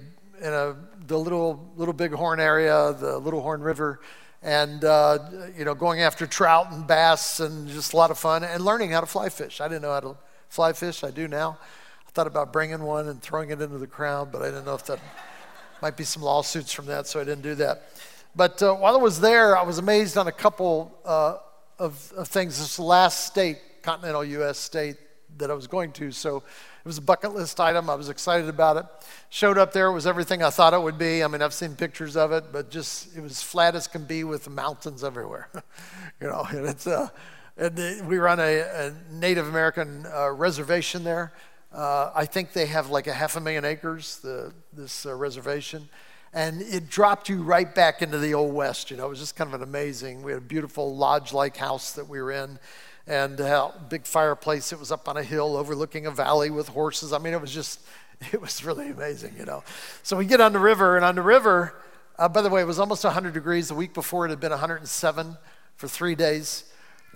in 0.42 0.54
a 0.54 0.76
the 1.08 1.18
little 1.18 1.72
little 1.78 1.94
Bighorn 1.94 2.40
area, 2.40 2.94
the 3.00 3.18
Little 3.20 3.42
Horn 3.42 3.62
River, 3.62 4.02
and 4.42 4.84
uh, 4.84 5.20
you 5.58 5.64
know 5.64 5.76
going 5.76 6.02
after 6.02 6.28
trout 6.28 6.72
and 6.72 6.86
bass, 6.86 7.40
and 7.40 7.68
just 7.70 7.94
a 7.94 7.98
lot 7.98 8.12
of 8.12 8.18
fun, 8.18 8.44
and 8.44 8.66
learning 8.66 8.92
how 8.92 9.00
to 9.00 9.08
fly 9.08 9.30
fish. 9.30 9.62
I 9.62 9.68
didn't 9.68 9.84
know 9.84 9.94
how 9.94 10.00
to 10.02 10.18
fly 10.50 10.74
fish. 10.74 11.04
I 11.04 11.12
do 11.12 11.28
now. 11.28 11.58
I 12.06 12.12
thought 12.12 12.28
about 12.28 12.52
bringing 12.52 12.84
one 12.84 13.08
and 13.08 13.22
throwing 13.22 13.50
it 13.52 13.62
into 13.62 13.78
the 13.78 13.88
crowd, 13.88 14.34
but 14.34 14.42
I 14.42 14.46
didn't 14.48 14.66
know 14.66 14.76
if 14.76 14.86
that 14.88 15.00
might 15.82 15.96
be 15.96 16.04
some 16.04 16.22
lawsuits 16.22 16.74
from 16.74 16.86
that, 16.88 17.08
so 17.08 17.22
I 17.22 17.24
didn't 17.24 17.44
do 17.44 17.56
that. 17.56 17.84
But 18.36 18.62
uh, 18.64 18.74
while 18.76 18.96
I 18.96 19.00
was 19.00 19.20
there, 19.20 19.58
I 19.58 19.64
was 19.64 19.78
amazed 19.78 20.18
on 20.18 20.28
a 20.28 20.32
couple 20.32 20.98
uh, 21.04 21.38
of, 21.78 22.14
of 22.16 22.28
things. 22.28 22.60
This 22.60 22.80
last 22.80 23.26
state, 23.28 23.60
continental 23.82 24.24
U.S. 24.24 24.58
state 24.58 24.98
that 25.38 25.52
I 25.52 25.54
was 25.54 25.68
going 25.68 25.92
to, 25.94 26.12
so 26.12 26.38
it 26.38 26.88
was 26.88 26.98
a 26.98 27.02
bucket 27.02 27.34
list 27.34 27.60
item. 27.60 27.90
I 27.90 27.96
was 27.96 28.10
excited 28.10 28.50
about 28.50 28.78
it. 28.78 28.86
Showed 29.30 29.58
up 29.58 29.74
there, 29.74 29.88
it 29.88 29.94
was 29.94 30.08
everything 30.08 30.44
I 30.44 30.50
thought 30.50 30.74
it 30.74 30.82
would 30.82 30.98
be. 30.98 31.24
I 31.24 31.28
mean, 31.28 31.42
I've 31.42 31.54
seen 31.54 31.76
pictures 31.76 32.16
of 32.16 32.32
it, 32.32 32.46
but 32.52 32.70
just 32.70 33.16
it 33.16 33.22
was 33.22 33.42
flat 33.42 33.76
as 33.76 33.88
can 33.88 34.06
be 34.06 34.24
with 34.24 34.50
mountains 34.50 35.04
everywhere. 35.04 35.50
you 36.22 36.28
know, 36.28 36.46
and 36.50 36.66
it's 36.66 36.88
uh, 36.88 37.10
and 37.58 38.08
we 38.08 38.18
were 38.18 38.30
on 38.30 38.40
a, 38.40 38.60
a 38.60 38.94
Native 39.12 39.48
American 39.48 40.06
uh, 40.06 40.32
reservation 40.32 41.04
there. 41.04 41.34
Uh, 41.74 42.12
I 42.16 42.26
think 42.26 42.54
they 42.54 42.66
have 42.66 42.90
like 42.90 43.08
a 43.08 43.14
half 43.14 43.36
a 43.36 43.40
million 43.40 43.64
acres, 43.64 44.20
the, 44.24 44.54
this 44.74 45.06
uh, 45.06 45.16
reservation. 45.16 45.88
And 46.34 46.62
it 46.62 46.90
dropped 46.90 47.28
you 47.30 47.44
right 47.44 47.74
back 47.74 48.02
into 48.02 48.18
the 48.18 48.34
Old 48.34 48.54
West. 48.54 48.90
You 48.90 48.98
know, 48.98 49.06
it 49.06 49.10
was 49.10 49.20
just 49.20 49.36
kind 49.36 49.50
of 49.50 49.62
an 49.62 49.68
amazing. 49.68 50.24
We 50.24 50.32
had 50.32 50.38
a 50.38 50.46
beautiful 50.46 50.96
lodge 50.96 51.34
like 51.34 51.58
house 51.58 51.92
that 51.94 52.08
we 52.08 52.22
were 52.22 52.32
in 52.32 52.58
and 53.06 53.40
a 53.40 53.74
big 53.90 54.06
fireplace. 54.06 54.72
It 54.72 54.80
was 54.80 54.92
up 54.92 55.10
on 55.10 55.18
a 55.18 55.24
hill 55.24 55.58
overlooking 55.58 56.06
a 56.06 56.12
valley 56.12 56.50
with 56.50 56.70
horses. 56.70 57.12
I 57.12 57.18
mean, 57.18 57.34
it 57.34 57.42
was 57.42 57.54
just, 57.54 57.82
it 58.32 58.40
was 58.40 58.64
really 58.64 58.90
amazing, 58.90 59.36
you 59.38 59.46
know. 59.46 59.64
So 60.04 60.16
we 60.16 60.26
get 60.26 60.40
on 60.40 60.54
the 60.54 60.60
river, 60.60 60.96
and 60.96 61.04
on 61.04 61.16
the 61.16 61.22
river, 61.22 61.76
uh, 62.18 62.30
by 62.30 62.42
the 62.42 62.50
way, 62.50 62.62
it 62.62 62.68
was 62.68 62.80
almost 62.80 63.04
100 63.04 63.34
degrees. 63.34 63.68
The 63.68 63.76
week 63.76 63.94
before, 63.94 64.26
it 64.26 64.30
had 64.30 64.40
been 64.40 64.52
107 64.52 65.38
for 65.76 65.88
three 65.88 66.16
days 66.16 66.66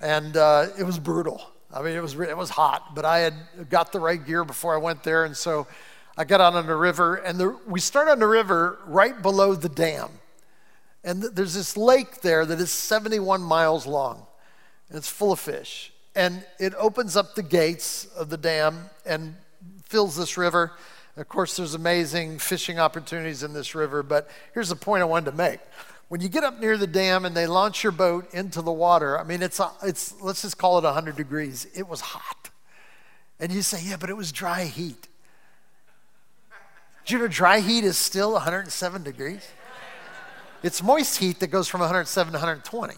and 0.02 0.36
uh, 0.36 0.68
it 0.78 0.84
was 0.84 1.00
brutal. 1.00 1.42
I 1.74 1.82
mean, 1.82 1.96
it 1.96 2.02
was 2.02 2.14
it 2.16 2.38
was 2.38 2.50
hot, 2.50 2.96
but 2.96 3.06
I 3.06 3.20
had 3.20 3.34
got 3.70 3.92
the 3.92 4.00
right 4.00 4.24
gear 4.24 4.46
before 4.46 4.74
I 4.74 4.78
went 4.78 5.04
there, 5.04 5.26
and 5.26 5.36
so 5.36 5.68
I 6.18 6.24
got 6.24 6.42
out 6.42 6.54
on 6.54 6.66
the 6.66 6.76
river, 6.76 7.16
and 7.16 7.40
the, 7.40 7.58
we 7.68 7.80
start 7.80 8.08
on 8.08 8.20
the 8.20 8.28
river 8.28 8.80
right 8.86 9.22
below 9.22 9.54
the 9.54 9.70
dam, 9.70 10.10
and 11.04 11.22
th- 11.22 11.34
there's 11.34 11.54
this 11.54 11.76
lake 11.76 12.22
there 12.22 12.46
that 12.46 12.60
is 12.60 12.72
71 12.72 13.42
miles 13.42 13.86
long, 13.86 14.26
and 14.90 14.98
it's 14.98 15.10
full 15.10 15.32
of 15.32 15.40
fish, 15.40 15.92
and 16.16 16.46
it 16.60 16.74
opens 16.76 17.18
up 17.18 17.36
the 17.36 17.44
gates 17.44 18.06
of 18.18 18.30
the 18.30 18.38
dam 18.38 18.90
and 19.06 19.36
fills 19.84 20.16
this 20.16 20.38
river. 20.38 20.72
Of 21.18 21.28
course, 21.28 21.58
there's 21.58 21.74
amazing 21.74 22.40
fishing 22.40 22.80
opportunities 22.80 23.44
in 23.44 23.54
this 23.54 23.76
river, 23.76 24.04
but 24.04 24.30
here's 24.54 24.70
the 24.70 24.76
point 24.76 25.02
I 25.02 25.06
wanted 25.06 25.32
to 25.32 25.38
make 25.38 25.60
when 26.08 26.22
you 26.22 26.30
get 26.30 26.44
up 26.44 26.60
near 26.60 26.78
the 26.78 26.88
dam 26.88 27.26
and 27.26 27.36
they 27.36 27.48
launch 27.48 27.84
your 27.84 27.92
boat 27.92 28.32
into 28.34 28.62
the 28.62 28.72
water, 28.72 29.20
I 29.20 29.24
mean, 29.24 29.42
it's, 29.42 29.60
it's 29.82 30.14
let's 30.22 30.44
just 30.44 30.58
call 30.58 30.78
it 30.78 30.84
100 30.84 31.16
degrees. 31.16 31.68
It 31.74 31.88
was 31.88 32.02
hot. 32.02 32.50
And 33.40 33.52
you 33.52 33.62
say, 33.62 33.82
yeah, 33.84 33.98
but 33.98 34.10
it 34.10 34.16
was 34.16 34.32
dry 34.32 34.66
heat. 34.66 35.08
Do 37.06 37.14
you 37.14 37.20
know 37.20 37.28
dry 37.28 37.60
heat 37.60 37.84
is 37.84 37.98
still 37.98 38.34
107 38.34 39.04
degrees? 39.04 39.48
It's 40.64 40.82
moist 40.82 41.20
heat 41.20 41.40
that 41.40 41.48
goes 41.48 41.68
from 41.68 41.82
107 41.82 42.34
to 42.34 42.38
120. 42.38 42.96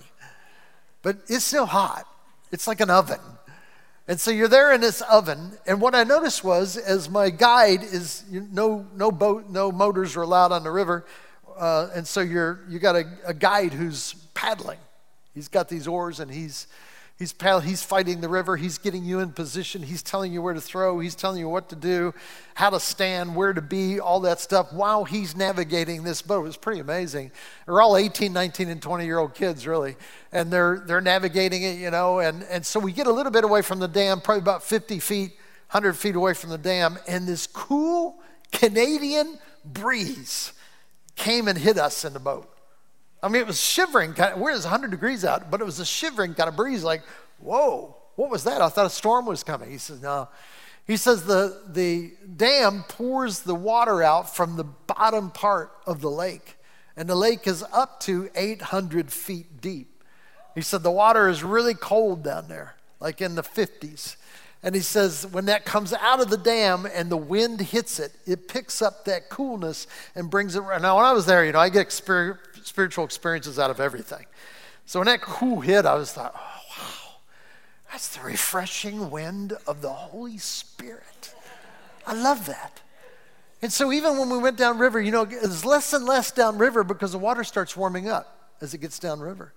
But 1.02 1.18
it's 1.28 1.44
still 1.44 1.66
hot. 1.66 2.08
It's 2.52 2.68
like 2.68 2.80
an 2.80 2.90
oven. 2.90 3.20
And 4.08 4.18
so 4.18 4.32
you're 4.32 4.48
there 4.48 4.72
in 4.72 4.80
this 4.80 5.02
oven, 5.02 5.52
and 5.66 5.82
what 5.82 5.94
I 5.94 6.06
noticed 6.06 6.42
was, 6.42 6.78
as 6.78 7.10
my 7.10 7.30
guide 7.30 7.84
is 7.84 8.24
no 8.32 8.88
no 8.96 9.12
boat, 9.12 9.50
no 9.50 9.70
motors 9.70 10.16
are 10.16 10.22
allowed 10.22 10.54
on 10.54 10.64
the 10.64 10.72
river, 10.72 11.06
uh, 11.58 11.90
and 11.94 12.08
so 12.08 12.22
you're 12.22 12.62
you 12.70 12.80
got 12.80 12.96
a, 12.96 13.04
a, 13.26 13.34
guide 13.34 13.74
who's 13.74 14.14
paddling. 14.34 14.80
He's 15.34 15.50
got 15.50 15.68
these 15.68 15.90
oars 15.90 16.22
and 16.22 16.32
he's 16.32 16.68
he's 17.18 17.34
paddle, 17.34 17.60
he's 17.60 17.84
fighting 17.84 18.22
the 18.22 18.30
river. 18.30 18.58
He's 18.58 18.78
getting 18.78 19.04
you 19.04 19.20
in 19.20 19.32
position. 19.32 19.84
He's 19.84 20.04
telling 20.04 20.32
you 20.32 20.42
where 20.42 20.54
to 20.54 20.62
throw. 20.62 21.00
He's 21.00 21.16
telling 21.16 21.40
you 21.40 21.50
what 21.50 21.70
to 21.70 21.76
do, 21.76 22.14
how 22.54 22.70
to 22.70 22.80
stand, 22.80 23.36
where 23.36 23.54
to 23.54 23.62
be, 23.62 24.00
all 24.00 24.20
that 24.22 24.40
stuff 24.40 24.72
while 24.72 25.04
he's 25.04 25.36
navigating 25.36 26.04
this 26.04 26.22
boat. 26.22 26.48
It's 26.48 26.58
pretty 26.58 26.80
amazing. 26.80 27.32
They're 27.66 27.82
all 27.82 27.98
18, 27.98 28.32
19, 28.32 28.70
and 28.70 28.82
20 28.82 29.06
year 29.06 29.20
old 29.20 29.34
kids 29.34 29.68
really, 29.68 29.96
and 30.32 30.52
they're 30.52 30.84
they're 30.86 31.02
navigating 31.02 31.64
it, 31.64 31.78
you 31.78 31.92
know. 31.92 32.20
And 32.20 32.44
and 32.44 32.66
so 32.66 32.80
we 32.80 32.92
get 32.92 33.08
a 33.08 33.12
little 33.12 33.32
bit 33.32 33.44
away 33.44 33.62
from 33.62 33.80
the 33.80 33.88
dam, 33.88 34.22
probably 34.22 34.42
about 34.42 34.64
50 34.64 35.00
feet, 35.00 35.32
100 35.72 35.94
feet 35.94 36.16
away 36.16 36.34
from 36.34 36.50
the 36.50 36.58
dam, 36.58 36.98
and 37.08 37.28
this 37.28 37.48
cool 37.48 38.22
Canadian 38.52 39.40
breeze 39.66 40.54
came 41.16 41.48
and 41.48 41.58
hit 41.58 41.78
us 41.78 42.06
in 42.06 42.14
the 42.14 42.20
boat. 42.20 42.57
I 43.22 43.30
mean, 43.30 43.42
it 43.42 43.48
was 43.48 43.60
shivering. 43.60 44.14
Kind 44.14 44.34
of, 44.34 44.40
it 44.40 44.44
was 44.44 44.64
100 44.64 44.92
degrees 44.92 45.26
out, 45.26 45.50
but 45.50 45.62
it 45.62 45.64
was 45.64 45.80
a 45.80 45.86
shivering 45.86 46.34
kind 46.34 46.50
of 46.50 46.56
breeze. 46.56 46.84
Like, 46.84 47.04
whoa, 47.40 47.96
what 48.16 48.30
was 48.30 48.44
that? 48.44 48.62
I 48.62 48.70
thought 48.70 48.86
a 48.86 48.92
storm 48.92 49.26
was 49.26 49.44
coming. 49.44 49.70
He 49.70 49.78
says, 49.78 50.02
no. 50.02 50.28
He 50.86 50.96
says 50.96 51.24
the, 51.24 51.62
the 51.68 52.14
dam 52.36 52.86
pours 52.88 53.42
the 53.42 53.56
water 53.56 54.02
out 54.02 54.34
from 54.34 54.56
the 54.56 54.64
bottom 54.64 55.32
part 55.32 55.72
of 55.86 56.00
the 56.00 56.10
lake, 56.10 56.58
and 56.96 57.10
the 57.10 57.16
lake 57.16 57.46
is 57.46 57.64
up 57.74 58.00
to 58.02 58.30
800 58.36 59.12
feet 59.12 59.60
deep. 59.60 60.04
He 60.56 60.62
said 60.62 60.84
the 60.84 60.92
water 60.92 61.28
is 61.28 61.44
really 61.44 61.74
cold 61.74 62.24
down 62.24 62.48
there, 62.48 62.76
like 63.00 63.22
in 63.22 63.36
the 63.36 63.44
50s. 63.44 64.16
And 64.64 64.74
he 64.74 64.82
says, 64.82 65.28
when 65.28 65.46
that 65.46 65.66
comes 65.66 65.94
out 65.94 66.20
of 66.20 66.30
the 66.30 66.38
dam 66.38 66.88
and 66.92 67.12
the 67.12 67.18
wind 67.18 67.62
hits 67.62 68.00
it, 68.00 68.12
it 68.26 68.48
picks 68.48 68.82
up 68.82 69.06
that 69.06 69.30
coolness 69.30 69.86
and 70.16 70.32
brings 70.32 70.56
it. 70.56 70.62
Now, 70.82 70.96
when 70.96 71.06
I 71.06 71.12
was 71.12 71.26
there, 71.26 71.46
you 71.46 71.52
know, 71.52 71.60
I 71.60 71.70
get 71.70 71.82
spiritual 72.68 73.06
experiences 73.06 73.58
out 73.58 73.72
of 73.72 73.80
everything. 73.80 74.26
So 74.86 75.00
when 75.00 75.08
that 75.08 75.22
cool 75.22 75.62
hit, 75.62 75.86
I 75.86 75.96
was 75.96 76.12
thought, 76.12 76.34
oh, 76.36 76.62
wow, 76.78 77.16
that's 77.92 78.16
the 78.16 78.24
refreshing 78.24 79.10
wind 79.10 79.54
of 79.66 79.82
the 79.82 79.90
Holy 79.90 80.38
Spirit. 80.38 81.34
I 82.06 82.14
love 82.14 82.46
that. 82.46 82.82
And 83.62 83.74
so 83.74 83.92
even 83.92 84.18
when 84.18 84.30
we 84.30 84.38
went 84.38 84.58
downriver, 84.58 85.02
you 85.02 85.12
know, 85.12 85.28
it's 85.30 85.66
less 85.66 85.94
and 85.94 86.06
less 86.06 86.32
downriver 86.32 86.84
because 86.84 87.12
the 87.12 87.18
water 87.18 87.44
starts 87.44 87.76
warming 87.76 88.08
up 88.08 88.52
as 88.62 88.74
it 88.74 88.80
gets 88.80 89.00
downriver. 89.00 89.54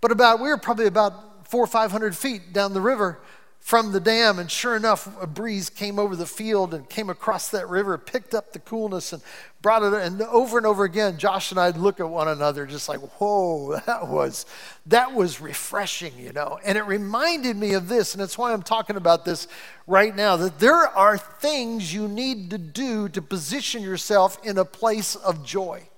But 0.00 0.10
about, 0.10 0.40
we 0.40 0.48
were 0.48 0.56
probably 0.56 0.86
about 0.86 1.48
four 1.48 1.64
or 1.64 1.66
500 1.66 2.16
feet 2.16 2.52
down 2.52 2.72
the 2.72 2.80
river 2.80 3.20
from 3.64 3.92
the 3.92 4.00
dam, 4.00 4.38
and 4.38 4.50
sure 4.50 4.76
enough, 4.76 5.08
a 5.22 5.26
breeze 5.26 5.70
came 5.70 5.98
over 5.98 6.14
the 6.14 6.26
field 6.26 6.74
and 6.74 6.86
came 6.86 7.08
across 7.08 7.48
that 7.48 7.66
river, 7.66 7.96
picked 7.96 8.34
up 8.34 8.52
the 8.52 8.58
coolness 8.58 9.14
and 9.14 9.22
brought 9.62 9.82
it. 9.82 9.94
And 9.94 10.20
over 10.20 10.58
and 10.58 10.66
over 10.66 10.84
again, 10.84 11.16
Josh 11.16 11.50
and 11.50 11.58
I'd 11.58 11.78
look 11.78 11.98
at 11.98 12.06
one 12.06 12.28
another, 12.28 12.66
just 12.66 12.90
like, 12.90 13.00
"Whoa, 13.18 13.80
that 13.86 14.06
was 14.06 14.44
that 14.84 15.14
was 15.14 15.40
refreshing," 15.40 16.12
you 16.18 16.30
know. 16.32 16.58
And 16.62 16.76
it 16.76 16.82
reminded 16.82 17.56
me 17.56 17.72
of 17.72 17.88
this, 17.88 18.12
and 18.12 18.20
that's 18.20 18.36
why 18.36 18.52
I'm 18.52 18.62
talking 18.62 18.96
about 18.96 19.24
this 19.24 19.48
right 19.86 20.14
now. 20.14 20.36
That 20.36 20.58
there 20.58 20.86
are 20.86 21.16
things 21.16 21.94
you 21.94 22.06
need 22.06 22.50
to 22.50 22.58
do 22.58 23.08
to 23.08 23.22
position 23.22 23.82
yourself 23.82 24.36
in 24.44 24.58
a 24.58 24.66
place 24.66 25.16
of 25.16 25.42
joy. 25.42 25.88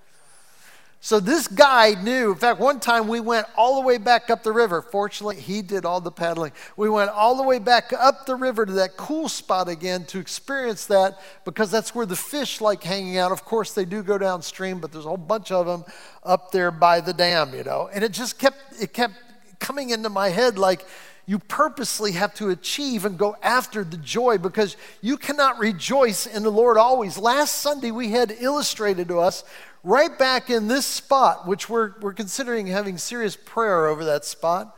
So 1.07 1.21
this 1.21 1.47
guy 1.47 1.95
knew. 2.03 2.33
In 2.33 2.37
fact, 2.37 2.59
one 2.59 2.81
time 2.81 3.07
we 3.07 3.21
went 3.21 3.47
all 3.57 3.77
the 3.77 3.87
way 3.87 3.97
back 3.97 4.29
up 4.29 4.43
the 4.43 4.51
river. 4.51 4.83
Fortunately, 4.83 5.37
he 5.37 5.63
did 5.63 5.85
all 5.85 6.01
the 6.01 6.11
paddling. 6.11 6.51
We 6.77 6.91
went 6.91 7.11
all 7.11 7.37
the 7.37 7.45
way 7.45 7.61
back 7.61 7.93
up 7.97 8.27
the 8.27 8.35
river 8.35 8.67
to 8.67 8.73
that 8.73 8.97
cool 8.97 9.29
spot 9.29 9.69
again 9.69 10.05
to 10.07 10.19
experience 10.19 10.87
that 10.87 11.21
because 11.45 11.71
that's 11.71 11.95
where 11.95 12.07
the 12.07 12.17
fish 12.17 12.61
like 12.61 12.83
hanging 12.83 13.19
out. 13.19 13.31
Of 13.31 13.45
course, 13.45 13.73
they 13.73 13.85
do 13.85 14.03
go 14.03 14.19
downstream, 14.19 14.81
but 14.81 14.91
there's 14.91 15.05
a 15.05 15.09
whole 15.09 15.17
bunch 15.17 15.53
of 15.53 15.67
them 15.67 15.85
up 16.25 16.51
there 16.51 16.73
by 16.73 17.01
the 17.01 17.13
dam, 17.13 17.55
you 17.55 17.63
know. 17.63 17.89
And 17.95 18.03
it 18.03 18.11
just 18.11 18.37
kept 18.37 18.59
it 18.83 18.93
kept 18.93 19.15
coming 19.61 19.91
into 19.91 20.09
my 20.09 20.31
head 20.31 20.59
like 20.59 20.85
you 21.25 21.39
purposely 21.39 22.13
have 22.13 22.35
to 22.35 22.51
achieve 22.51 23.05
and 23.05 23.17
go 23.17 23.37
after 23.43 23.85
the 23.85 23.97
joy 23.97 24.39
because 24.39 24.77
you 25.03 25.17
cannot 25.17 25.59
rejoice 25.59 26.27
in 26.27 26.43
the 26.43 26.51
Lord 26.51 26.77
always. 26.79 27.19
Last 27.19 27.57
Sunday, 27.57 27.93
we 27.93 28.11
had 28.11 28.35
illustrated 28.41 29.09
to 29.09 29.19
us 29.19 29.45
right 29.87 30.19
back 30.19 30.51
in 30.51 30.67
this 30.67 30.85
spot, 30.85 31.47
which 31.47 31.69
we're, 31.69 31.93
we're 32.01 32.13
considering 32.13 32.67
having 32.67 32.99
serious 32.99 33.37
prayer 33.37 33.87
over 33.87 34.05
that 34.05 34.25
spot. 34.25 34.77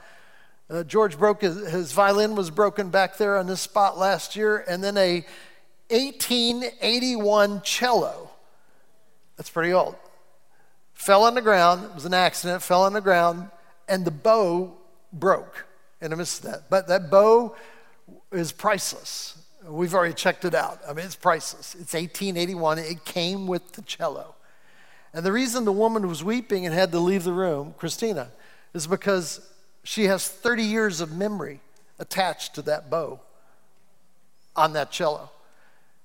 Uh, 0.68 0.84
George 0.84 1.18
broke 1.18 1.40
his, 1.40 1.56
his, 1.70 1.92
violin 1.92 2.36
was 2.36 2.50
broken 2.50 2.90
back 2.90 3.16
there 3.16 3.38
on 3.38 3.46
this 3.46 3.62
spot 3.62 3.96
last 3.96 4.36
year, 4.36 4.62
and 4.68 4.84
then 4.84 4.98
a 4.98 5.24
1881 5.88 7.62
cello. 7.62 8.30
That's 9.38 9.48
pretty 9.48 9.72
old. 9.72 9.96
Fell 10.92 11.24
on 11.24 11.34
the 11.34 11.40
ground. 11.40 11.86
It 11.86 11.94
was 11.94 12.04
an 12.04 12.12
accident. 12.12 12.62
Fell 12.62 12.82
on 12.82 12.92
the 12.92 13.00
ground, 13.00 13.48
and 13.88 14.04
the 14.04 14.10
bow 14.10 14.76
broke 15.10 15.64
the 16.00 16.16
midst 16.16 16.44
of 16.44 16.50
that. 16.50 16.68
But 16.68 16.86
that 16.88 17.10
bow 17.10 17.56
is 18.30 18.52
priceless. 18.52 19.42
We've 19.66 19.94
already 19.94 20.12
checked 20.12 20.44
it 20.44 20.54
out. 20.54 20.80
I 20.86 20.92
mean, 20.92 21.06
it's 21.06 21.16
priceless. 21.16 21.74
It's 21.74 21.94
1881. 21.94 22.78
It 22.80 23.06
came 23.06 23.46
with 23.46 23.72
the 23.72 23.80
cello. 23.82 24.34
And 25.12 25.24
the 25.24 25.32
reason 25.32 25.64
the 25.64 25.72
woman 25.72 26.06
was 26.06 26.22
weeping 26.22 26.66
and 26.66 26.74
had 26.74 26.92
to 26.92 26.98
leave 26.98 27.24
the 27.24 27.32
room, 27.32 27.74
Christina, 27.78 28.28
is 28.74 28.86
because 28.86 29.40
she 29.82 30.04
has 30.04 30.28
30 30.28 30.62
years 30.62 31.00
of 31.00 31.16
memory 31.16 31.60
attached 31.98 32.54
to 32.56 32.62
that 32.62 32.90
bow 32.90 33.20
on 34.54 34.74
that 34.74 34.90
cello. 34.90 35.30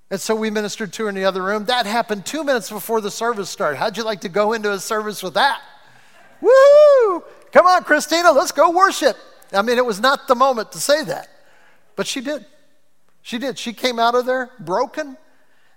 And 0.09 0.21
so 0.21 0.35
we 0.35 0.49
ministered 0.49 0.93
to 0.93 1.03
her 1.03 1.09
in 1.09 1.15
the 1.15 1.25
other 1.25 1.41
room. 1.41 1.65
That 1.65 1.85
happened 1.85 2.25
two 2.25 2.43
minutes 2.43 2.69
before 2.69 3.01
the 3.01 3.11
service 3.11 3.49
started. 3.49 3.77
How'd 3.77 3.97
you 3.97 4.03
like 4.03 4.21
to 4.21 4.29
go 4.29 4.53
into 4.53 4.71
a 4.71 4.79
service 4.79 5.23
with 5.23 5.33
that? 5.33 5.59
Woo! 6.39 7.23
Come 7.51 7.65
on, 7.65 7.83
Christina, 7.83 8.31
let's 8.31 8.51
go 8.51 8.69
worship. 8.69 9.17
I 9.51 9.61
mean, 9.61 9.77
it 9.77 9.85
was 9.85 9.99
not 9.99 10.27
the 10.27 10.35
moment 10.35 10.71
to 10.73 10.79
say 10.79 11.03
that, 11.05 11.29
but 11.95 12.07
she 12.07 12.21
did. 12.21 12.45
She 13.21 13.37
did. 13.37 13.57
She 13.57 13.73
came 13.73 13.99
out 13.99 14.15
of 14.15 14.25
there 14.25 14.51
broken, 14.59 15.17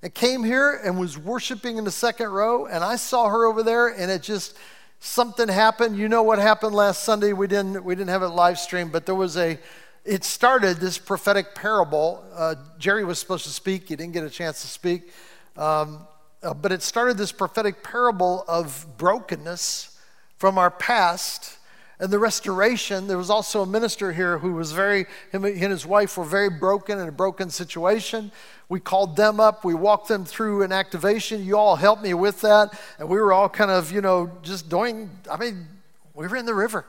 and 0.06 0.14
came 0.14 0.44
here 0.44 0.80
and 0.84 1.00
was 1.00 1.18
worshiping 1.18 1.78
in 1.78 1.84
the 1.84 1.90
second 1.90 2.28
row, 2.28 2.66
and 2.66 2.84
I 2.84 2.94
saw 2.94 3.28
her 3.28 3.44
over 3.44 3.64
there, 3.64 3.88
and 3.88 4.08
it 4.08 4.22
just 4.22 4.56
something 5.00 5.48
happened. 5.48 5.98
You 5.98 6.08
know 6.08 6.22
what 6.22 6.38
happened 6.38 6.76
last 6.76 7.02
Sunday? 7.02 7.32
We 7.32 7.48
didn't 7.48 7.84
we 7.84 7.96
didn't 7.96 8.10
have 8.10 8.22
it 8.22 8.28
live 8.28 8.56
stream, 8.60 8.90
but 8.90 9.04
there 9.04 9.16
was 9.16 9.36
a. 9.36 9.58
It 10.04 10.22
started 10.22 10.76
this 10.76 10.96
prophetic 10.96 11.56
parable. 11.56 12.24
Uh, 12.32 12.54
Jerry 12.78 13.02
was 13.02 13.18
supposed 13.18 13.46
to 13.46 13.50
speak. 13.50 13.88
He 13.88 13.96
didn't 13.96 14.12
get 14.12 14.22
a 14.22 14.30
chance 14.30 14.60
to 14.60 14.68
speak, 14.68 15.10
um, 15.56 16.06
uh, 16.40 16.54
but 16.54 16.70
it 16.70 16.82
started 16.82 17.18
this 17.18 17.32
prophetic 17.32 17.82
parable 17.82 18.44
of 18.46 18.86
brokenness 18.98 19.98
from 20.38 20.56
our 20.56 20.70
past 20.70 21.58
and 21.98 22.10
the 22.10 22.18
restoration. 22.18 23.06
There 23.06 23.18
was 23.18 23.30
also 23.30 23.62
a 23.62 23.66
minister 23.66 24.12
here 24.12 24.38
who 24.38 24.52
was 24.52 24.72
very, 24.72 25.06
him 25.32 25.44
and 25.44 25.56
his 25.56 25.86
wife 25.86 26.16
were 26.18 26.24
very 26.24 26.50
broken 26.50 26.98
in 26.98 27.08
a 27.08 27.12
broken 27.12 27.50
situation. 27.50 28.30
We 28.68 28.80
called 28.80 29.16
them 29.16 29.40
up, 29.40 29.64
we 29.64 29.74
walked 29.74 30.08
them 30.08 30.24
through 30.24 30.62
an 30.62 30.72
activation. 30.72 31.44
You 31.44 31.56
all 31.56 31.76
helped 31.76 32.02
me 32.02 32.14
with 32.14 32.40
that. 32.42 32.78
And 32.98 33.08
we 33.08 33.16
were 33.18 33.32
all 33.32 33.48
kind 33.48 33.70
of, 33.70 33.92
you 33.92 34.00
know, 34.00 34.30
just 34.42 34.68
doing, 34.68 35.10
I 35.30 35.36
mean, 35.36 35.66
we 36.14 36.26
were 36.26 36.36
in 36.36 36.46
the 36.46 36.54
river. 36.54 36.84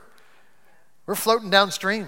We're 1.06 1.14
floating 1.14 1.50
downstream. 1.50 2.06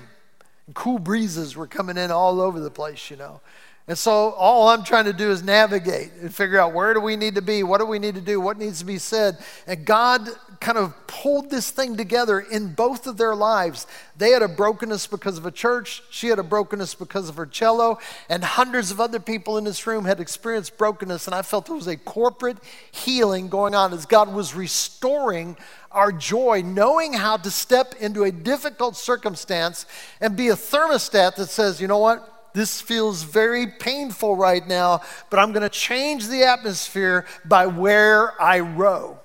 And 0.67 0.75
cool 0.75 0.99
breezes 0.99 1.57
were 1.57 1.67
coming 1.67 1.97
in 1.97 2.11
all 2.11 2.41
over 2.41 2.61
the 2.61 2.71
place, 2.71 3.11
you 3.11 3.17
know. 3.17 3.41
And 3.89 3.99
so 3.99 4.31
all 4.33 4.69
I'm 4.69 4.85
trying 4.85 5.07
to 5.07 5.13
do 5.13 5.31
is 5.31 5.43
navigate 5.43 6.13
and 6.21 6.33
figure 6.33 6.61
out 6.61 6.73
where 6.73 6.95
do 6.95 7.01
we 7.01 7.17
need 7.17 7.35
to 7.35 7.43
be, 7.43 7.65
what 7.65 7.79
do 7.79 7.87
we 7.87 7.99
need 7.99 8.15
to 8.15 8.21
do, 8.21 8.41
what 8.41 8.57
needs 8.57 8.79
to 8.81 8.85
be 8.85 8.99
said. 8.99 9.39
And 9.67 9.85
God 9.85 10.29
kind 10.61 10.79
of 10.79 10.95
pulled 11.07 11.51
this 11.51 11.71
thing 11.71 11.97
together 11.97 12.39
in 12.39 12.75
both 12.75 13.07
of 13.07 13.17
their 13.17 13.35
lives. 13.35 13.87
They 14.17 14.31
had 14.31 14.43
a 14.43 14.49
brokenness 14.49 15.07
because 15.07 15.39
of 15.39 15.47
a 15.47 15.51
church, 15.51 16.03
she 16.11 16.29
had 16.29 16.39
a 16.39 16.45
brokenness 16.45 16.95
because 16.95 17.29
of 17.29 17.37
her 17.37 17.47
cello, 17.47 17.99
and 18.29 18.45
hundreds 18.45 18.91
of 18.91 19.01
other 19.01 19.19
people 19.19 19.59
in 19.59 19.65
this 19.65 19.87
room 19.87 20.05
had 20.05 20.21
experienced 20.21 20.77
brokenness. 20.77 21.27
And 21.27 21.35
I 21.35 21.43
felt 21.43 21.67
there 21.67 21.75
was 21.75 21.89
a 21.89 21.97
corporate 21.97 22.59
healing 22.93 23.49
going 23.49 23.75
on 23.75 23.93
as 23.93 24.07
God 24.07 24.33
was 24.33 24.55
restoring 24.55 25.57
our 25.91 26.13
joy, 26.13 26.63
knowing 26.65 27.15
how 27.15 27.39
to 27.39 27.51
step 27.51 27.95
into 27.99 28.23
a 28.23 28.31
difficult 28.31 28.97
circumstance 28.97 29.87
and 30.21 30.37
be 30.37 30.49
a 30.49 30.55
thermostat 30.55 31.35
that 31.37 31.49
says, 31.49 31.81
you 31.81 31.89
know 31.89 31.99
what? 31.99 32.40
This 32.53 32.81
feels 32.81 33.23
very 33.23 33.67
painful 33.67 34.37
right 34.37 34.67
now, 34.67 35.03
but 35.31 35.39
I'm 35.39 35.53
going 35.53 35.63
to 35.63 35.69
change 35.69 36.29
the 36.29 36.45
atmosphere 36.45 37.27
by 37.45 37.67
where 37.67 38.41
I 38.41 38.61
row. 38.61 39.19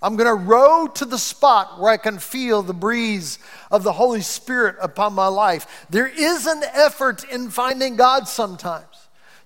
I'm 0.00 0.16
going 0.16 0.28
to 0.28 0.44
row 0.44 0.86
to 0.86 1.06
the 1.06 1.18
spot 1.18 1.80
where 1.80 1.90
I 1.90 1.96
can 1.96 2.18
feel 2.18 2.60
the 2.60 2.74
breeze 2.74 3.38
of 3.70 3.82
the 3.82 3.92
Holy 3.92 4.20
Spirit 4.20 4.76
upon 4.80 5.14
my 5.14 5.28
life. 5.28 5.86
There 5.88 6.06
is 6.06 6.46
an 6.46 6.62
effort 6.74 7.24
in 7.24 7.48
finding 7.48 7.96
God 7.96 8.28
sometimes. 8.28 8.93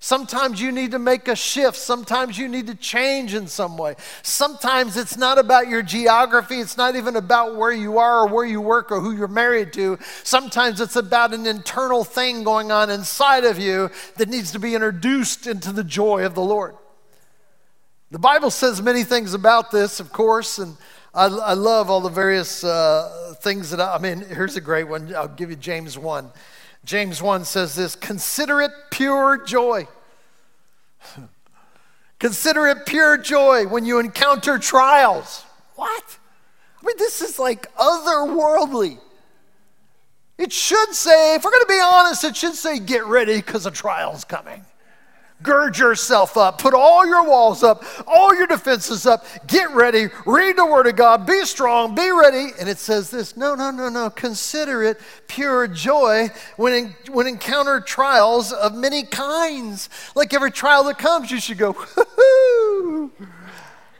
Sometimes 0.01 0.61
you 0.61 0.71
need 0.71 0.93
to 0.93 0.99
make 0.99 1.27
a 1.27 1.35
shift. 1.35 1.77
Sometimes 1.77 2.39
you 2.39 2.47
need 2.47 2.69
to 2.69 2.75
change 2.77 3.35
in 3.35 3.49
some 3.49 3.77
way. 3.77 3.97
Sometimes 4.23 4.97
it's 4.97 5.17
not 5.17 5.39
about 5.39 5.67
your 5.67 5.83
geography. 5.83 6.61
It's 6.61 6.77
not 6.77 6.95
even 6.95 7.17
about 7.17 7.57
where 7.57 7.73
you 7.73 7.99
are 7.99 8.21
or 8.21 8.29
where 8.29 8.45
you 8.45 8.61
work 8.61 8.93
or 8.93 9.01
who 9.01 9.11
you're 9.11 9.27
married 9.27 9.73
to. 9.73 9.99
Sometimes 10.23 10.81
it's 10.81 10.95
about 10.95 11.35
an 11.35 11.47
internal 11.47 12.05
thing 12.05 12.45
going 12.45 12.71
on 12.71 12.91
inside 12.91 13.45
of 13.45 13.59
you 13.59 13.91
that 14.17 14.29
needs 14.29 14.53
to 14.53 14.61
be 14.61 14.77
introduced 14.77 15.49
into 15.49 15.73
the 15.73 15.85
joy 15.85 16.25
of 16.25 16.35
the 16.37 16.43
Lord. 16.43 16.77
The 18.13 18.21
Bible 18.21 18.51
says 18.51 18.81
many 18.81 19.03
things 19.03 19.35
about 19.35 19.71
this, 19.73 19.99
of 19.99 20.13
course, 20.13 20.59
and 20.59 20.77
I, 21.13 21.27
I 21.27 21.53
love 21.55 21.91
all 21.91 22.01
the 22.01 22.09
various 22.09 22.63
uh, 22.63 23.35
things 23.41 23.71
that 23.71 23.81
I, 23.81 23.97
I 23.97 23.99
mean, 23.99 24.21
here's 24.21 24.57
a 24.57 24.61
great 24.61 24.85
one. 24.85 25.15
I'll 25.15 25.27
give 25.27 25.51
you 25.51 25.57
James 25.57 25.99
1. 25.99 26.31
James 26.85 27.21
1 27.21 27.45
says 27.45 27.75
this 27.75 27.95
Consider 27.95 28.61
it 28.61 28.71
pure 28.91 29.45
joy. 29.45 29.87
Consider 32.19 32.67
it 32.67 32.87
pure 32.87 33.19
joy 33.19 33.67
when 33.67 33.85
you 33.85 33.99
encounter 34.01 34.59
trials. 34.59 35.45
What? 35.77 36.19
I 36.81 36.87
mean, 36.87 36.97
this 36.99 37.21
is 37.23 37.38
like 37.38 37.73
otherworldly. 37.77 38.99
It 40.38 40.53
should 40.53 40.95
say, 40.95 41.35
if 41.35 41.45
we're 41.45 41.51
going 41.51 41.64
to 41.64 41.69
be 41.69 41.81
honest, 41.83 42.23
it 42.23 42.37
should 42.37 42.55
say, 42.55 42.79
get 42.79 43.05
ready 43.07 43.37
because 43.37 43.67
a 43.67 43.71
trial's 43.73 44.25
coming. 44.25 44.64
Gird 45.40 45.79
yourself 45.79 46.37
up. 46.37 46.61
Put 46.61 46.74
all 46.74 47.07
your 47.07 47.24
walls 47.24 47.62
up, 47.62 47.85
all 48.09 48.35
your 48.35 48.48
defenses 48.48 49.07
up. 49.07 49.24
Get 49.46 49.70
ready. 49.70 50.09
Read 50.27 50.57
the 50.57 50.66
Word 50.66 50.88
of 50.88 50.96
God. 50.96 51.27
Be 51.27 51.44
strong. 51.44 51.94
Be 51.94 52.11
ready. 52.11 52.48
And 52.59 52.68
it 52.68 52.79
says 52.79 53.11
this 53.11 53.37
no, 53.37 53.55
no, 53.55 53.70
no, 53.70 53.88
no. 53.88 54.11
Consider 54.11 54.83
it 54.83 54.98
pure 55.29 55.68
joy 55.68 56.31
when, 56.57 56.72
in, 56.72 56.96
when 57.12 57.29
encounter 57.29 57.81
trials 57.81 58.53
of 58.53 58.74
many 58.74 59.05
kinds. 59.05 59.88
Like 60.16 60.35
every 60.35 60.51
trial 60.51 60.83
that 60.85 60.98
comes, 60.98 61.31
you 61.31 61.38
should 61.38 61.59
go, 61.59 61.77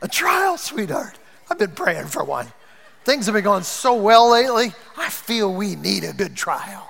a 0.01 0.07
trial, 0.09 0.57
sweetheart. 0.57 1.17
I've 1.49 1.57
been 1.57 1.71
praying 1.71 2.07
for 2.07 2.23
one. 2.25 2.47
Things 3.05 3.27
have 3.27 3.33
been 3.33 3.45
going 3.45 3.63
so 3.63 3.95
well 3.95 4.29
lately. 4.29 4.73
I 4.97 5.09
feel 5.09 5.53
we 5.53 5.75
need 5.75 6.03
a 6.03 6.11
good 6.11 6.35
trial. 6.35 6.88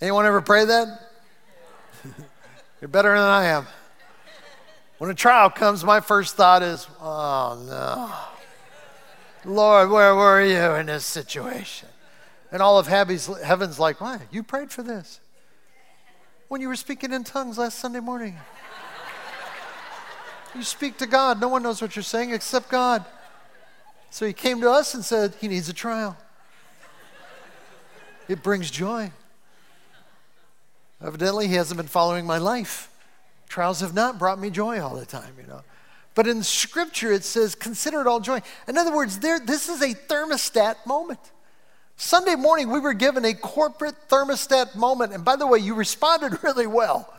Anyone 0.00 0.26
ever 0.26 0.42
pray 0.42 0.64
that? 0.64 1.10
You're 2.80 2.88
better 2.88 3.10
than 3.10 3.18
I 3.18 3.46
am. 3.46 3.66
When 4.98 5.10
a 5.10 5.14
trial 5.14 5.50
comes, 5.50 5.84
my 5.84 6.00
first 6.00 6.36
thought 6.36 6.62
is, 6.62 6.86
oh 7.00 7.62
no. 7.66 9.50
Lord, 9.50 9.90
where 9.90 10.14
were 10.14 10.42
you 10.42 10.74
in 10.80 10.86
this 10.86 11.04
situation? 11.04 11.88
And 12.52 12.62
all 12.62 12.78
of 12.78 12.86
heaven's 12.86 13.78
like, 13.78 14.00
why? 14.00 14.20
You 14.30 14.42
prayed 14.42 14.70
for 14.70 14.82
this. 14.82 15.20
When 16.48 16.60
you 16.60 16.68
were 16.68 16.76
speaking 16.76 17.12
in 17.12 17.24
tongues 17.24 17.58
last 17.58 17.78
Sunday 17.78 18.00
morning. 18.00 18.36
You 20.54 20.62
speak 20.62 20.96
to 20.98 21.06
God. 21.06 21.40
No 21.40 21.48
one 21.48 21.62
knows 21.62 21.82
what 21.82 21.96
you're 21.96 22.02
saying 22.02 22.32
except 22.32 22.70
God. 22.70 23.04
So 24.10 24.26
he 24.26 24.32
came 24.32 24.60
to 24.62 24.70
us 24.70 24.94
and 24.94 25.04
said, 25.04 25.34
He 25.40 25.48
needs 25.48 25.68
a 25.68 25.74
trial. 25.74 26.16
It 28.28 28.42
brings 28.42 28.70
joy. 28.70 29.12
Evidently, 31.02 31.48
he 31.48 31.54
hasn't 31.54 31.76
been 31.76 31.86
following 31.86 32.26
my 32.26 32.38
life. 32.38 32.90
Trials 33.48 33.80
have 33.80 33.94
not 33.94 34.18
brought 34.18 34.38
me 34.38 34.50
joy 34.50 34.80
all 34.80 34.96
the 34.96 35.06
time, 35.06 35.34
you 35.40 35.46
know. 35.46 35.62
But 36.14 36.26
in 36.26 36.42
scripture, 36.42 37.12
it 37.12 37.24
says, 37.24 37.54
consider 37.54 38.00
it 38.00 38.06
all 38.06 38.20
joy. 38.20 38.40
In 38.66 38.78
other 38.78 38.94
words, 38.94 39.18
there, 39.18 39.38
this 39.38 39.68
is 39.68 39.82
a 39.82 39.94
thermostat 39.94 40.86
moment. 40.86 41.20
Sunday 41.96 42.34
morning, 42.34 42.70
we 42.70 42.80
were 42.80 42.94
given 42.94 43.24
a 43.24 43.34
corporate 43.34 43.94
thermostat 44.08 44.74
moment. 44.74 45.12
And 45.12 45.24
by 45.24 45.36
the 45.36 45.46
way, 45.46 45.58
you 45.58 45.74
responded 45.74 46.38
really 46.42 46.66
well. 46.66 47.12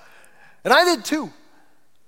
And 0.63 0.73
I 0.73 0.83
did 0.83 1.05
too, 1.05 1.31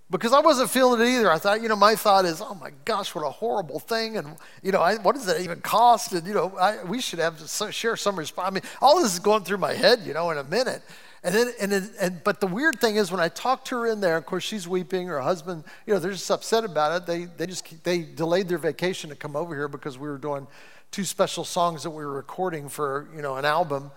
because 0.10 0.34
I 0.34 0.40
wasn't 0.40 0.72
feeling 0.72 1.00
it 1.00 1.08
either. 1.08 1.32
I 1.32 1.38
thought, 1.38 1.62
you 1.62 1.70
know, 1.70 1.76
my 1.76 1.96
thought 1.96 2.26
is, 2.26 2.42
oh 2.42 2.56
my 2.56 2.72
gosh, 2.86 3.14
what 3.14 3.24
a 3.24 3.30
horrible 3.30 3.80
thing. 3.80 4.18
And, 4.18 4.36
you 4.64 4.72
know, 4.72 4.82
I, 4.82 4.96
what 4.98 5.14
does 5.14 5.28
that 5.28 5.42
even 5.42 5.62
cost? 5.62 6.14
And, 6.14 6.28
you 6.28 6.34
know, 6.34 6.58
I, 6.60 6.84
we 6.84 7.02
should 7.02 7.20
have 7.20 7.38
to 7.38 7.72
share 7.72 7.96
some 7.96 8.16
response. 8.18 8.48
I 8.48 8.52
mean, 8.52 8.64
all 8.82 9.02
this 9.02 9.14
is 9.14 9.20
going 9.20 9.44
through 9.44 9.60
my 9.60 9.74
head, 9.74 10.02
you 10.06 10.14
know, 10.14 10.32
in 10.32 10.40
a 10.40 10.44
minute. 10.44 10.82
And 11.24 11.36
then, 11.36 11.52
and, 11.60 11.92
and 12.00 12.24
but 12.24 12.40
the 12.40 12.48
weird 12.48 12.80
thing 12.80 12.96
is 12.96 13.12
when 13.12 13.20
I 13.20 13.28
talked 13.28 13.68
to 13.68 13.80
her 13.80 13.88
in 13.88 14.00
there, 14.00 14.16
of 14.16 14.26
course 14.26 14.44
she's 14.44 14.68
weeping. 14.68 15.08
Her 15.08 15.20
husband, 15.20 15.66
you 15.86 15.94
know, 15.94 16.00
they're 16.00 16.12
just 16.12 16.32
upset 16.32 16.64
about 16.64 17.02
it. 17.02 17.06
They 17.06 17.26
they 17.26 17.46
just 17.46 17.84
they 17.84 18.04
delayed 18.04 18.48
their 18.48 18.58
vacation 18.58 19.10
to 19.10 19.16
come 19.18 19.36
over 19.36 19.54
here 19.54 19.68
because 19.68 19.98
we 19.98 20.08
were 20.08 20.18
doing 20.18 20.48
two 20.92 21.04
special 21.04 21.44
songs 21.44 21.84
that 21.84 21.90
we 21.90 22.06
were 22.06 22.14
recording 22.14 22.70
for 22.70 23.10
you 23.14 23.22
know 23.22 23.36
an 23.36 23.44
album 23.44 23.92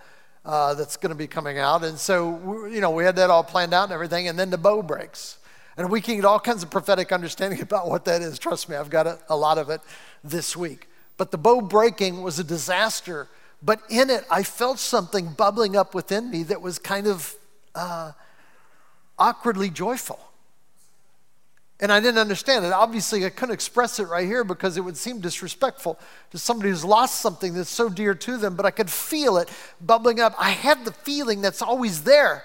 uh, 0.44 0.74
that's 0.74 0.96
going 0.96 1.10
to 1.10 1.16
be 1.16 1.28
coming 1.28 1.58
out. 1.58 1.84
And 1.84 1.96
so 1.96 2.30
we, 2.30 2.74
you 2.74 2.80
know 2.80 2.90
we 2.90 3.04
had 3.04 3.14
that 3.16 3.30
all 3.30 3.44
planned 3.44 3.72
out 3.72 3.84
and 3.84 3.92
everything. 3.92 4.26
And 4.26 4.36
then 4.36 4.50
the 4.50 4.58
bow 4.58 4.82
breaks, 4.82 5.38
and 5.76 5.90
we 5.92 6.00
can 6.00 6.16
get 6.16 6.24
all 6.24 6.40
kinds 6.40 6.64
of 6.64 6.70
prophetic 6.70 7.12
understanding 7.12 7.60
about 7.62 7.88
what 7.88 8.04
that 8.06 8.20
is. 8.22 8.36
Trust 8.36 8.68
me, 8.68 8.74
I've 8.74 8.90
got 8.90 9.06
a, 9.06 9.20
a 9.28 9.36
lot 9.36 9.58
of 9.58 9.70
it 9.70 9.80
this 10.24 10.56
week. 10.56 10.88
But 11.18 11.30
the 11.30 11.38
bow 11.38 11.60
breaking 11.60 12.22
was 12.22 12.40
a 12.40 12.44
disaster 12.44 13.28
but 13.62 13.80
in 13.88 14.10
it, 14.10 14.24
I 14.30 14.42
felt 14.42 14.78
something 14.78 15.32
bubbling 15.32 15.76
up 15.76 15.94
within 15.94 16.30
me 16.30 16.42
that 16.44 16.60
was 16.60 16.78
kind 16.78 17.06
of 17.06 17.34
uh, 17.74 18.12
awkwardly 19.18 19.70
joyful. 19.70 20.18
And 21.78 21.92
I 21.92 21.98
didn't 21.98 22.18
understand 22.18 22.64
it. 22.64 22.72
Obviously, 22.72 23.24
I 23.24 23.30
couldn't 23.30 23.54
express 23.54 23.98
it 23.98 24.04
right 24.04 24.26
here 24.26 24.44
because 24.44 24.76
it 24.76 24.82
would 24.82 24.96
seem 24.96 25.20
disrespectful 25.20 25.98
to 26.30 26.38
somebody 26.38 26.70
who's 26.70 26.84
lost 26.84 27.20
something 27.20 27.54
that's 27.54 27.70
so 27.70 27.88
dear 27.88 28.14
to 28.14 28.36
them, 28.36 28.54
but 28.54 28.64
I 28.64 28.70
could 28.70 28.90
feel 28.90 29.36
it 29.36 29.48
bubbling 29.80 30.20
up. 30.20 30.34
I 30.38 30.50
had 30.50 30.84
the 30.84 30.92
feeling 30.92 31.40
that's 31.40 31.60
always 31.60 32.04
there. 32.04 32.44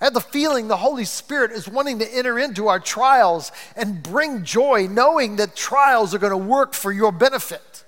I 0.00 0.04
had 0.04 0.14
the 0.14 0.20
feeling 0.20 0.68
the 0.68 0.76
Holy 0.76 1.04
Spirit 1.04 1.52
is 1.52 1.68
wanting 1.68 1.98
to 1.98 2.14
enter 2.14 2.38
into 2.38 2.68
our 2.68 2.80
trials 2.80 3.52
and 3.76 4.02
bring 4.02 4.44
joy, 4.44 4.88
knowing 4.90 5.36
that 5.36 5.56
trials 5.56 6.14
are 6.14 6.18
going 6.18 6.30
to 6.30 6.36
work 6.36 6.74
for 6.74 6.92
your 6.92 7.12
benefit. 7.12 7.84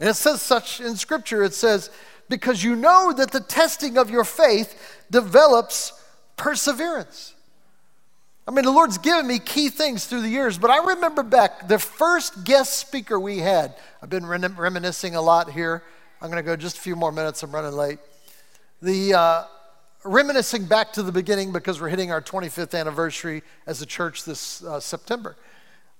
And 0.00 0.08
it 0.08 0.14
says 0.14 0.40
such 0.40 0.80
in 0.80 0.96
Scripture 0.96 1.44
it 1.44 1.54
says, 1.54 1.90
because 2.28 2.64
you 2.64 2.74
know 2.74 3.12
that 3.12 3.32
the 3.32 3.40
testing 3.40 3.98
of 3.98 4.08
your 4.10 4.24
faith 4.24 4.98
develops 5.10 5.92
perseverance. 6.36 7.34
I 8.48 8.52
mean, 8.52 8.64
the 8.64 8.70
Lord's 8.70 8.98
given 8.98 9.26
me 9.26 9.38
key 9.38 9.68
things 9.68 10.06
through 10.06 10.22
the 10.22 10.28
years, 10.28 10.58
but 10.58 10.70
I 10.70 10.78
remember 10.94 11.22
back 11.22 11.68
the 11.68 11.78
first 11.78 12.44
guest 12.44 12.78
speaker 12.78 13.20
we 13.20 13.38
had. 13.38 13.74
I've 14.02 14.08
been 14.08 14.26
reminiscing 14.26 15.14
a 15.14 15.20
lot 15.20 15.50
here. 15.50 15.82
I'm 16.22 16.30
going 16.30 16.42
to 16.42 16.46
go 16.46 16.56
just 16.56 16.78
a 16.78 16.80
few 16.80 16.96
more 16.96 17.12
minutes. 17.12 17.42
I'm 17.42 17.52
running 17.52 17.72
late. 17.72 17.98
The 18.82 19.14
uh, 19.14 19.44
reminiscing 20.04 20.64
back 20.64 20.92
to 20.94 21.02
the 21.02 21.12
beginning 21.12 21.52
because 21.52 21.80
we're 21.80 21.90
hitting 21.90 22.10
our 22.10 22.22
25th 22.22 22.78
anniversary 22.78 23.42
as 23.66 23.82
a 23.82 23.86
church 23.86 24.24
this 24.24 24.64
uh, 24.64 24.80
September. 24.80 25.36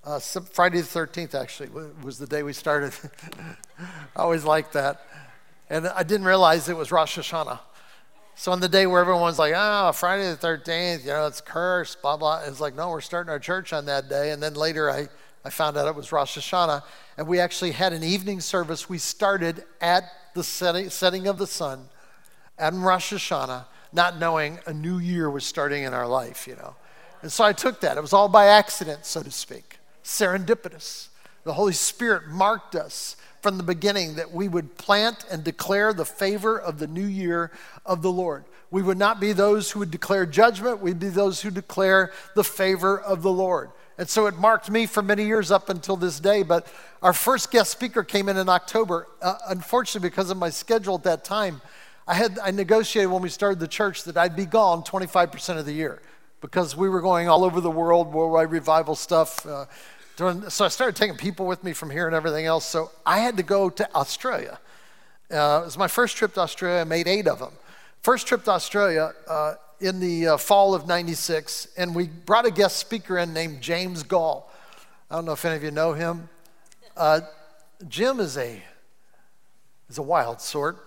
Uh, 0.03 0.19
Friday 0.19 0.81
the 0.81 0.87
13th, 0.87 1.35
actually, 1.35 1.69
was 2.03 2.19
the 2.19 2.27
day 2.27 2.43
we 2.43 2.55
started. 2.55 2.95
I 3.79 4.21
always 4.23 4.45
liked 4.45 4.73
that. 4.73 5.07
And 5.69 5.87
I 5.89 6.03
didn't 6.05 6.27
realize 6.27 6.71
it 6.71 6.77
was 6.77 6.91
Rosh 6.91 7.19
Hashanah. 7.19 7.61
So 8.35 8.51
on 8.51 8.61
the 8.61 8.69
day 8.69 8.87
where 8.87 9.03
everyone's 9.03 9.39
like, 9.39 9.53
oh, 9.55 9.93
Friday 9.93 10.31
the 10.31 10.37
13th, 10.39 11.01
you 11.03 11.09
know, 11.09 11.27
it's 11.27 11.43
cursed, 11.43 12.01
blah, 12.01 12.17
blah. 12.17 12.43
It's 12.47 12.61
like, 12.61 12.75
no, 12.75 12.89
we're 12.89 13.03
starting 13.03 13.31
our 13.31 13.39
church 13.39 13.75
on 13.75 13.85
that 13.87 14.09
day. 14.09 14.31
And 14.31 14.43
then 14.43 14.55
later 14.55 14.91
I, 14.91 15.09
I 15.45 15.51
found 15.51 15.77
out 15.77 15.87
it 15.87 15.95
was 15.95 16.13
Rosh 16.13 16.39
Hashanah. 16.39 16.83
And 17.19 17.29
we 17.29 17.39
actually 17.39 17.73
had 17.73 17.93
an 17.93 18.03
evening 18.03 18.41
service. 18.41 18.89
We 18.89 18.97
started 18.97 19.65
at 19.83 20.05
the 20.35 20.43
setting, 20.43 20.89
setting 20.89 21.27
of 21.27 21.37
the 21.37 21.47
sun 21.47 21.91
at 22.59 22.73
Rosh 22.73 23.13
Hashanah, 23.13 23.67
not 23.93 24.19
knowing 24.19 24.61
a 24.65 24.73
new 24.73 24.99
year 24.99 25.29
was 25.29 25.45
starting 25.45 25.83
in 25.83 25.93
our 25.93 26.09
life, 26.09 26.49
you 26.49 26.57
know. 26.57 26.75
And 27.21 27.31
so 27.31 27.45
I 27.45 27.53
took 27.53 27.83
that. 27.83 27.99
It 27.99 28.01
was 28.01 28.15
all 28.15 28.31
by 28.31 28.47
accident, 28.47 29.05
so 29.05 29.23
to 29.23 29.31
speak 29.31 29.70
serendipitous. 30.05 31.09
The 31.45 31.55
Holy 31.55 31.73
Spirit 31.73 32.29
marked 32.29 32.75
us 32.75 33.17
from 33.43 33.57
the 33.57 33.63
beginning 33.63 34.17
that 34.17 34.33
we 34.33 34.49
would 34.49 34.77
plant 34.77 35.25
and 35.31 35.43
declare 35.43 35.93
the 35.93 36.05
favor 36.05 36.59
of 36.59 36.79
the 36.79 36.87
new 36.87 37.07
year 37.07 37.51
of 37.87 38.03
the 38.03 38.13
Lord. 38.13 38.45
We 38.71 38.83
would 38.83 38.99
not 38.99 39.19
be 39.19 39.33
those 39.33 39.71
who 39.71 39.81
would 39.81 39.91
declare 39.91 40.27
judgment, 40.27 40.81
we'd 40.81 41.01
be 41.01 41.09
those 41.09 41.41
who 41.41 41.51
declare 41.51 42.13
the 42.35 42.45
favor 42.45 43.01
of 43.01 43.23
the 43.23 43.33
Lord. 43.33 43.71
And 43.99 44.09
so 44.09 44.27
it 44.27 44.39
marked 44.39 44.71
me 44.71 44.87
for 44.87 45.03
many 45.03 45.27
years 45.27 45.51
up 45.51 45.69
until 45.69 45.97
this 45.97 46.21
day. 46.21 46.43
But 46.43 46.67
our 47.03 47.13
first 47.13 47.51
guest 47.51 47.71
speaker 47.71 48.03
came 48.03 48.31
in 48.31 48.39
in 48.39 48.49
October. 48.49 49.07
Uh, 49.21 49.37
unfortunately, 49.49 50.09
because 50.09 50.31
of 50.31 50.39
my 50.39 50.49
schedule 50.49 50.95
at 50.95 51.03
that 51.03 51.25
time, 51.25 51.61
I 52.07 52.15
had 52.15 52.39
I 52.39 52.51
negotiated 52.51 53.11
when 53.11 53.21
we 53.21 53.29
started 53.29 53.61
the 53.61 53.69
church 53.69 54.05
that 54.05 54.17
I'd 54.17 54.35
be 54.35 54.47
gone 54.47 54.83
25% 54.83 55.59
of 55.59 55.67
the 55.67 55.73
year 55.73 56.01
because 56.41 56.77
we 56.77 56.89
were 56.89 57.01
going 57.01 57.29
all 57.29 57.45
over 57.45 57.61
the 57.61 57.71
world, 57.71 58.13
worldwide 58.13 58.51
revival 58.51 58.95
stuff. 58.95 59.45
Uh, 59.47 59.67
doing, 60.17 60.49
so 60.51 60.65
I 60.65 60.69
started 60.69 60.97
taking 60.97 61.17
people 61.17 61.47
with 61.47 61.63
me 61.65 61.73
from 61.73 61.91
here 61.91 62.07
and 62.07 62.15
everything 62.15 62.47
else. 62.47 62.65
So 62.65 62.91
I 63.05 63.19
had 63.19 63.37
to 63.37 63.43
go 63.43 63.71
to 63.71 63.95
Australia. 63.95 64.59
Uh, 65.31 65.61
it 65.63 65.65
was 65.67 65.79
my 65.79 65.89
first 65.89 66.17
trip 66.17 66.35
to 66.35 66.41
Australia. 66.41 66.81
I 66.81 66.85
made 66.85 67.07
eight 67.07 67.29
of 67.29 67.39
them. 67.39 67.53
First 68.03 68.27
trip 68.27 68.45
to 68.45 68.51
Australia 68.53 69.13
uh, 69.29 69.55
in 69.81 70.01
the 70.01 70.29
uh, 70.29 70.37
fall 70.37 70.75
of 70.75 70.87
96, 70.87 71.69
and 71.77 71.95
we 71.95 72.09
brought 72.09 72.47
a 72.47 72.51
guest 72.51 72.79
speaker 72.79 73.19
in 73.19 73.33
named 73.33 73.61
James 73.61 74.03
Goll. 74.03 74.51
I 75.11 75.17
don't 75.17 75.25
know 75.25 75.33
if 75.33 75.45
any 75.45 75.57
of 75.57 75.63
you 75.63 75.71
know 75.71 75.93
him. 75.93 76.29
Uh, 76.97 77.21
Jim 77.89 78.21
is 78.21 78.37
a, 78.37 78.63
is 79.89 79.99
a 79.99 80.03
wild 80.03 80.41
sort. 80.41 80.87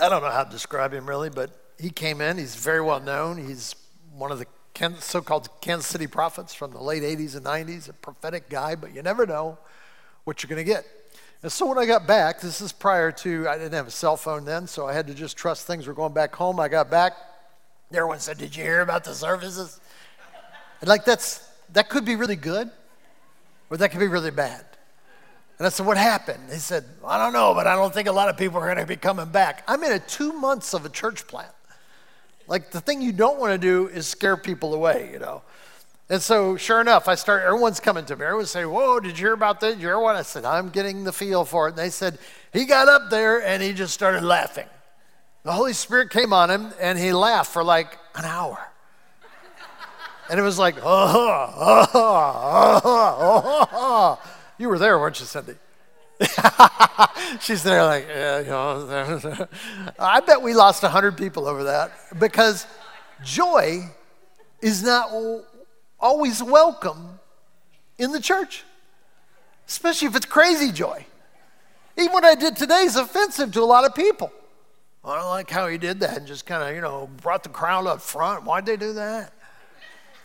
I 0.00 0.08
don't 0.08 0.22
know 0.22 0.30
how 0.30 0.44
to 0.44 0.50
describe 0.50 0.92
him 0.92 1.08
really, 1.08 1.30
but 1.30 1.50
he 1.84 1.90
came 1.90 2.22
in. 2.22 2.38
He's 2.38 2.56
very 2.56 2.80
well 2.80 2.98
known. 2.98 3.36
He's 3.36 3.76
one 4.16 4.32
of 4.32 4.38
the 4.38 4.46
so 5.00 5.20
called 5.20 5.48
Kansas 5.60 5.86
City 5.86 6.06
prophets 6.06 6.54
from 6.54 6.72
the 6.72 6.80
late 6.80 7.02
80s 7.02 7.36
and 7.36 7.44
90s, 7.44 7.90
a 7.90 7.92
prophetic 7.92 8.48
guy, 8.48 8.74
but 8.74 8.94
you 8.94 9.02
never 9.02 9.26
know 9.26 9.58
what 10.24 10.42
you're 10.42 10.48
going 10.48 10.64
to 10.64 10.72
get. 10.72 10.86
And 11.42 11.52
so 11.52 11.66
when 11.66 11.76
I 11.76 11.84
got 11.84 12.06
back, 12.06 12.40
this 12.40 12.62
is 12.62 12.72
prior 12.72 13.12
to, 13.12 13.46
I 13.46 13.58
didn't 13.58 13.74
have 13.74 13.86
a 13.86 13.90
cell 13.90 14.16
phone 14.16 14.46
then, 14.46 14.66
so 14.66 14.86
I 14.86 14.94
had 14.94 15.06
to 15.08 15.14
just 15.14 15.36
trust 15.36 15.66
things 15.66 15.86
were 15.86 15.92
going 15.92 16.14
back 16.14 16.34
home. 16.34 16.58
I 16.58 16.68
got 16.68 16.90
back. 16.90 17.12
Everyone 17.92 18.18
said, 18.18 18.38
Did 18.38 18.56
you 18.56 18.64
hear 18.64 18.80
about 18.80 19.04
the 19.04 19.12
services? 19.12 19.78
And 20.80 20.88
like, 20.88 21.04
that's, 21.04 21.46
that 21.74 21.90
could 21.90 22.06
be 22.06 22.16
really 22.16 22.36
good, 22.36 22.70
or 23.68 23.76
that 23.76 23.90
could 23.90 24.00
be 24.00 24.08
really 24.08 24.30
bad. 24.30 24.64
And 25.58 25.66
I 25.66 25.68
said, 25.68 25.84
What 25.84 25.98
happened? 25.98 26.50
He 26.50 26.56
said, 26.56 26.84
I 27.06 27.18
don't 27.18 27.34
know, 27.34 27.52
but 27.52 27.66
I 27.66 27.76
don't 27.76 27.92
think 27.92 28.08
a 28.08 28.12
lot 28.12 28.30
of 28.30 28.38
people 28.38 28.58
are 28.58 28.64
going 28.64 28.78
to 28.78 28.86
be 28.86 28.96
coming 28.96 29.26
back. 29.26 29.62
I'm 29.68 29.84
in 29.84 29.92
a 29.92 29.98
two 29.98 30.32
months 30.32 30.72
of 30.72 30.86
a 30.86 30.88
church 30.88 31.26
plant. 31.26 31.53
Like 32.46 32.70
the 32.70 32.80
thing 32.80 33.00
you 33.00 33.12
don't 33.12 33.38
want 33.38 33.52
to 33.52 33.58
do 33.58 33.88
is 33.88 34.06
scare 34.06 34.36
people 34.36 34.74
away, 34.74 35.10
you 35.12 35.18
know. 35.18 35.42
And 36.10 36.20
so, 36.20 36.56
sure 36.56 36.80
enough, 36.80 37.08
I 37.08 37.14
start. 37.14 37.44
Everyone's 37.44 37.80
coming 37.80 38.04
to 38.06 38.16
me. 38.16 38.24
Everyone's 38.24 38.50
saying, 38.50 38.70
"Whoa, 38.70 39.00
did 39.00 39.18
you 39.18 39.26
hear 39.26 39.32
about 39.32 39.60
this? 39.60 39.74
Did 39.74 39.82
you 39.82 39.88
hear 39.88 39.98
what?" 39.98 40.16
I 40.16 40.22
said, 40.22 40.44
"I'm 40.44 40.68
getting 40.68 41.04
the 41.04 41.12
feel 41.12 41.44
for 41.44 41.66
it." 41.66 41.70
And 41.70 41.78
they 41.78 41.90
said, 41.90 42.18
"He 42.52 42.66
got 42.66 42.88
up 42.88 43.10
there 43.10 43.42
and 43.42 43.62
he 43.62 43.72
just 43.72 43.94
started 43.94 44.22
laughing." 44.22 44.66
The 45.44 45.52
Holy 45.52 45.72
Spirit 45.74 46.10
came 46.10 46.32
on 46.32 46.50
him 46.50 46.72
and 46.80 46.98
he 46.98 47.12
laughed 47.12 47.52
for 47.52 47.62
like 47.62 47.98
an 48.14 48.24
hour. 48.24 48.58
And 50.30 50.40
it 50.40 50.42
was 50.42 50.58
like, 50.58 50.76
oh, 50.82 50.82
oh, 50.82 51.86
oh, 51.94 52.80
oh, 52.84 53.68
oh. 53.72 54.30
You 54.56 54.70
were 54.70 54.78
there, 54.78 54.98
weren't 54.98 55.20
you, 55.20 55.26
Cindy? 55.26 55.54
She's 57.40 57.62
there 57.62 57.84
like, 57.84 58.06
yeah, 58.08 58.40
you 58.40 58.46
know. 58.46 59.48
I 59.98 60.20
bet 60.20 60.42
we 60.42 60.54
lost 60.54 60.82
100 60.82 61.16
people 61.16 61.46
over 61.46 61.64
that 61.64 61.92
because 62.18 62.66
joy 63.22 63.90
is 64.60 64.82
not 64.82 65.10
always 65.98 66.42
welcome 66.42 67.18
in 67.98 68.12
the 68.12 68.20
church, 68.20 68.64
especially 69.68 70.08
if 70.08 70.16
it's 70.16 70.26
crazy 70.26 70.72
joy. 70.72 71.06
Even 71.96 72.12
what 72.12 72.24
I 72.24 72.34
did 72.34 72.56
today 72.56 72.82
is 72.82 72.96
offensive 72.96 73.52
to 73.52 73.60
a 73.60 73.64
lot 73.64 73.84
of 73.84 73.94
people. 73.94 74.32
I 75.04 75.18
don't 75.18 75.28
like 75.28 75.50
how 75.50 75.68
he 75.68 75.76
did 75.76 76.00
that 76.00 76.16
and 76.16 76.26
just 76.26 76.46
kind 76.46 76.62
of, 76.62 76.74
you 76.74 76.80
know, 76.80 77.10
brought 77.20 77.42
the 77.42 77.50
crowd 77.50 77.86
up 77.86 78.00
front. 78.00 78.44
Why'd 78.44 78.64
they 78.64 78.76
do 78.76 78.94
that? 78.94 79.32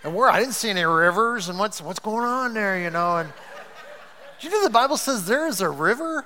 And 0.03 0.15
where 0.15 0.29
I 0.29 0.39
didn't 0.39 0.53
see 0.53 0.69
any 0.69 0.85
rivers 0.85 1.49
and 1.49 1.59
what's 1.59 1.81
what's 1.81 1.99
going 1.99 2.23
on 2.23 2.53
there, 2.53 2.79
you 2.79 2.89
know. 2.89 3.17
And 3.17 3.33
you 4.41 4.49
know 4.49 4.63
the 4.63 4.69
Bible 4.69 4.97
says 4.97 5.25
there 5.25 5.47
is 5.47 5.61
a 5.61 5.69
river 5.69 6.25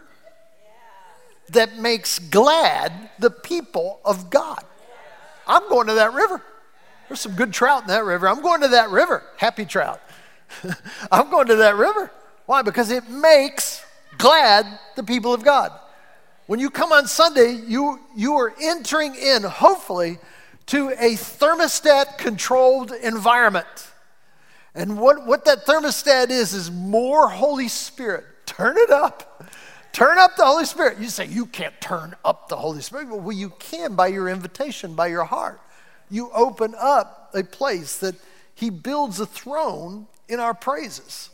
that 1.50 1.78
makes 1.78 2.20
glad 2.20 3.10
the 3.20 3.30
people 3.30 4.00
of 4.06 4.30
God. 4.30 4.64
I'm 5.48 5.68
going 5.70 5.88
to 5.88 5.96
that 5.96 6.14
river. 6.14 6.42
There's 7.08 7.20
some 7.20 7.36
good 7.36 7.54
trout 7.54 7.84
in 7.84 7.88
that 7.90 8.06
river. 8.06 8.28
I'm 8.28 8.42
going 8.42 8.62
to 8.62 8.70
that 8.70 8.90
river. 8.90 9.24
Happy 9.38 9.66
trout. 9.66 10.02
I'm 11.12 11.30
going 11.30 11.48
to 11.48 11.58
that 11.58 11.76
river. 11.76 12.12
Why? 12.46 12.62
Because 12.62 12.92
it 12.92 13.10
makes 13.10 13.84
glad 14.18 14.66
the 14.96 15.04
people 15.04 15.34
of 15.34 15.44
God. 15.44 15.72
When 16.48 16.60
you 16.60 16.70
come 16.70 16.92
on 16.92 17.08
Sunday, 17.08 17.52
you, 17.52 18.00
you 18.16 18.36
are 18.36 18.54
entering 18.62 19.16
in, 19.16 19.44
hopefully, 19.44 20.20
to 20.68 20.90
a 20.90 21.16
thermostat 21.16 22.18
controlled 22.18 22.92
environment. 22.92 23.68
And 24.76 25.00
what, 25.00 25.26
what 25.26 25.46
that 25.46 25.66
thermostat 25.66 26.30
is, 26.30 26.54
is 26.54 26.72
more 26.72 27.30
Holy 27.30 27.68
Spirit. 27.68 28.26
Turn 28.46 28.78
it 28.78 28.90
up. 28.90 29.44
Turn 29.92 30.18
up 30.18 30.36
the 30.36 30.46
Holy 30.46 30.66
Spirit. 30.66 31.00
You 31.00 31.10
say, 31.10 31.28
you 31.28 31.46
can't 31.46 31.80
turn 31.80 32.16
up 32.26 32.50
the 32.50 32.56
Holy 32.56 32.82
Spirit. 32.82 33.10
Well, 33.10 33.32
you 33.32 33.52
can 33.60 33.96
by 33.96 34.08
your 34.08 34.28
invitation, 34.28 34.96
by 34.96 35.08
your 35.08 35.24
heart. 35.24 35.62
You 36.10 36.32
open 36.34 36.74
up 36.78 37.32
a 37.36 37.44
place 37.44 37.98
that 37.98 38.16
He 38.56 38.72
builds 38.72 39.20
a 39.20 39.28
throne 39.28 40.08
in 40.28 40.40
our 40.40 40.56
praises. 40.56 41.30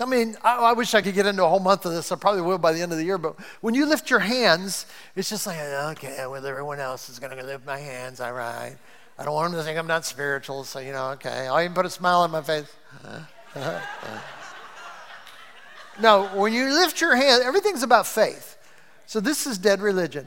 I 0.00 0.06
mean, 0.06 0.36
I, 0.42 0.56
I, 0.56 0.72
wish 0.72 0.94
I 0.94 1.02
could 1.02 1.14
get 1.14 1.26
into 1.26 1.44
a 1.44 1.48
whole 1.48 1.60
month 1.60 1.84
of 1.84 1.92
this. 1.92 2.12
I 2.12 2.16
probably 2.16 2.40
will 2.42 2.56
by 2.56 2.72
the 2.72 2.80
end 2.80 2.92
of 2.92 2.98
the 2.98 3.04
year. 3.04 3.18
But 3.18 3.38
when 3.60 3.74
you 3.74 3.84
lift 3.84 4.10
your 4.10 4.20
hands, 4.20 4.86
it's 5.16 5.28
just 5.28 5.46
like, 5.46 5.58
okay, 5.58 6.24
well, 6.26 6.44
everyone 6.46 6.78
else 6.78 7.08
is 7.08 7.18
going 7.18 7.36
to 7.36 7.44
lift 7.44 7.66
my 7.66 7.78
hands. 7.78 8.20
All 8.20 8.32
right. 8.32 8.76
I 9.18 9.24
don't 9.24 9.34
want 9.34 9.50
them 9.50 9.60
to 9.60 9.64
think 9.64 9.78
I'm 9.78 9.86
not 9.86 10.04
spiritual. 10.04 10.64
So, 10.64 10.78
you 10.78 10.92
know, 10.92 11.10
okay. 11.10 11.48
I'll 11.48 11.60
even 11.60 11.74
put 11.74 11.84
a 11.84 11.90
smile 11.90 12.20
on 12.20 12.30
my 12.30 12.42
face. 12.42 12.72
no, 16.00 16.26
when 16.34 16.52
you 16.52 16.72
lift 16.72 17.00
your 17.00 17.16
hand, 17.16 17.42
everything's 17.42 17.82
about 17.82 18.06
faith. 18.06 18.56
So 19.06 19.20
this 19.20 19.46
is 19.46 19.58
dead 19.58 19.80
religion. 19.80 20.26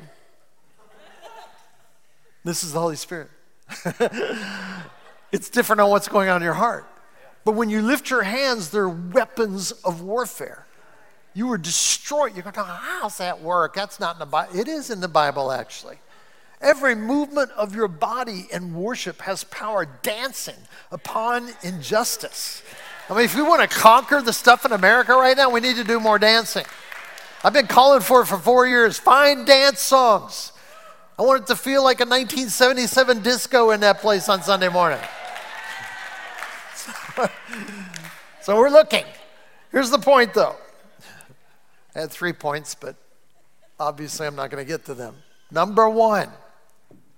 This 2.44 2.64
is 2.64 2.74
the 2.74 2.80
Holy 2.80 2.96
Spirit. 2.96 3.30
it's 5.32 5.50
different 5.50 5.80
on 5.80 5.90
what's 5.90 6.08
going 6.08 6.28
on 6.28 6.38
in 6.38 6.44
your 6.44 6.54
heart. 6.54 6.88
But 7.46 7.54
when 7.54 7.70
you 7.70 7.82
lift 7.82 8.10
your 8.10 8.24
hands, 8.24 8.70
they're 8.72 8.90
weapons 8.90 9.72
of 9.72 10.02
warfare. 10.02 10.66
You 11.34 11.48
were 11.48 11.58
destroyed. 11.58 12.34
You're 12.36 12.44
going, 12.44 12.54
to 12.54 12.64
how's 12.64 13.18
that 13.20 13.42
work? 13.42 13.74
That's 13.74 14.00
not 14.00 14.16
in 14.16 14.20
the 14.20 14.26
Bible. 14.26 14.60
It 14.60 14.68
is 14.68 14.90
in 14.90 15.00
the 15.00 15.08
Bible, 15.08 15.52
actually. 15.52 15.98
Every 16.62 16.94
movement 16.94 17.52
of 17.52 17.76
your 17.76 17.88
body 17.88 18.48
in 18.52 18.76
worship 18.76 19.22
has 19.22 19.44
power 19.46 19.88
dancing 20.04 20.56
upon 20.92 21.50
injustice. 21.64 22.62
I 23.10 23.16
mean, 23.16 23.26
if 23.26 23.36
we 23.36 23.42
want 23.42 23.68
to 23.68 23.78
conquer 23.78 24.22
the 24.22 24.32
stuff 24.32 24.64
in 24.64 24.72
America 24.72 25.14
right 25.14 25.36
now, 25.36 25.50
we 25.50 25.60
need 25.60 25.76
to 25.78 25.84
do 25.84 26.00
more 26.00 26.20
dancing. 26.20 26.66
I've 27.44 27.54
been 27.54 27.68
calling 27.68 28.02
for 28.02 28.22
it 28.22 28.28
for 28.28 28.38
four 28.38 28.68
years. 28.68 29.00
Find 29.00 29.46
dance 29.46 29.80
songs. 29.80 30.52
I 31.18 31.24
want 31.24 31.42
it 31.42 31.48
to 31.48 31.56
feel 31.56 31.84
like 31.84 32.00
a 32.00 32.06
1977 32.06 33.22
disco 33.22 33.72
in 33.72 33.80
that 33.82 34.00
place 34.00 34.30
on 34.30 34.44
Sunday 34.44 34.70
morning. 34.70 35.00
so 38.42 38.56
we're 38.56 38.70
looking. 38.70 39.06
Here's 39.72 39.90
the 39.90 40.00
point, 40.00 40.34
though. 40.34 40.56
I 41.96 42.02
had 42.02 42.12
three 42.12 42.34
points, 42.34 42.76
but 42.76 42.96
obviously 43.80 44.28
I'm 44.28 44.36
not 44.36 44.52
going 44.52 44.64
to 44.64 44.68
get 44.68 44.86
to 44.86 44.94
them. 44.94 45.16
Number 45.52 45.90
one, 45.90 46.30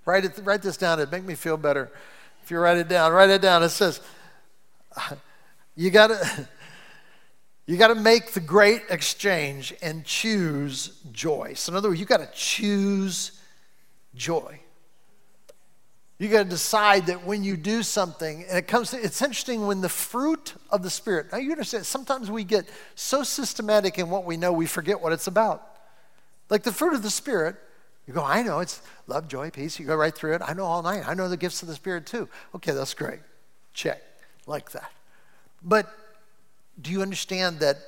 write, 0.04 0.24
it, 0.24 0.38
write 0.44 0.62
this 0.62 0.76
down. 0.76 0.98
It'd 0.98 1.12
make 1.12 1.24
me 1.24 1.34
feel 1.34 1.56
better 1.56 1.90
if 2.42 2.50
you 2.50 2.58
write 2.58 2.78
it 2.78 2.88
down. 2.88 3.12
Write 3.12 3.30
it 3.30 3.42
down. 3.42 3.62
It 3.62 3.70
says, 3.70 4.00
you 5.76 5.90
got 5.90 6.08
to. 6.08 6.48
You 7.66 7.78
got 7.78 7.88
to 7.88 7.94
make 7.94 8.32
the 8.32 8.40
great 8.40 8.82
exchange 8.90 9.72
and 9.80 10.04
choose 10.04 11.00
joy. 11.12 11.54
So, 11.54 11.72
in 11.72 11.76
other 11.78 11.88
words, 11.88 11.98
you 11.98 12.04
got 12.04 12.18
to 12.18 12.28
choose 12.34 13.40
joy. 14.14 14.60
You 16.18 16.28
got 16.28 16.44
to 16.44 16.48
decide 16.48 17.06
that 17.06 17.26
when 17.26 17.42
you 17.42 17.56
do 17.56 17.82
something, 17.82 18.44
and 18.48 18.58
it 18.58 18.68
comes, 18.68 18.90
to, 18.90 19.02
it's 19.02 19.20
interesting 19.20 19.66
when 19.66 19.80
the 19.80 19.88
fruit 19.88 20.54
of 20.70 20.82
the 20.82 20.90
Spirit, 20.90 21.32
now 21.32 21.38
you 21.38 21.50
understand, 21.50 21.86
sometimes 21.86 22.30
we 22.30 22.44
get 22.44 22.68
so 22.94 23.22
systematic 23.22 23.98
in 23.98 24.10
what 24.10 24.24
we 24.24 24.36
know, 24.36 24.52
we 24.52 24.66
forget 24.66 25.00
what 25.00 25.12
it's 25.12 25.26
about. 25.26 25.66
Like 26.50 26.62
the 26.62 26.72
fruit 26.72 26.94
of 26.94 27.02
the 27.02 27.10
Spirit, 27.10 27.56
you 28.06 28.12
go, 28.12 28.22
I 28.22 28.42
know 28.42 28.60
it's 28.60 28.82
love, 29.06 29.28
joy, 29.28 29.50
peace. 29.50 29.78
You 29.78 29.86
go 29.86 29.96
right 29.96 30.14
through 30.14 30.34
it. 30.34 30.42
I 30.44 30.52
know 30.52 30.64
all 30.64 30.82
nine. 30.82 31.04
I 31.06 31.14
know 31.14 31.28
the 31.28 31.36
gifts 31.36 31.62
of 31.62 31.68
the 31.68 31.74
Spirit 31.74 32.06
too. 32.06 32.28
Okay, 32.54 32.72
that's 32.72 32.94
great. 32.94 33.20
Check. 33.72 34.02
Like 34.46 34.72
that. 34.72 34.92
But 35.62 35.92
do 36.80 36.90
you 36.90 37.00
understand 37.00 37.60
that, 37.60 37.78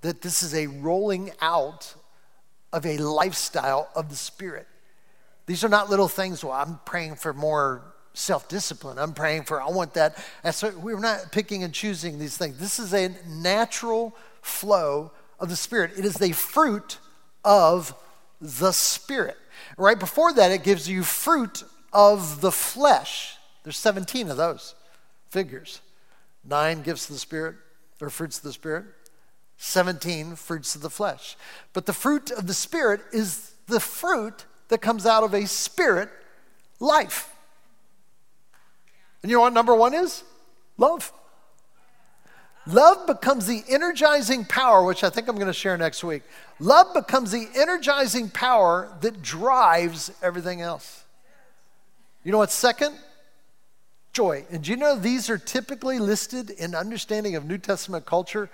that 0.00 0.22
this 0.22 0.42
is 0.42 0.54
a 0.54 0.66
rolling 0.66 1.30
out 1.42 1.94
of 2.72 2.86
a 2.86 2.96
lifestyle 2.96 3.90
of 3.94 4.08
the 4.08 4.16
Spirit? 4.16 4.66
These 5.44 5.62
are 5.62 5.68
not 5.68 5.90
little 5.90 6.08
things. 6.08 6.42
Well, 6.42 6.54
I'm 6.54 6.80
praying 6.86 7.16
for 7.16 7.34
more 7.34 7.82
self 8.14 8.48
discipline. 8.48 8.98
I'm 8.98 9.12
praying 9.12 9.44
for, 9.44 9.60
I 9.60 9.68
want 9.70 9.94
that. 9.94 10.16
And 10.42 10.54
so 10.54 10.70
we're 10.78 10.98
not 10.98 11.32
picking 11.32 11.62
and 11.62 11.72
choosing 11.72 12.18
these 12.18 12.36
things. 12.36 12.58
This 12.58 12.78
is 12.78 12.94
a 12.94 13.14
natural 13.28 14.16
flow 14.40 15.12
of 15.38 15.50
the 15.50 15.56
Spirit, 15.56 15.92
it 15.98 16.06
is 16.06 16.14
the 16.14 16.32
fruit 16.32 16.98
of 17.44 17.94
the 18.40 18.72
Spirit. 18.72 19.36
Right 19.76 19.98
before 19.98 20.32
that, 20.34 20.52
it 20.52 20.62
gives 20.62 20.88
you 20.88 21.02
fruit 21.02 21.64
of 21.92 22.40
the 22.40 22.52
flesh. 22.52 23.36
There's 23.62 23.76
17 23.78 24.30
of 24.30 24.36
those 24.36 24.74
figures. 25.30 25.80
Nine 26.44 26.82
gifts 26.82 27.08
of 27.08 27.14
the 27.14 27.20
Spirit, 27.20 27.56
or 28.00 28.10
fruits 28.10 28.38
of 28.38 28.44
the 28.44 28.52
Spirit. 28.52 28.84
17 29.58 30.36
fruits 30.36 30.74
of 30.74 30.82
the 30.82 30.90
flesh. 30.90 31.36
But 31.72 31.86
the 31.86 31.92
fruit 31.92 32.30
of 32.30 32.46
the 32.46 32.54
Spirit 32.54 33.00
is 33.12 33.54
the 33.66 33.80
fruit 33.80 34.44
that 34.68 34.80
comes 34.80 35.06
out 35.06 35.24
of 35.24 35.34
a 35.34 35.46
spirit 35.46 36.08
life. 36.80 37.34
And 39.22 39.30
you 39.30 39.36
know 39.36 39.42
what 39.42 39.52
number 39.52 39.74
one 39.74 39.94
is? 39.94 40.22
Love. 40.76 41.12
Love 42.66 43.06
becomes 43.06 43.46
the 43.46 43.62
energizing 43.68 44.44
power, 44.44 44.84
which 44.84 45.04
I 45.04 45.10
think 45.10 45.28
I'm 45.28 45.36
going 45.36 45.46
to 45.46 45.52
share 45.52 45.78
next 45.78 46.02
week. 46.02 46.22
Love 46.58 46.92
becomes 46.94 47.30
the 47.30 47.48
energizing 47.54 48.28
power 48.28 48.92
that 49.02 49.22
drives 49.22 50.10
everything 50.20 50.60
else. 50.60 51.04
You 52.24 52.32
know 52.32 52.38
what's 52.38 52.54
second? 52.54 52.96
Joy. 54.12 54.44
And 54.50 54.64
do 54.64 54.72
you 54.72 54.76
know 54.76 54.98
these 54.98 55.30
are 55.30 55.38
typically 55.38 56.00
listed 56.00 56.50
in 56.50 56.74
understanding 56.74 57.36
of 57.36 57.44
New 57.44 57.58
Testament 57.58 58.04
culture 58.04 58.50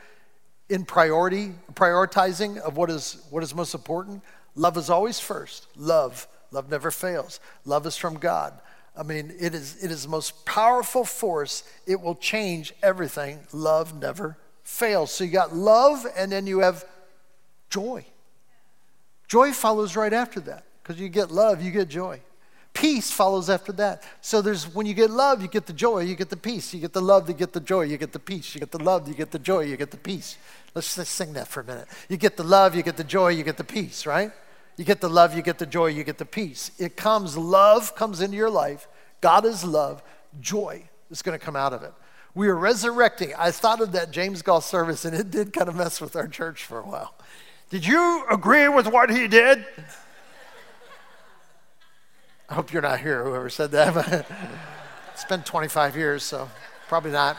in 0.69 0.85
priority, 0.85 1.53
prioritizing 1.73 2.59
of 2.59 2.77
what 2.77 2.91
is, 2.91 3.25
what 3.31 3.43
is 3.43 3.55
most 3.55 3.75
important? 3.75 4.23
Love 4.55 4.77
is 4.77 4.91
always 4.91 5.19
first. 5.21 5.69
Love. 5.77 6.29
Love 6.51 6.71
never 6.71 6.91
fails. 6.91 7.41
Love 7.65 7.87
is 7.87 7.97
from 7.97 8.19
God. 8.19 8.53
I 8.97 9.03
mean, 9.03 9.33
it 9.41 9.55
is, 9.55 9.83
it 9.83 9.91
is 9.91 10.03
the 10.03 10.09
most 10.09 10.45
powerful 10.45 11.05
force. 11.05 11.65
It 11.87 12.01
will 12.01 12.15
change 12.15 12.75
everything. 12.83 13.41
Love 13.53 13.99
never 14.01 14.37
fails. 14.63 15.11
So 15.11 15.25
you 15.25 15.31
got 15.31 15.55
love, 15.55 16.07
and 16.17 16.31
then 16.31 16.47
you 16.47 16.61
have 16.61 16.85
joy. 17.71 18.05
Joy 19.29 19.53
follows 19.53 19.97
right 19.97 20.13
after 20.13 20.41
that 20.41 20.65
because 20.83 21.01
you 21.01 21.09
get 21.09 21.31
love, 21.31 21.63
you 21.63 21.71
get 21.71 21.89
joy. 21.89 22.21
Peace 22.75 23.11
follows 23.11 23.51
after 23.51 23.73
that. 23.73 24.03
So 24.21 24.41
there's 24.41 24.67
when 24.75 24.87
you 24.87 24.95
get 24.95 25.11
love, 25.11 25.43
you 25.43 25.49
get 25.49 25.67
the 25.67 25.73
joy, 25.73 26.01
you 26.01 26.15
get 26.15 26.31
the 26.31 26.37
peace. 26.37 26.73
You 26.73 26.81
get 26.81 26.93
the 26.93 27.01
love, 27.01 27.29
you 27.29 27.35
get 27.35 27.53
the 27.53 27.61
joy, 27.61 27.83
you 27.83 27.97
get 27.97 28.13
the 28.13 28.19
peace. 28.19 28.55
You 28.55 28.61
get 28.61 28.71
the 28.71 28.83
love, 28.83 29.09
you 29.09 29.15
get 29.15 29.31
the 29.31 29.39
joy, 29.39 29.61
you 29.61 29.77
get 29.77 29.91
the 29.91 29.97
peace. 29.99 30.37
Let's 30.75 30.95
just 30.95 31.13
sing 31.13 31.35
that 31.35 31.49
for 31.49 31.61
a 31.61 31.65
minute. 31.65 31.87
You 32.09 32.17
get 32.17 32.37
the 32.37 32.45
love, 32.45 32.75
you 32.75 32.83
get 32.83 32.97
the 32.97 33.05
joy, 33.05 33.29
you 33.29 33.43
get 33.43 33.59
the 33.59 33.65
peace, 33.65 34.07
right? 34.07 34.33
You 34.83 34.87
get 34.87 35.01
the 35.01 35.09
love, 35.09 35.37
you 35.37 35.43
get 35.43 35.61
the 35.61 35.67
joy, 35.67 35.87
you 35.87 36.03
get 36.03 36.19
the 36.19 36.25
peace. 36.25 36.73
It 36.77 36.97
comes, 36.97 37.39
love 37.39 37.95
comes 37.95 38.21
into 38.21 38.37
your 38.37 38.51
life. 38.51 38.89
God 39.21 39.45
is 39.45 39.63
love. 39.63 40.03
Joy 40.41 40.83
is 41.09 41.23
going 41.23 41.39
to 41.39 41.45
come 41.45 41.55
out 41.55 41.73
of 41.73 41.85
it. 41.85 41.93
We 42.35 42.49
are 42.49 42.57
resurrecting. 42.57 43.33
I 43.39 43.53
thought 43.53 43.81
of 43.81 43.93
that 43.93 44.11
James 44.11 44.43
Goll 44.43 44.61
service, 44.61 45.05
and 45.05 45.15
it 45.15 45.31
did 45.31 45.53
kind 45.53 45.69
of 45.69 45.77
mess 45.77 46.01
with 46.01 46.17
our 46.17 46.27
church 46.27 46.65
for 46.65 46.81
a 46.81 46.83
while. 46.83 47.15
Did 47.71 47.87
you 47.87 48.25
agree 48.29 48.67
with 48.67 48.89
what 48.89 49.09
he 49.09 49.29
did? 49.29 49.65
I 52.49 52.55
hope 52.55 52.73
you're 52.73 52.83
not 52.83 52.99
here, 52.99 53.23
whoever 53.23 53.51
said 53.51 53.71
that. 53.71 54.27
it's 55.13 55.25
been 55.27 55.45
25 55.45 55.95
years, 55.95 56.25
so 56.25 56.51
probably 56.89 57.13
not. 57.13 57.37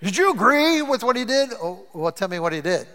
Did 0.00 0.16
you 0.16 0.30
agree 0.30 0.82
with 0.82 1.02
what 1.02 1.16
he 1.16 1.24
did? 1.24 1.50
Oh, 1.60 1.84
well, 1.92 2.12
tell 2.12 2.28
me 2.28 2.38
what 2.38 2.52
he 2.52 2.60
did. 2.60 2.86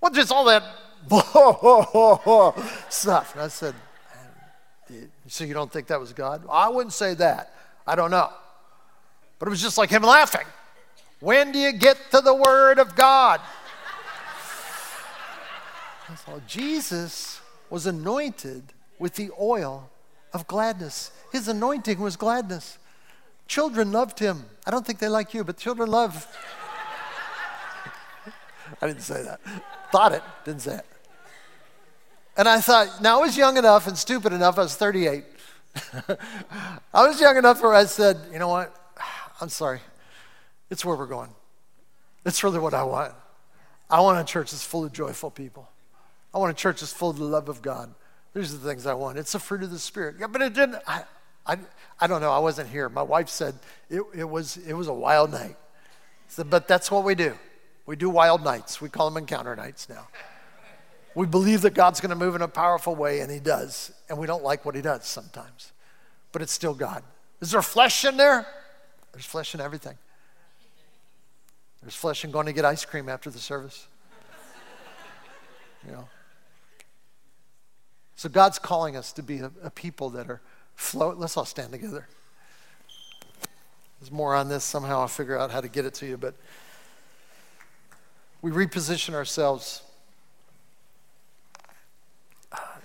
Well, 0.00 0.10
just 0.10 0.32
all 0.32 0.46
that 0.46 0.64
stuff. 2.88 3.34
And 3.34 3.42
I 3.42 3.48
said, 3.48 3.74
so 5.26 5.44
you 5.44 5.54
don't 5.54 5.70
think 5.70 5.88
that 5.88 6.00
was 6.00 6.12
God? 6.12 6.44
I 6.50 6.68
wouldn't 6.68 6.92
say 6.92 7.14
that. 7.14 7.54
I 7.86 7.94
don't 7.94 8.10
know. 8.10 8.30
But 9.38 9.48
it 9.48 9.50
was 9.50 9.62
just 9.62 9.78
like 9.78 9.90
him 9.90 10.02
laughing. 10.02 10.46
When 11.20 11.52
do 11.52 11.58
you 11.58 11.72
get 11.72 11.98
to 12.12 12.20
the 12.20 12.34
Word 12.34 12.78
of 12.78 12.96
God? 12.96 13.40
So 16.24 16.40
Jesus 16.46 17.40
was 17.68 17.86
anointed 17.86 18.62
with 18.98 19.14
the 19.14 19.30
oil 19.38 19.90
of 20.32 20.46
gladness. 20.46 21.12
His 21.32 21.48
anointing 21.48 21.98
was 21.98 22.16
gladness. 22.16 22.78
Children 23.46 23.92
loved 23.92 24.18
him. 24.18 24.44
I 24.66 24.70
don't 24.70 24.86
think 24.86 24.98
they 24.98 25.08
like 25.08 25.34
you, 25.34 25.44
but 25.44 25.58
children 25.58 25.90
love. 25.90 26.26
I 28.82 28.86
didn't 28.86 29.02
say 29.02 29.22
that. 29.22 29.40
Thought 29.90 30.12
it, 30.12 30.22
didn't 30.44 30.62
say 30.62 30.76
it. 30.76 30.86
And 32.36 32.48
I 32.48 32.60
thought, 32.60 33.02
now 33.02 33.18
I 33.18 33.22
was 33.22 33.36
young 33.36 33.56
enough 33.56 33.86
and 33.86 33.98
stupid 33.98 34.32
enough, 34.32 34.58
I 34.58 34.62
was 34.62 34.76
38. 34.76 35.24
I 36.94 37.06
was 37.06 37.20
young 37.20 37.36
enough 37.36 37.62
where 37.62 37.74
I 37.74 37.84
said, 37.84 38.18
you 38.32 38.38
know 38.38 38.48
what? 38.48 38.74
I'm 39.40 39.48
sorry. 39.48 39.80
It's 40.70 40.84
where 40.84 40.96
we're 40.96 41.06
going. 41.06 41.30
It's 42.24 42.44
really 42.44 42.58
what 42.58 42.74
I 42.74 42.84
want. 42.84 43.12
I 43.90 44.00
want 44.00 44.20
a 44.20 44.30
church 44.30 44.50
that's 44.50 44.64
full 44.64 44.84
of 44.84 44.92
joyful 44.92 45.30
people. 45.30 45.68
I 46.34 46.38
want 46.38 46.50
a 46.50 46.54
church 46.54 46.80
that's 46.80 46.92
full 46.92 47.10
of 47.10 47.16
the 47.16 47.24
love 47.24 47.48
of 47.48 47.62
God. 47.62 47.92
These 48.34 48.52
are 48.52 48.58
the 48.58 48.68
things 48.68 48.86
I 48.86 48.94
want. 48.94 49.18
It's 49.18 49.32
the 49.32 49.38
fruit 49.38 49.62
of 49.62 49.70
the 49.70 49.78
Spirit. 49.78 50.16
Yeah, 50.20 50.26
but 50.26 50.42
it 50.42 50.52
didn't. 50.52 50.76
I, 50.86 51.04
I, 51.46 51.56
I 51.98 52.06
don't 52.06 52.20
know. 52.20 52.30
I 52.30 52.38
wasn't 52.38 52.68
here. 52.68 52.88
My 52.88 53.02
wife 53.02 53.28
said 53.28 53.54
it, 53.88 54.02
it, 54.14 54.28
was, 54.28 54.58
it 54.58 54.74
was 54.74 54.88
a 54.88 54.92
wild 54.92 55.32
night. 55.32 55.56
Said, 56.28 56.50
but 56.50 56.68
that's 56.68 56.90
what 56.90 57.04
we 57.04 57.14
do. 57.14 57.34
We 57.88 57.96
do 57.96 58.10
wild 58.10 58.44
nights. 58.44 58.82
We 58.82 58.90
call 58.90 59.08
them 59.08 59.16
encounter 59.16 59.56
nights 59.56 59.88
now. 59.88 60.08
We 61.14 61.26
believe 61.26 61.62
that 61.62 61.72
God's 61.72 62.02
going 62.02 62.10
to 62.10 62.16
move 62.16 62.34
in 62.34 62.42
a 62.42 62.48
powerful 62.48 62.94
way, 62.94 63.20
and 63.20 63.32
He 63.32 63.40
does. 63.40 63.92
And 64.10 64.18
we 64.18 64.26
don't 64.26 64.44
like 64.44 64.66
what 64.66 64.74
He 64.74 64.82
does 64.82 65.06
sometimes. 65.06 65.72
But 66.30 66.42
it's 66.42 66.52
still 66.52 66.74
God. 66.74 67.02
Is 67.40 67.52
there 67.52 67.62
flesh 67.62 68.04
in 68.04 68.18
there? 68.18 68.46
There's 69.12 69.24
flesh 69.24 69.54
in 69.54 69.62
everything. 69.62 69.96
There's 71.80 71.94
flesh 71.94 72.26
in 72.26 72.30
going 72.30 72.44
to 72.44 72.52
get 72.52 72.66
ice 72.66 72.84
cream 72.84 73.08
after 73.08 73.30
the 73.30 73.38
service. 73.38 73.86
You 75.86 75.92
know. 75.92 76.08
So 78.16 78.28
God's 78.28 78.58
calling 78.58 78.98
us 78.98 79.12
to 79.14 79.22
be 79.22 79.38
a, 79.38 79.50
a 79.62 79.70
people 79.70 80.10
that 80.10 80.28
are 80.28 80.42
float. 80.74 81.16
Let's 81.16 81.38
all 81.38 81.46
stand 81.46 81.72
together. 81.72 82.06
There's 83.98 84.12
more 84.12 84.34
on 84.34 84.50
this. 84.50 84.62
Somehow 84.62 85.00
I'll 85.00 85.08
figure 85.08 85.38
out 85.38 85.50
how 85.50 85.62
to 85.62 85.68
get 85.68 85.86
it 85.86 85.94
to 85.94 86.06
you, 86.06 86.18
but 86.18 86.34
we 88.40 88.50
reposition 88.50 89.14
ourselves. 89.14 89.82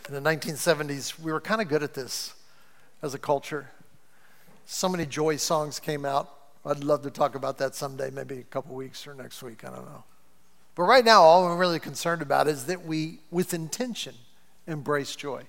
In 0.07 0.13
the 0.13 0.21
1970s, 0.21 1.19
we 1.19 1.31
were 1.31 1.39
kind 1.39 1.61
of 1.61 1.69
good 1.69 1.83
at 1.83 1.93
this 1.93 2.33
as 3.01 3.13
a 3.13 3.19
culture. 3.19 3.69
So 4.65 4.89
many 4.89 5.05
joy 5.05 5.37
songs 5.37 5.79
came 5.79 6.05
out. 6.05 6.29
I'd 6.65 6.83
love 6.83 7.03
to 7.03 7.11
talk 7.11 7.35
about 7.35 7.57
that 7.59 7.75
someday, 7.75 8.09
maybe 8.09 8.39
a 8.39 8.43
couple 8.43 8.75
weeks 8.75 9.05
or 9.05 9.13
next 9.13 9.43
week. 9.43 9.63
I 9.63 9.69
don't 9.69 9.85
know. 9.85 10.03
But 10.75 10.83
right 10.83 11.05
now, 11.05 11.21
all 11.21 11.43
we're 11.43 11.57
really 11.57 11.79
concerned 11.79 12.21
about 12.21 12.47
is 12.47 12.65
that 12.65 12.85
we, 12.85 13.19
with 13.29 13.53
intention, 13.53 14.15
embrace 14.65 15.15
joy. 15.15 15.43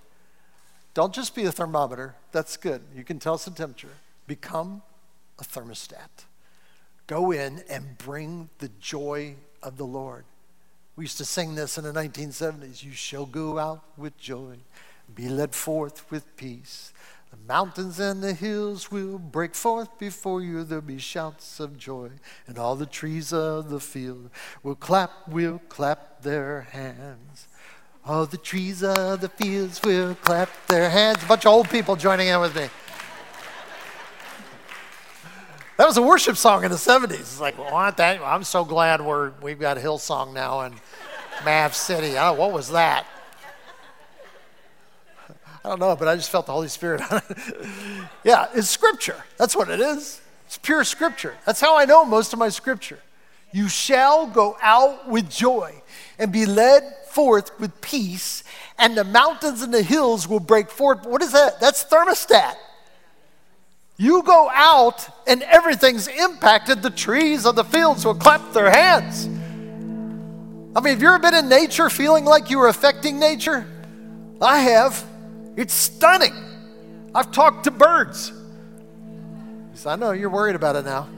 Don't 0.92 1.14
just 1.14 1.34
be 1.34 1.44
a 1.44 1.52
thermometer. 1.52 2.14
That's 2.30 2.56
good. 2.56 2.82
You 2.94 3.04
can 3.04 3.18
tell 3.18 3.34
us 3.34 3.44
the 3.44 3.50
temperature. 3.50 3.96
Become 4.26 4.82
a 5.38 5.44
thermostat. 5.44 6.26
Go 7.06 7.30
in 7.30 7.64
and 7.68 7.96
bring 7.98 8.50
the 8.58 8.70
joy 8.80 9.34
of 9.64 9.76
the 9.76 9.86
Lord. 9.86 10.24
We 10.96 11.04
used 11.04 11.18
to 11.18 11.24
sing 11.24 11.54
this 11.56 11.76
in 11.76 11.84
the 11.84 11.92
1970s. 11.92 12.84
You 12.84 12.92
shall 12.92 13.26
go 13.26 13.58
out 13.58 13.82
with 13.96 14.16
joy, 14.16 14.58
be 15.12 15.28
led 15.28 15.54
forth 15.54 16.08
with 16.10 16.36
peace. 16.36 16.92
The 17.30 17.52
mountains 17.52 17.98
and 17.98 18.22
the 18.22 18.32
hills 18.32 18.92
will 18.92 19.18
break 19.18 19.56
forth 19.56 19.98
before 19.98 20.40
you. 20.40 20.62
There'll 20.62 20.82
be 20.82 20.98
shouts 20.98 21.58
of 21.58 21.76
joy, 21.76 22.10
and 22.46 22.58
all 22.58 22.76
the 22.76 22.86
trees 22.86 23.32
of 23.32 23.70
the 23.70 23.80
field 23.80 24.30
will 24.62 24.76
clap, 24.76 25.28
will 25.28 25.60
clap 25.68 26.22
their 26.22 26.60
hands. 26.60 27.48
All 28.06 28.26
the 28.26 28.36
trees 28.36 28.84
of 28.84 29.20
the 29.20 29.28
fields 29.28 29.82
will 29.82 30.14
clap 30.14 30.50
their 30.68 30.90
hands. 30.90 31.24
A 31.24 31.26
bunch 31.26 31.44
of 31.44 31.52
old 31.52 31.70
people 31.70 31.96
joining 31.96 32.28
in 32.28 32.38
with 32.38 32.54
me. 32.54 32.68
That 35.76 35.86
was 35.86 35.96
a 35.96 36.02
worship 36.02 36.36
song 36.36 36.62
in 36.64 36.70
the 36.70 36.76
70s. 36.76 37.12
It's 37.12 37.40
like, 37.40 37.58
well, 37.58 37.74
aren't 37.74 37.96
that? 37.96 38.20
I'm 38.22 38.44
so 38.44 38.64
glad 38.64 39.00
we're, 39.00 39.32
we've 39.42 39.58
got 39.58 39.76
Hillsong 39.76 40.32
now 40.32 40.60
in 40.62 40.74
Mav 41.44 41.74
City. 41.74 42.16
Oh, 42.16 42.34
what 42.34 42.52
was 42.52 42.70
that? 42.70 43.06
I 45.64 45.68
don't 45.70 45.80
know, 45.80 45.96
but 45.96 46.06
I 46.06 46.14
just 46.14 46.30
felt 46.30 46.46
the 46.46 46.52
Holy 46.52 46.68
Spirit 46.68 47.00
on 47.10 47.22
it. 47.28 47.38
yeah, 48.24 48.48
it's 48.54 48.68
scripture. 48.68 49.24
That's 49.36 49.56
what 49.56 49.68
it 49.68 49.80
is. 49.80 50.20
It's 50.46 50.58
pure 50.58 50.84
scripture. 50.84 51.34
That's 51.44 51.60
how 51.60 51.76
I 51.76 51.86
know 51.86 52.04
most 52.04 52.32
of 52.32 52.38
my 52.38 52.50
scripture. 52.50 53.00
You 53.52 53.68
shall 53.68 54.26
go 54.26 54.56
out 54.60 55.08
with 55.08 55.28
joy 55.30 55.82
and 56.18 56.30
be 56.30 56.46
led 56.46 56.84
forth 57.08 57.58
with 57.58 57.80
peace, 57.80 58.44
and 58.78 58.96
the 58.96 59.04
mountains 59.04 59.62
and 59.62 59.72
the 59.72 59.82
hills 59.82 60.28
will 60.28 60.40
break 60.40 60.70
forth. 60.70 61.06
What 61.06 61.22
is 61.22 61.32
that? 61.32 61.60
That's 61.60 61.84
thermostat. 61.84 62.54
You 63.96 64.22
go 64.22 64.50
out 64.52 65.08
and 65.26 65.42
everything's 65.42 66.08
impacted. 66.08 66.82
The 66.82 66.90
trees 66.90 67.46
of 67.46 67.54
the 67.54 67.64
fields 67.64 68.04
will 68.04 68.14
clap 68.14 68.52
their 68.52 68.70
hands. 68.70 69.26
I 70.76 70.80
mean, 70.80 70.94
have 70.94 71.02
you 71.02 71.08
ever 71.08 71.20
been 71.20 71.34
in 71.34 71.48
nature 71.48 71.88
feeling 71.88 72.24
like 72.24 72.50
you 72.50 72.58
were 72.58 72.68
affecting 72.68 73.20
nature? 73.20 73.66
I 74.40 74.58
have. 74.60 75.04
It's 75.56 75.72
stunning. 75.72 76.34
I've 77.14 77.30
talked 77.30 77.64
to 77.64 77.70
birds. 77.70 78.32
Said, 79.74 79.92
I 79.92 79.96
know 79.96 80.10
you're 80.10 80.30
worried 80.30 80.56
about 80.56 80.74
it 80.74 80.84
now. 80.84 81.08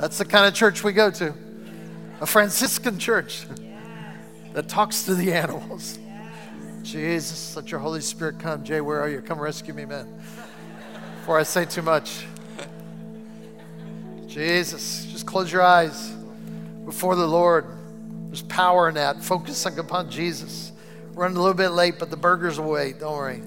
That's 0.00 0.18
the 0.18 0.24
kind 0.24 0.46
of 0.46 0.54
church 0.54 0.82
we 0.82 0.92
go 0.92 1.10
to 1.12 1.34
a 2.20 2.26
Franciscan 2.26 2.98
church 2.98 3.46
that 4.52 4.68
talks 4.68 5.04
to 5.04 5.14
the 5.14 5.32
animals. 5.32 5.98
Jesus, 6.82 7.56
let 7.56 7.70
your 7.70 7.80
Holy 7.80 8.00
Spirit 8.00 8.38
come. 8.38 8.64
Jay, 8.64 8.80
where 8.80 9.00
are 9.00 9.08
you? 9.08 9.20
Come 9.20 9.40
rescue 9.40 9.74
me, 9.74 9.84
man. 9.84 10.20
Before 11.24 11.38
I 11.38 11.44
say 11.44 11.64
too 11.64 11.80
much. 11.80 12.26
Jesus, 14.26 15.06
just 15.06 15.24
close 15.24 15.50
your 15.50 15.62
eyes 15.62 16.10
before 16.84 17.16
the 17.16 17.26
Lord. 17.26 17.64
There's 18.26 18.42
power 18.42 18.90
in 18.90 18.96
that. 18.96 19.24
Focusing 19.24 19.78
upon 19.78 20.10
Jesus. 20.10 20.70
Running 21.14 21.38
a 21.38 21.40
little 21.40 21.56
bit 21.56 21.70
late, 21.70 21.94
but 21.98 22.10
the 22.10 22.16
burgers 22.18 22.60
will 22.60 22.72
wait. 22.72 22.98
Don't 22.98 23.16
worry. 23.16 23.42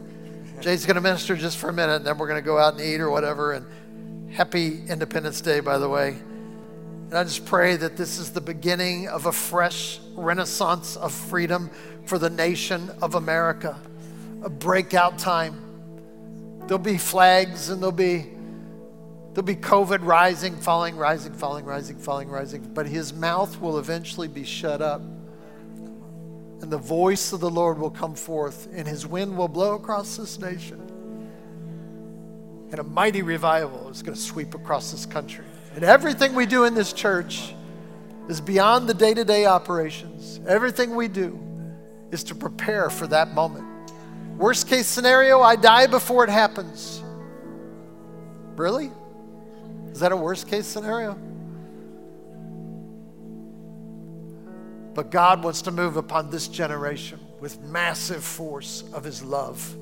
Jay's 0.59 0.87
going 0.87 0.95
to 0.95 1.01
minister 1.01 1.35
just 1.35 1.59
for 1.59 1.69
a 1.69 1.71
minute, 1.71 1.97
and 1.97 2.05
then 2.07 2.17
we're 2.17 2.27
going 2.27 2.41
to 2.41 2.45
go 2.45 2.57
out 2.57 2.73
and 2.73 2.81
eat 2.81 2.99
or 2.99 3.11
whatever. 3.11 3.53
And 3.53 4.33
happy 4.33 4.81
Independence 4.89 5.39
Day, 5.41 5.59
by 5.59 5.77
the 5.77 5.87
way. 5.87 6.17
And 6.17 7.13
I 7.13 7.23
just 7.25 7.45
pray 7.45 7.75
that 7.75 7.95
this 7.95 8.17
is 8.17 8.31
the 8.31 8.41
beginning 8.41 9.07
of 9.07 9.27
a 9.27 9.31
fresh 9.31 9.99
renaissance 10.15 10.95
of 10.95 11.13
freedom 11.13 11.69
for 12.05 12.17
the 12.17 12.31
nation 12.31 12.89
of 13.03 13.13
America, 13.13 13.79
a 14.41 14.49
breakout 14.49 15.19
time. 15.19 15.66
There'll 16.67 16.79
be 16.79 16.97
flags 16.97 17.69
and 17.69 17.81
there'll 17.81 17.93
be 17.93 18.29
there'll 19.33 19.45
be 19.45 19.55
COVID 19.55 19.99
rising, 20.01 20.55
falling, 20.57 20.97
rising, 20.97 21.33
falling, 21.33 21.63
rising, 21.63 21.97
falling, 21.97 22.27
rising, 22.27 22.73
but 22.73 22.87
his 22.87 23.13
mouth 23.13 23.61
will 23.61 23.77
eventually 23.79 24.27
be 24.27 24.43
shut 24.43 24.81
up. 24.81 25.01
And 26.59 26.69
the 26.71 26.77
voice 26.77 27.31
of 27.31 27.39
the 27.39 27.49
Lord 27.49 27.77
will 27.77 27.91
come 27.91 28.15
forth, 28.15 28.67
and 28.73 28.87
his 28.87 29.05
wind 29.05 29.37
will 29.37 29.47
blow 29.47 29.75
across 29.75 30.17
this 30.17 30.39
nation. 30.39 30.81
And 32.71 32.79
a 32.79 32.83
mighty 32.83 33.21
revival 33.21 33.89
is 33.89 34.01
going 34.01 34.15
to 34.15 34.21
sweep 34.21 34.53
across 34.55 34.91
this 34.91 35.05
country. 35.05 35.45
And 35.75 35.85
everything 35.85 36.33
we 36.33 36.47
do 36.47 36.65
in 36.65 36.73
this 36.73 36.91
church 36.91 37.53
is 38.27 38.41
beyond 38.41 38.89
the 38.89 38.93
day 38.93 39.13
to 39.13 39.23
day 39.23 39.45
operations. 39.45 40.41
Everything 40.47 40.95
we 40.95 41.07
do 41.07 41.39
is 42.11 42.25
to 42.25 42.35
prepare 42.35 42.89
for 42.89 43.07
that 43.07 43.33
moment. 43.33 43.76
Worst 44.37 44.67
case 44.67 44.85
scenario, 44.85 45.41
I 45.41 45.55
die 45.55 45.87
before 45.87 46.23
it 46.23 46.29
happens. 46.29 47.01
Really? 48.55 48.91
Is 49.91 49.99
that 49.99 50.11
a 50.11 50.15
worst 50.15 50.47
case 50.47 50.67
scenario? 50.67 51.17
But 54.93 55.09
God 55.09 55.43
wants 55.43 55.63
to 55.63 55.71
move 55.71 55.97
upon 55.97 56.29
this 56.29 56.47
generation 56.47 57.19
with 57.39 57.59
massive 57.61 58.23
force 58.23 58.83
of 58.93 59.03
His 59.03 59.23
love 59.23 59.75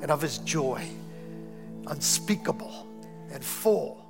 and 0.00 0.12
of 0.12 0.22
His 0.22 0.38
joy, 0.38 0.86
unspeakable 1.88 2.86
and 3.32 3.44
full 3.44 4.05